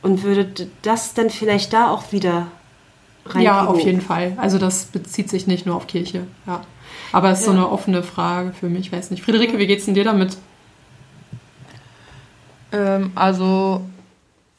Und 0.01 0.23
würde 0.23 0.67
das 0.81 1.13
dann 1.13 1.29
vielleicht 1.29 1.73
da 1.73 1.91
auch 1.91 2.11
wieder 2.11 2.47
rein? 3.25 3.43
Ja, 3.43 3.65
auf 3.65 3.79
jeden 3.79 4.01
Fall. 4.01 4.33
Also 4.37 4.57
das 4.57 4.85
bezieht 4.85 5.29
sich 5.29 5.45
nicht 5.47 5.65
nur 5.65 5.75
auf 5.75 5.87
Kirche, 5.87 6.25
ja. 6.47 6.61
Aber 7.11 7.29
es 7.29 7.39
ist 7.39 7.45
so 7.45 7.51
Ja. 7.51 7.57
eine 7.57 7.69
offene 7.69 8.03
Frage 8.03 8.53
für 8.53 8.67
mich, 8.69 8.87
ich 8.87 8.91
weiß 8.91 9.11
nicht. 9.11 9.21
Friederike, 9.23 9.57
wie 9.59 9.67
geht's 9.67 9.85
denn 9.85 9.93
dir 9.93 10.03
damit? 10.03 10.37
Ähm, 12.71 13.11
also 13.15 13.81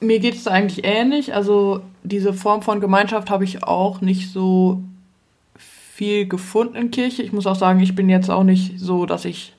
mir 0.01 0.19
geht 0.21 0.35
es 0.35 0.47
eigentlich 0.47 0.85
ähnlich. 0.85 1.35
Also 1.35 1.81
diese 2.03 2.33
Form 2.35 2.63
von 2.63 2.81
Gemeinschaft 2.81 3.31
habe 3.31 3.45
ich 3.45 3.63
auch 3.65 4.01
nicht 4.01 4.31
so 4.33 4.83
viel 5.57 6.27
gefunden 6.27 6.77
in 6.77 6.91
Kirche. 6.91 7.23
Ich 7.23 7.33
muss 7.33 7.47
auch 7.47 7.57
sagen, 7.57 7.81
ich 7.81 7.95
bin 7.95 8.09
jetzt 8.09 8.31
auch 8.31 8.45
nicht 8.45 8.79
so, 8.79 9.07
dass 9.07 9.25
ich 9.25 9.55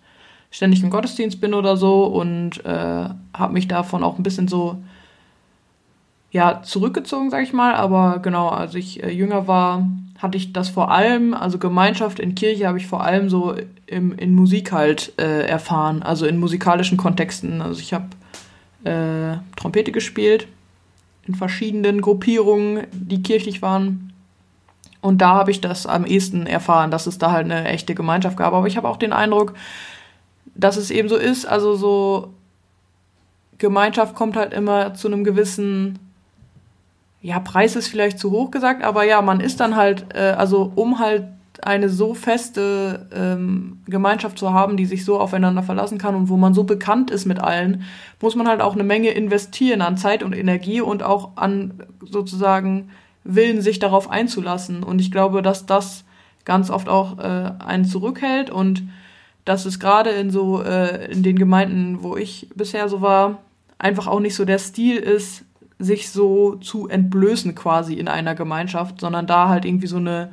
ständig 0.51 0.83
im 0.83 0.89
Gottesdienst 0.89 1.41
bin 1.41 1.53
oder 1.53 1.77
so 1.77 2.05
und 2.05 2.63
äh, 2.65 3.09
habe 3.33 3.53
mich 3.53 3.67
davon 3.67 4.03
auch 4.03 4.17
ein 4.17 4.23
bisschen 4.23 4.47
so 4.47 4.77
ja 6.33 6.61
zurückgezogen, 6.63 7.29
sag 7.29 7.43
ich 7.43 7.53
mal. 7.53 7.75
Aber 7.75 8.19
genau, 8.19 8.49
als 8.49 8.75
ich 8.75 9.01
äh, 9.01 9.11
jünger 9.11 9.47
war, 9.47 9.87
hatte 10.17 10.37
ich 10.37 10.51
das 10.51 10.67
vor 10.67 10.91
allem, 10.91 11.33
also 11.33 11.57
Gemeinschaft 11.57 12.19
in 12.19 12.35
Kirche 12.35 12.67
habe 12.67 12.77
ich 12.77 12.87
vor 12.87 13.03
allem 13.03 13.29
so 13.29 13.55
im, 13.85 14.17
in 14.17 14.35
Musik 14.35 14.71
halt 14.71 15.13
äh, 15.17 15.47
erfahren, 15.47 16.03
also 16.03 16.25
in 16.25 16.39
musikalischen 16.39 16.97
Kontexten. 16.97 17.61
Also 17.61 17.79
ich 17.79 17.93
habe 17.93 18.07
äh, 18.83 19.37
Trompete 19.55 19.91
gespielt 19.91 20.47
in 21.25 21.35
verschiedenen 21.35 22.01
Gruppierungen, 22.01 22.87
die 22.91 23.23
kirchlich 23.23 23.61
waren. 23.61 24.11
Und 25.01 25.21
da 25.21 25.35
habe 25.35 25.51
ich 25.51 25.61
das 25.61 25.85
am 25.85 26.05
ehesten 26.05 26.47
erfahren, 26.47 26.91
dass 26.91 27.07
es 27.07 27.17
da 27.17 27.31
halt 27.31 27.45
eine 27.45 27.65
echte 27.65 27.95
Gemeinschaft 27.95 28.37
gab. 28.37 28.53
Aber 28.53 28.67
ich 28.67 28.77
habe 28.77 28.87
auch 28.87 28.97
den 28.97 29.13
Eindruck, 29.13 29.53
dass 30.55 30.77
es 30.77 30.91
eben 30.91 31.09
so 31.09 31.15
ist. 31.15 31.45
Also 31.45 31.75
so 31.75 32.33
Gemeinschaft 33.57 34.15
kommt 34.15 34.35
halt 34.35 34.53
immer 34.53 34.93
zu 34.93 35.07
einem 35.07 35.23
gewissen, 35.23 35.99
ja, 37.23 37.39
Preis 37.39 37.77
ist 37.77 37.87
vielleicht 37.87 38.19
zu 38.19 38.31
hoch 38.31 38.51
gesagt, 38.51 38.83
aber 38.83 39.05
ja, 39.05 39.21
man 39.21 39.39
ist 39.39 39.61
dann 39.61 39.77
halt, 39.77 40.13
äh, 40.13 40.35
also 40.37 40.73
um 40.75 40.99
halt 40.99 41.23
eine 41.61 41.87
so 41.87 42.13
feste 42.13 43.07
ähm, 43.15 43.81
Gemeinschaft 43.87 44.37
zu 44.37 44.51
haben, 44.51 44.75
die 44.75 44.85
sich 44.85 45.05
so 45.05 45.17
aufeinander 45.19 45.63
verlassen 45.63 45.97
kann 45.97 46.15
und 46.15 46.27
wo 46.27 46.35
man 46.35 46.53
so 46.53 46.65
bekannt 46.65 47.11
ist 47.11 47.25
mit 47.25 47.39
allen, 47.39 47.83
muss 48.21 48.35
man 48.35 48.49
halt 48.49 48.59
auch 48.59 48.73
eine 48.73 48.83
Menge 48.83 49.11
investieren 49.11 49.81
an 49.81 49.95
Zeit 49.95 50.21
und 50.21 50.33
Energie 50.33 50.81
und 50.81 51.01
auch 51.01 51.37
an 51.37 51.83
sozusagen 52.01 52.89
Willen, 53.23 53.61
sich 53.61 53.79
darauf 53.79 54.09
einzulassen. 54.09 54.83
Und 54.83 54.99
ich 54.99 55.09
glaube, 55.09 55.41
dass 55.41 55.65
das 55.65 56.03
ganz 56.43 56.69
oft 56.69 56.89
auch 56.89 57.19
äh, 57.19 57.51
einen 57.59 57.85
zurückhält 57.85 58.49
und 58.49 58.83
dass 59.45 59.65
es 59.65 59.79
gerade 59.79 60.09
in 60.09 60.29
so 60.29 60.61
äh, 60.61 61.09
in 61.09 61.23
den 61.23 61.39
Gemeinden, 61.39 62.03
wo 62.03 62.17
ich 62.17 62.49
bisher 62.53 62.89
so 62.89 63.01
war, 63.01 63.39
einfach 63.79 64.07
auch 64.07 64.19
nicht 64.19 64.35
so 64.35 64.43
der 64.43 64.59
Stil 64.59 64.97
ist, 64.97 65.45
sich 65.83 66.09
so 66.09 66.55
zu 66.55 66.87
entblößen 66.87 67.55
quasi 67.55 67.95
in 67.95 68.07
einer 68.07 68.35
Gemeinschaft, 68.35 69.01
sondern 69.01 69.27
da 69.27 69.49
halt 69.49 69.65
irgendwie 69.65 69.87
so 69.87 69.97
eine 69.97 70.31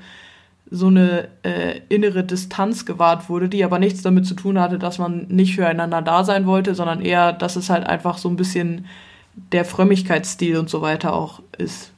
so 0.72 0.86
eine 0.86 1.28
äh, 1.42 1.80
innere 1.88 2.22
Distanz 2.22 2.86
gewahrt 2.86 3.28
wurde, 3.28 3.48
die 3.48 3.64
aber 3.64 3.80
nichts 3.80 4.02
damit 4.02 4.24
zu 4.24 4.34
tun 4.34 4.60
hatte, 4.60 4.78
dass 4.78 4.98
man 4.98 5.26
nicht 5.28 5.56
füreinander 5.56 6.00
da 6.00 6.22
sein 6.22 6.46
wollte, 6.46 6.76
sondern 6.76 7.00
eher, 7.00 7.32
dass 7.32 7.56
es 7.56 7.70
halt 7.70 7.86
einfach 7.88 8.18
so 8.18 8.28
ein 8.28 8.36
bisschen 8.36 8.86
der 9.34 9.64
Frömmigkeitsstil 9.64 10.56
und 10.56 10.70
so 10.70 10.80
weiter 10.80 11.12
auch 11.12 11.42
ist. 11.58 11.90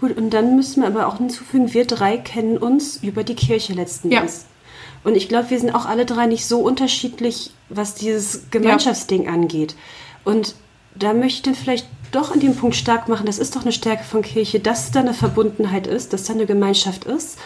Gut, 0.00 0.16
und 0.16 0.30
dann 0.30 0.56
müssen 0.56 0.82
wir 0.82 0.88
aber 0.88 1.06
auch 1.06 1.18
hinzufügen, 1.18 1.72
wir 1.72 1.86
drei 1.86 2.16
kennen 2.16 2.58
uns 2.58 3.02
über 3.02 3.22
die 3.22 3.36
Kirche 3.36 3.74
letzten 3.74 4.10
Ja. 4.10 4.20
Endes. 4.20 4.46
Und 5.04 5.16
ich 5.16 5.28
glaube, 5.28 5.50
wir 5.50 5.60
sind 5.60 5.72
auch 5.72 5.86
alle 5.86 6.04
drei 6.04 6.26
nicht 6.26 6.46
so 6.46 6.58
unterschiedlich, 6.58 7.52
was 7.68 7.94
dieses 7.94 8.50
Gemeinschaftsding 8.50 9.28
angeht. 9.28 9.76
Und 10.24 10.56
da 10.96 11.14
möchte 11.14 11.54
vielleicht 11.54 11.86
doch 12.16 12.32
an 12.32 12.40
dem 12.40 12.56
Punkt 12.56 12.76
stark 12.76 13.08
machen, 13.08 13.26
das 13.26 13.38
ist 13.38 13.54
doch 13.54 13.62
eine 13.62 13.72
Stärke 13.72 14.04
von 14.04 14.22
Kirche, 14.22 14.58
dass 14.60 14.90
da 14.90 15.00
eine 15.00 15.14
Verbundenheit 15.14 15.86
ist, 15.86 16.12
dass 16.12 16.24
da 16.24 16.32
eine 16.32 16.46
Gemeinschaft 16.46 17.04
ist, 17.04 17.38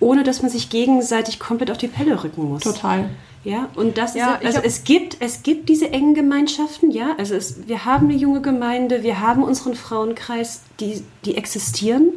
ohne 0.00 0.22
dass 0.22 0.42
man 0.42 0.50
sich 0.50 0.68
gegenseitig 0.68 1.38
komplett 1.38 1.70
auf 1.70 1.78
die 1.78 1.88
Pelle 1.88 2.22
rücken 2.22 2.44
muss. 2.44 2.62
Total. 2.62 3.08
Ja, 3.44 3.68
und 3.76 3.96
das 3.96 4.14
Ja, 4.14 4.34
ist, 4.34 4.46
also 4.46 4.60
es 4.64 4.82
gibt, 4.82 5.18
es 5.20 5.44
gibt 5.44 5.68
diese 5.68 5.90
engen 5.90 6.14
Gemeinschaften, 6.14 6.90
ja, 6.90 7.14
also 7.16 7.34
es, 7.34 7.68
wir 7.68 7.84
haben 7.84 8.08
eine 8.08 8.18
junge 8.18 8.40
Gemeinde, 8.42 9.04
wir 9.04 9.20
haben 9.20 9.44
unseren 9.44 9.76
Frauenkreis, 9.76 10.62
die, 10.80 11.04
die 11.24 11.36
existieren 11.36 12.12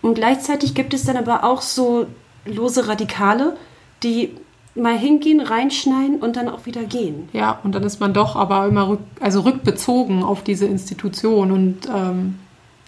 und 0.00 0.14
gleichzeitig 0.14 0.74
gibt 0.74 0.94
es 0.94 1.04
dann 1.04 1.16
aber 1.16 1.42
auch 1.42 1.60
so 1.60 2.06
lose 2.44 2.86
Radikale, 2.86 3.56
die 4.04 4.36
mal 4.74 4.96
hingehen, 4.96 5.40
reinschneiden 5.40 6.20
und 6.20 6.36
dann 6.36 6.48
auch 6.48 6.66
wieder 6.66 6.84
gehen. 6.84 7.28
Ja, 7.32 7.58
und 7.64 7.74
dann 7.74 7.82
ist 7.82 8.00
man 8.00 8.12
doch 8.12 8.36
aber 8.36 8.66
immer 8.66 8.88
rück, 8.88 9.00
also 9.20 9.40
rückbezogen 9.40 10.22
auf 10.22 10.42
diese 10.42 10.66
Institution 10.66 11.50
und 11.50 11.88
ähm, 11.94 12.36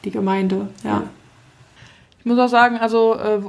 die 0.05 0.11
Gemeinde. 0.11 0.69
Ja. 0.85 1.03
Ich 2.19 2.27
muss 2.27 2.39
auch 2.39 2.49
sagen, 2.49 2.77
also 2.77 3.15
äh, 3.15 3.41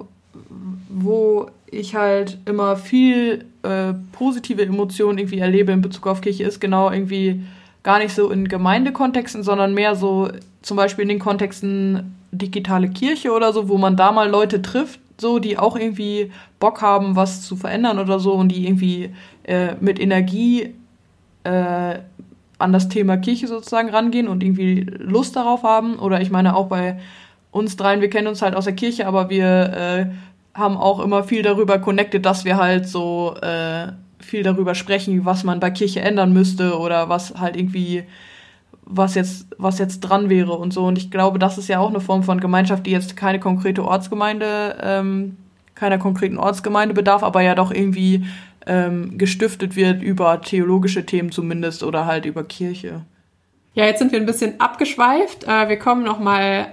wo 0.89 1.47
ich 1.67 1.95
halt 1.95 2.39
immer 2.45 2.75
viel 2.75 3.45
äh, 3.63 3.93
positive 4.11 4.63
Emotionen 4.63 5.17
irgendwie 5.17 5.39
erlebe 5.39 5.71
in 5.71 5.81
Bezug 5.81 6.07
auf 6.07 6.21
Kirche, 6.21 6.43
ist 6.43 6.59
genau 6.59 6.91
irgendwie 6.91 7.43
gar 7.83 7.99
nicht 7.99 8.15
so 8.15 8.29
in 8.29 8.47
Gemeindekontexten, 8.47 9.43
sondern 9.43 9.73
mehr 9.73 9.95
so 9.95 10.29
zum 10.61 10.77
Beispiel 10.77 11.03
in 11.03 11.09
den 11.09 11.19
Kontexten 11.19 12.15
digitale 12.31 12.89
Kirche 12.89 13.31
oder 13.31 13.53
so, 13.53 13.69
wo 13.69 13.77
man 13.77 13.95
da 13.95 14.11
mal 14.11 14.29
Leute 14.29 14.61
trifft, 14.61 14.99
so 15.23 15.39
die 15.39 15.57
auch 15.57 15.75
irgendwie 15.75 16.31
Bock 16.59 16.83
haben, 16.83 17.15
was 17.15 17.41
zu 17.41 17.55
verändern 17.55 17.97
oder 17.97 18.19
so 18.19 18.33
und 18.33 18.49
die 18.49 18.67
irgendwie 18.67 19.09
äh, 19.43 19.73
mit 19.79 19.99
Energie 19.99 20.75
äh, 21.43 21.99
an 22.59 22.71
das 22.71 22.89
Thema 22.89 23.17
Kirche 23.17 23.47
sozusagen 23.47 23.89
rangehen 23.89 24.27
und 24.27 24.43
irgendwie 24.43 24.81
Lust 24.81 25.35
darauf 25.35 25.63
haben. 25.63 25.97
Oder 25.97 26.21
ich 26.21 26.29
meine 26.29 26.55
auch 26.55 26.67
bei 26.67 26.99
uns 27.51 27.75
dreien, 27.75 28.01
wir 28.01 28.09
kennen 28.09 28.27
uns 28.27 28.41
halt 28.41 28.55
aus 28.55 28.65
der 28.65 28.75
Kirche, 28.75 29.07
aber 29.07 29.29
wir 29.29 29.45
äh, 29.45 30.05
haben 30.53 30.77
auch 30.77 30.99
immer 30.99 31.23
viel 31.23 31.41
darüber 31.41 31.79
connected, 31.79 32.25
dass 32.25 32.45
wir 32.45 32.57
halt 32.57 32.87
so 32.87 33.35
äh, 33.41 33.87
viel 34.19 34.43
darüber 34.43 34.75
sprechen, 34.75 35.25
was 35.25 35.43
man 35.43 35.59
bei 35.59 35.71
Kirche 35.71 36.01
ändern 36.01 36.31
müsste 36.31 36.77
oder 36.77 37.09
was 37.09 37.33
halt 37.39 37.57
irgendwie 37.57 38.03
was 38.85 39.15
jetzt 39.15 39.47
was 39.57 39.79
jetzt 39.79 40.01
dran 40.01 40.29
wäre 40.29 40.53
und 40.53 40.73
so 40.73 40.85
und 40.85 40.97
ich 40.97 41.11
glaube, 41.11 41.39
das 41.39 41.57
ist 41.57 41.69
ja 41.69 41.79
auch 41.79 41.89
eine 41.89 42.01
Form 42.01 42.23
von 42.23 42.39
Gemeinschaft, 42.39 42.85
die 42.85 42.91
jetzt 42.91 43.15
keine 43.15 43.39
konkrete 43.39 43.83
Ortsgemeinde 43.83 44.77
ähm, 44.81 45.37
keiner 45.75 45.97
konkreten 45.97 46.37
Ortsgemeinde 46.37 46.93
bedarf, 46.93 47.23
aber 47.23 47.41
ja 47.41 47.55
doch 47.55 47.71
irgendwie 47.71 48.25
ähm, 48.65 49.17
gestiftet 49.17 49.75
wird 49.75 50.01
über 50.01 50.41
theologische 50.41 51.05
Themen 51.05 51.31
zumindest 51.31 51.83
oder 51.83 52.05
halt 52.05 52.25
über 52.25 52.43
Kirche. 52.43 53.01
Ja, 53.73 53.85
jetzt 53.85 53.99
sind 53.99 54.11
wir 54.11 54.19
ein 54.19 54.25
bisschen 54.25 54.59
abgeschweift. 54.59 55.45
Äh, 55.45 55.67
wir 55.67 55.79
kommen 55.79 56.03
noch 56.03 56.19
mal 56.19 56.67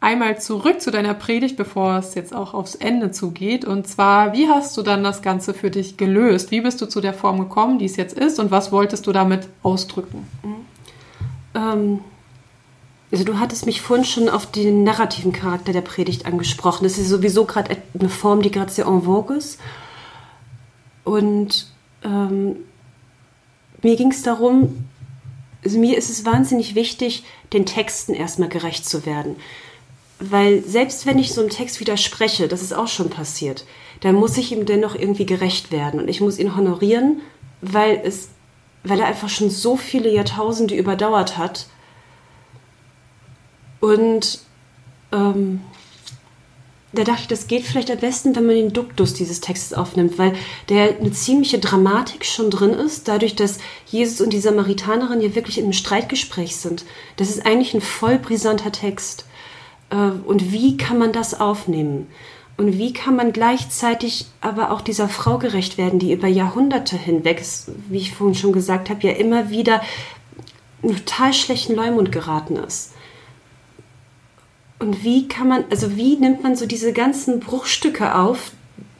einmal 0.00 0.38
zurück 0.38 0.82
zu 0.82 0.90
deiner 0.90 1.14
Predigt, 1.14 1.56
bevor 1.56 1.96
es 1.96 2.14
jetzt 2.14 2.34
auch 2.34 2.52
aufs 2.52 2.74
Ende 2.74 3.10
zugeht. 3.10 3.64
Und 3.64 3.88
zwar, 3.88 4.34
wie 4.34 4.48
hast 4.48 4.76
du 4.76 4.82
dann 4.82 5.02
das 5.02 5.22
Ganze 5.22 5.54
für 5.54 5.70
dich 5.70 5.96
gelöst? 5.96 6.50
Wie 6.50 6.60
bist 6.60 6.80
du 6.82 6.86
zu 6.86 7.00
der 7.00 7.14
Form 7.14 7.40
gekommen, 7.40 7.78
die 7.78 7.86
es 7.86 7.96
jetzt 7.96 8.16
ist? 8.16 8.38
Und 8.38 8.50
was 8.50 8.70
wolltest 8.70 9.06
du 9.06 9.12
damit 9.12 9.48
ausdrücken? 9.62 10.28
Ähm, 11.54 12.00
also 13.10 13.24
du 13.24 13.38
hattest 13.38 13.66
mich 13.66 13.80
vorhin 13.80 14.04
schon 14.04 14.28
auf 14.28 14.50
den 14.50 14.82
narrativen 14.82 15.32
Charakter 15.32 15.72
der 15.72 15.82
Predigt 15.82 16.26
angesprochen. 16.26 16.84
Das 16.84 16.98
ist 16.98 17.08
sowieso 17.08 17.44
gerade 17.44 17.76
eine 17.98 18.08
Form, 18.08 18.42
die 18.42 18.50
gerade 18.50 18.72
sehr 18.72 18.86
en 18.86 19.02
vogue 19.02 19.36
ist. 19.36 19.60
Und 21.04 21.68
ähm, 22.02 22.56
mir 23.82 23.96
ging 23.96 24.10
es 24.10 24.22
darum, 24.22 24.86
also 25.62 25.78
mir 25.78 25.96
ist 25.96 26.10
es 26.10 26.24
wahnsinnig 26.24 26.74
wichtig, 26.74 27.24
den 27.52 27.66
Texten 27.66 28.14
erstmal 28.14 28.48
gerecht 28.48 28.86
zu 28.88 29.06
werden. 29.06 29.36
Weil 30.18 30.64
selbst 30.64 31.06
wenn 31.06 31.18
ich 31.18 31.32
so 31.32 31.40
einem 31.40 31.50
Text 31.50 31.80
widerspreche, 31.80 32.48
das 32.48 32.62
ist 32.62 32.72
auch 32.72 32.88
schon 32.88 33.10
passiert, 33.10 33.64
dann 34.00 34.14
muss 34.14 34.36
ich 34.36 34.52
ihm 34.52 34.66
dennoch 34.66 34.94
irgendwie 34.94 35.26
gerecht 35.26 35.70
werden. 35.70 36.00
Und 36.00 36.08
ich 36.08 36.20
muss 36.20 36.38
ihn 36.38 36.56
honorieren, 36.56 37.20
weil, 37.60 38.00
es, 38.04 38.28
weil 38.84 39.00
er 39.00 39.06
einfach 39.06 39.28
schon 39.28 39.50
so 39.50 39.76
viele 39.76 40.10
Jahrtausende 40.10 40.74
überdauert 40.74 41.36
hat. 41.36 41.66
Und 43.80 44.40
ähm, 45.12 45.60
da 46.92 47.02
dachte 47.02 47.22
ich, 47.22 47.28
das 47.28 47.48
geht 47.48 47.64
vielleicht 47.64 47.90
am 47.90 47.98
besten, 47.98 48.36
wenn 48.36 48.46
man 48.46 48.54
den 48.54 48.72
Duktus 48.72 49.14
dieses 49.14 49.40
Textes 49.40 49.74
aufnimmt, 49.74 50.16
weil 50.16 50.34
der 50.68 50.98
eine 50.98 51.10
ziemliche 51.10 51.58
Dramatik 51.58 52.24
schon 52.24 52.50
drin 52.50 52.70
ist, 52.70 53.08
dadurch, 53.08 53.34
dass 53.34 53.58
Jesus 53.86 54.20
und 54.20 54.32
die 54.32 54.40
Samaritanerin 54.40 55.20
hier 55.20 55.34
wirklich 55.34 55.58
einem 55.58 55.72
Streitgespräch 55.72 56.56
sind. 56.56 56.84
Das 57.16 57.30
ist 57.30 57.44
eigentlich 57.44 57.74
ein 57.74 57.80
voll 57.80 58.18
brisanter 58.18 58.70
Text. 58.70 59.26
Äh, 59.90 59.96
Und 59.96 60.52
wie 60.52 60.76
kann 60.76 60.98
man 60.98 61.12
das 61.12 61.40
aufnehmen? 61.40 62.06
Und 62.56 62.78
wie 62.78 62.92
kann 62.92 63.16
man 63.16 63.32
gleichzeitig 63.32 64.26
aber 64.40 64.70
auch 64.70 64.80
dieser 64.80 65.08
Frau 65.08 65.38
gerecht 65.38 65.76
werden, 65.76 65.98
die 65.98 66.12
über 66.12 66.28
Jahrhunderte 66.28 66.96
hinweg, 66.96 67.42
wie 67.88 67.98
ich 67.98 68.14
vorhin 68.14 68.36
schon 68.36 68.52
gesagt 68.52 68.90
habe, 68.90 69.06
ja 69.06 69.12
immer 69.12 69.50
wieder 69.50 69.82
total 70.82 71.32
schlechten 71.32 71.74
Leumund 71.74 72.12
geraten 72.12 72.56
ist? 72.56 72.92
Und 74.78 75.02
wie 75.02 75.26
kann 75.26 75.48
man, 75.48 75.64
also 75.70 75.96
wie 75.96 76.16
nimmt 76.16 76.42
man 76.42 76.56
so 76.56 76.66
diese 76.66 76.92
ganzen 76.92 77.40
Bruchstücke 77.40 78.14
auf, 78.14 78.52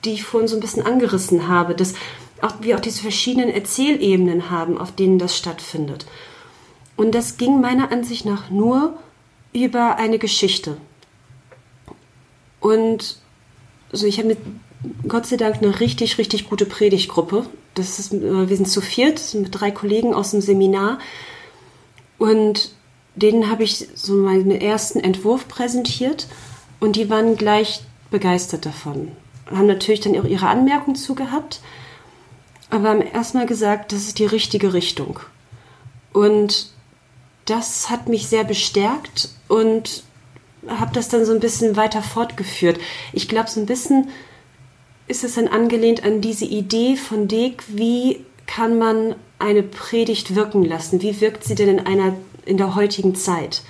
die 0.05 0.13
ich 0.13 0.25
vorhin 0.25 0.49
so 0.49 0.57
ein 0.57 0.61
bisschen 0.61 0.85
angerissen 0.85 1.47
habe, 1.47 1.75
dass 1.75 1.95
auch, 2.41 2.55
wir 2.61 2.77
auch 2.77 2.81
diese 2.81 3.03
verschiedenen 3.03 3.51
Erzählebenen 3.51 4.51
haben, 4.51 4.79
auf 4.79 4.93
denen 4.93 5.19
das 5.19 5.37
stattfindet. 5.37 6.07
Und 6.97 7.15
das 7.15 7.37
ging 7.37 7.61
meiner 7.61 7.93
Ansicht 7.93 8.25
nach 8.25 8.51
nur 8.51 8.99
über 9.53 9.97
eine 9.97 10.19
Geschichte. 10.19 10.77
Und 12.61 13.19
also 13.95 14.09
ich 14.09 14.19
habe 14.19 14.29
mit 14.29 14.39
Gott 15.07 15.25
sei 15.25 15.37
Dank 15.37 15.63
eine 15.63 15.79
richtig, 15.79 16.19
richtig 16.19 16.51
gute 16.51 16.67
Predigtgruppe. 16.67 17.47
Das 17.75 18.01
ist, 18.01 18.13
äh, 18.13 18.49
wir 18.49 18.57
sind 18.57 18.69
zu 18.69 18.81
viert 18.81 19.35
mit 19.35 19.49
drei 19.53 19.71
Kollegen 19.71 20.13
aus 20.13 20.33
dem 20.33 20.41
Seminar. 20.41 20.99
Und 22.19 22.73
denen 23.15 23.49
habe 23.49 23.63
ich 23.63 23.89
so 23.95 24.15
meinen 24.15 24.51
ersten 24.51 24.99
Entwurf 24.99 25.47
präsentiert 25.47 26.27
und 26.81 26.97
die 26.97 27.09
waren 27.09 27.37
gleich 27.37 27.83
begeistert 28.11 28.67
davon. 28.67 29.13
Haben 29.47 29.69
natürlich 29.69 30.01
dann 30.01 30.19
auch 30.19 30.25
ihre 30.25 30.49
Anmerkungen 30.49 30.97
zugehabt, 30.97 31.61
aber 32.71 32.89
haben 32.89 33.03
erstmal 33.03 33.47
gesagt, 33.47 33.93
das 33.93 34.01
ist 34.09 34.19
die 34.19 34.27
richtige 34.27 34.73
Richtung. 34.73 35.21
Und 36.13 36.73
das 37.45 37.91
hat 37.91 38.09
mich 38.09 38.27
sehr 38.27 38.43
bestärkt 38.43 39.29
und 39.47 40.03
habe 40.69 40.93
das 40.95 41.09
dann 41.09 41.25
so 41.25 41.33
ein 41.33 41.41
bisschen 41.41 41.77
weiter 41.77 42.03
fortgeführt. 42.03 42.79
Ich 43.13 43.29
glaube, 43.29 43.51
so 43.51 43.61
ein 43.61 43.67
bisschen 43.67 44.09
ist 45.07 45.25
es 45.25 45.35
dann 45.35 45.49
angelehnt 45.49 46.05
an 46.05 46.21
diese 46.21 46.47
Idee 46.47 46.97
von 46.97 47.29
Dick, 47.29 47.63
wie 47.69 48.25
kann 48.47 48.79
man 48.79 49.15
eine 49.39 49.63
Predigt 49.63 50.35
wirken 50.35 50.65
lassen? 50.65 51.03
Wie 51.03 51.21
wirkt 51.21 51.45
sie 51.45 51.55
denn 51.55 51.69
in 51.69 51.87
einer 51.87 52.15
in 52.47 52.57
der 52.57 52.75
heutigen 52.75 53.15
Zeit? 53.15 53.63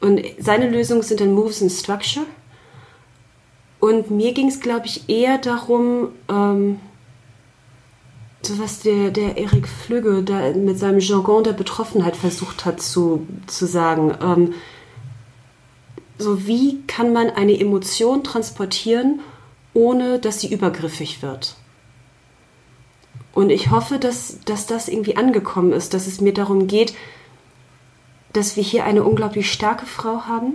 Und 0.00 0.20
seine 0.38 0.68
Lösungen 0.68 1.02
sind 1.02 1.20
dann 1.20 1.32
Moves 1.32 1.62
and 1.62 1.70
Structure. 1.70 2.26
Und 3.78 4.10
mir 4.10 4.32
ging 4.32 4.48
es, 4.48 4.60
glaube 4.60 4.86
ich, 4.86 5.08
eher 5.08 5.38
darum, 5.38 6.08
ähm, 6.28 6.80
so 8.42 8.58
was 8.58 8.80
der, 8.80 9.10
der 9.10 9.38
Eric 9.38 9.68
Flügge 9.68 10.22
da 10.22 10.52
mit 10.52 10.78
seinem 10.78 10.98
Jargon 10.98 11.44
der 11.44 11.52
Betroffenheit 11.52 12.16
versucht 12.16 12.64
hat 12.64 12.82
zu, 12.82 13.26
zu 13.46 13.66
sagen. 13.66 14.16
Ähm, 14.20 14.54
so 16.22 16.46
wie 16.46 16.80
kann 16.86 17.12
man 17.12 17.30
eine 17.30 17.58
Emotion 17.58 18.24
transportieren, 18.24 19.20
ohne 19.74 20.18
dass 20.18 20.40
sie 20.40 20.52
übergriffig 20.52 21.22
wird? 21.22 21.56
Und 23.34 23.50
ich 23.50 23.70
hoffe, 23.70 23.98
dass, 23.98 24.38
dass 24.44 24.66
das 24.66 24.88
irgendwie 24.88 25.16
angekommen 25.16 25.72
ist, 25.72 25.94
dass 25.94 26.06
es 26.06 26.20
mir 26.20 26.34
darum 26.34 26.66
geht, 26.66 26.94
dass 28.32 28.56
wir 28.56 28.62
hier 28.62 28.84
eine 28.84 29.04
unglaublich 29.04 29.50
starke 29.50 29.86
Frau 29.86 30.22
haben, 30.26 30.54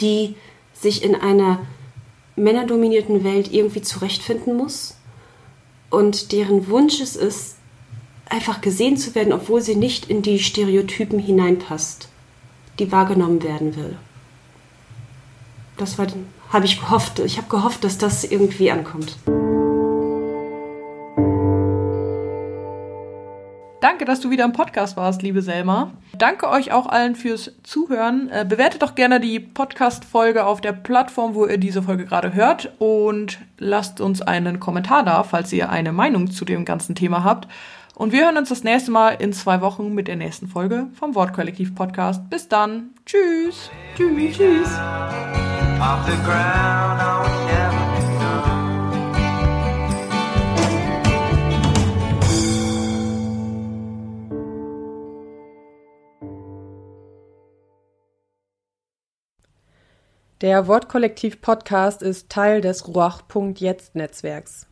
die 0.00 0.36
sich 0.72 1.02
in 1.02 1.14
einer 1.14 1.60
männerdominierten 2.36 3.24
Welt 3.24 3.52
irgendwie 3.52 3.82
zurechtfinden 3.82 4.56
muss 4.56 4.96
und 5.90 6.32
deren 6.32 6.68
Wunsch 6.68 7.00
es 7.00 7.16
ist, 7.16 7.56
einfach 8.28 8.60
gesehen 8.60 8.96
zu 8.96 9.14
werden, 9.14 9.32
obwohl 9.32 9.60
sie 9.60 9.74
nicht 9.74 10.10
in 10.10 10.22
die 10.22 10.38
Stereotypen 10.38 11.18
hineinpasst, 11.18 12.08
die 12.78 12.92
wahrgenommen 12.92 13.42
werden 13.42 13.74
will. 13.74 13.96
Das 15.78 15.96
war, 15.96 16.08
habe 16.52 16.64
ich 16.64 16.80
gehofft. 16.80 17.20
Ich 17.20 17.38
habe 17.38 17.48
gehofft, 17.48 17.84
dass 17.84 17.98
das 17.98 18.24
irgendwie 18.24 18.70
ankommt. 18.70 19.16
Danke, 23.80 24.04
dass 24.04 24.18
du 24.18 24.30
wieder 24.30 24.44
im 24.44 24.52
Podcast 24.52 24.96
warst, 24.96 25.22
liebe 25.22 25.40
Selma. 25.40 25.92
Danke 26.16 26.48
euch 26.48 26.72
auch 26.72 26.86
allen 26.86 27.14
fürs 27.14 27.52
Zuhören. 27.62 28.28
Äh, 28.28 28.44
bewertet 28.44 28.82
doch 28.82 28.96
gerne 28.96 29.20
die 29.20 29.38
Podcast-Folge 29.38 30.44
auf 30.44 30.60
der 30.60 30.72
Plattform, 30.72 31.36
wo 31.36 31.46
ihr 31.46 31.58
diese 31.58 31.84
Folge 31.84 32.06
gerade 32.06 32.34
hört 32.34 32.72
und 32.80 33.38
lasst 33.58 34.00
uns 34.00 34.20
einen 34.20 34.58
Kommentar 34.58 35.04
da, 35.04 35.22
falls 35.22 35.52
ihr 35.52 35.70
eine 35.70 35.92
Meinung 35.92 36.28
zu 36.28 36.44
dem 36.44 36.64
ganzen 36.64 36.96
Thema 36.96 37.22
habt. 37.22 37.46
Und 37.98 38.12
wir 38.12 38.26
hören 38.26 38.36
uns 38.36 38.48
das 38.48 38.62
nächste 38.62 38.92
Mal 38.92 39.16
in 39.18 39.32
zwei 39.32 39.60
Wochen 39.60 39.92
mit 39.92 40.06
der 40.06 40.14
nächsten 40.14 40.46
Folge 40.46 40.86
vom 40.94 41.16
Wortkollektiv 41.16 41.74
Podcast. 41.74 42.30
Bis 42.30 42.46
dann. 42.46 42.94
Tschüss. 43.04 43.72
Tschüss. 43.96 44.36
Tschüss. 44.36 44.68
Der 60.40 60.68
Wortkollektiv 60.68 61.40
Podcast 61.40 62.02
ist 62.02 62.30
Teil 62.30 62.60
des 62.60 62.86
Ruach.jetzt 62.86 63.96
Netzwerks. 63.96 64.67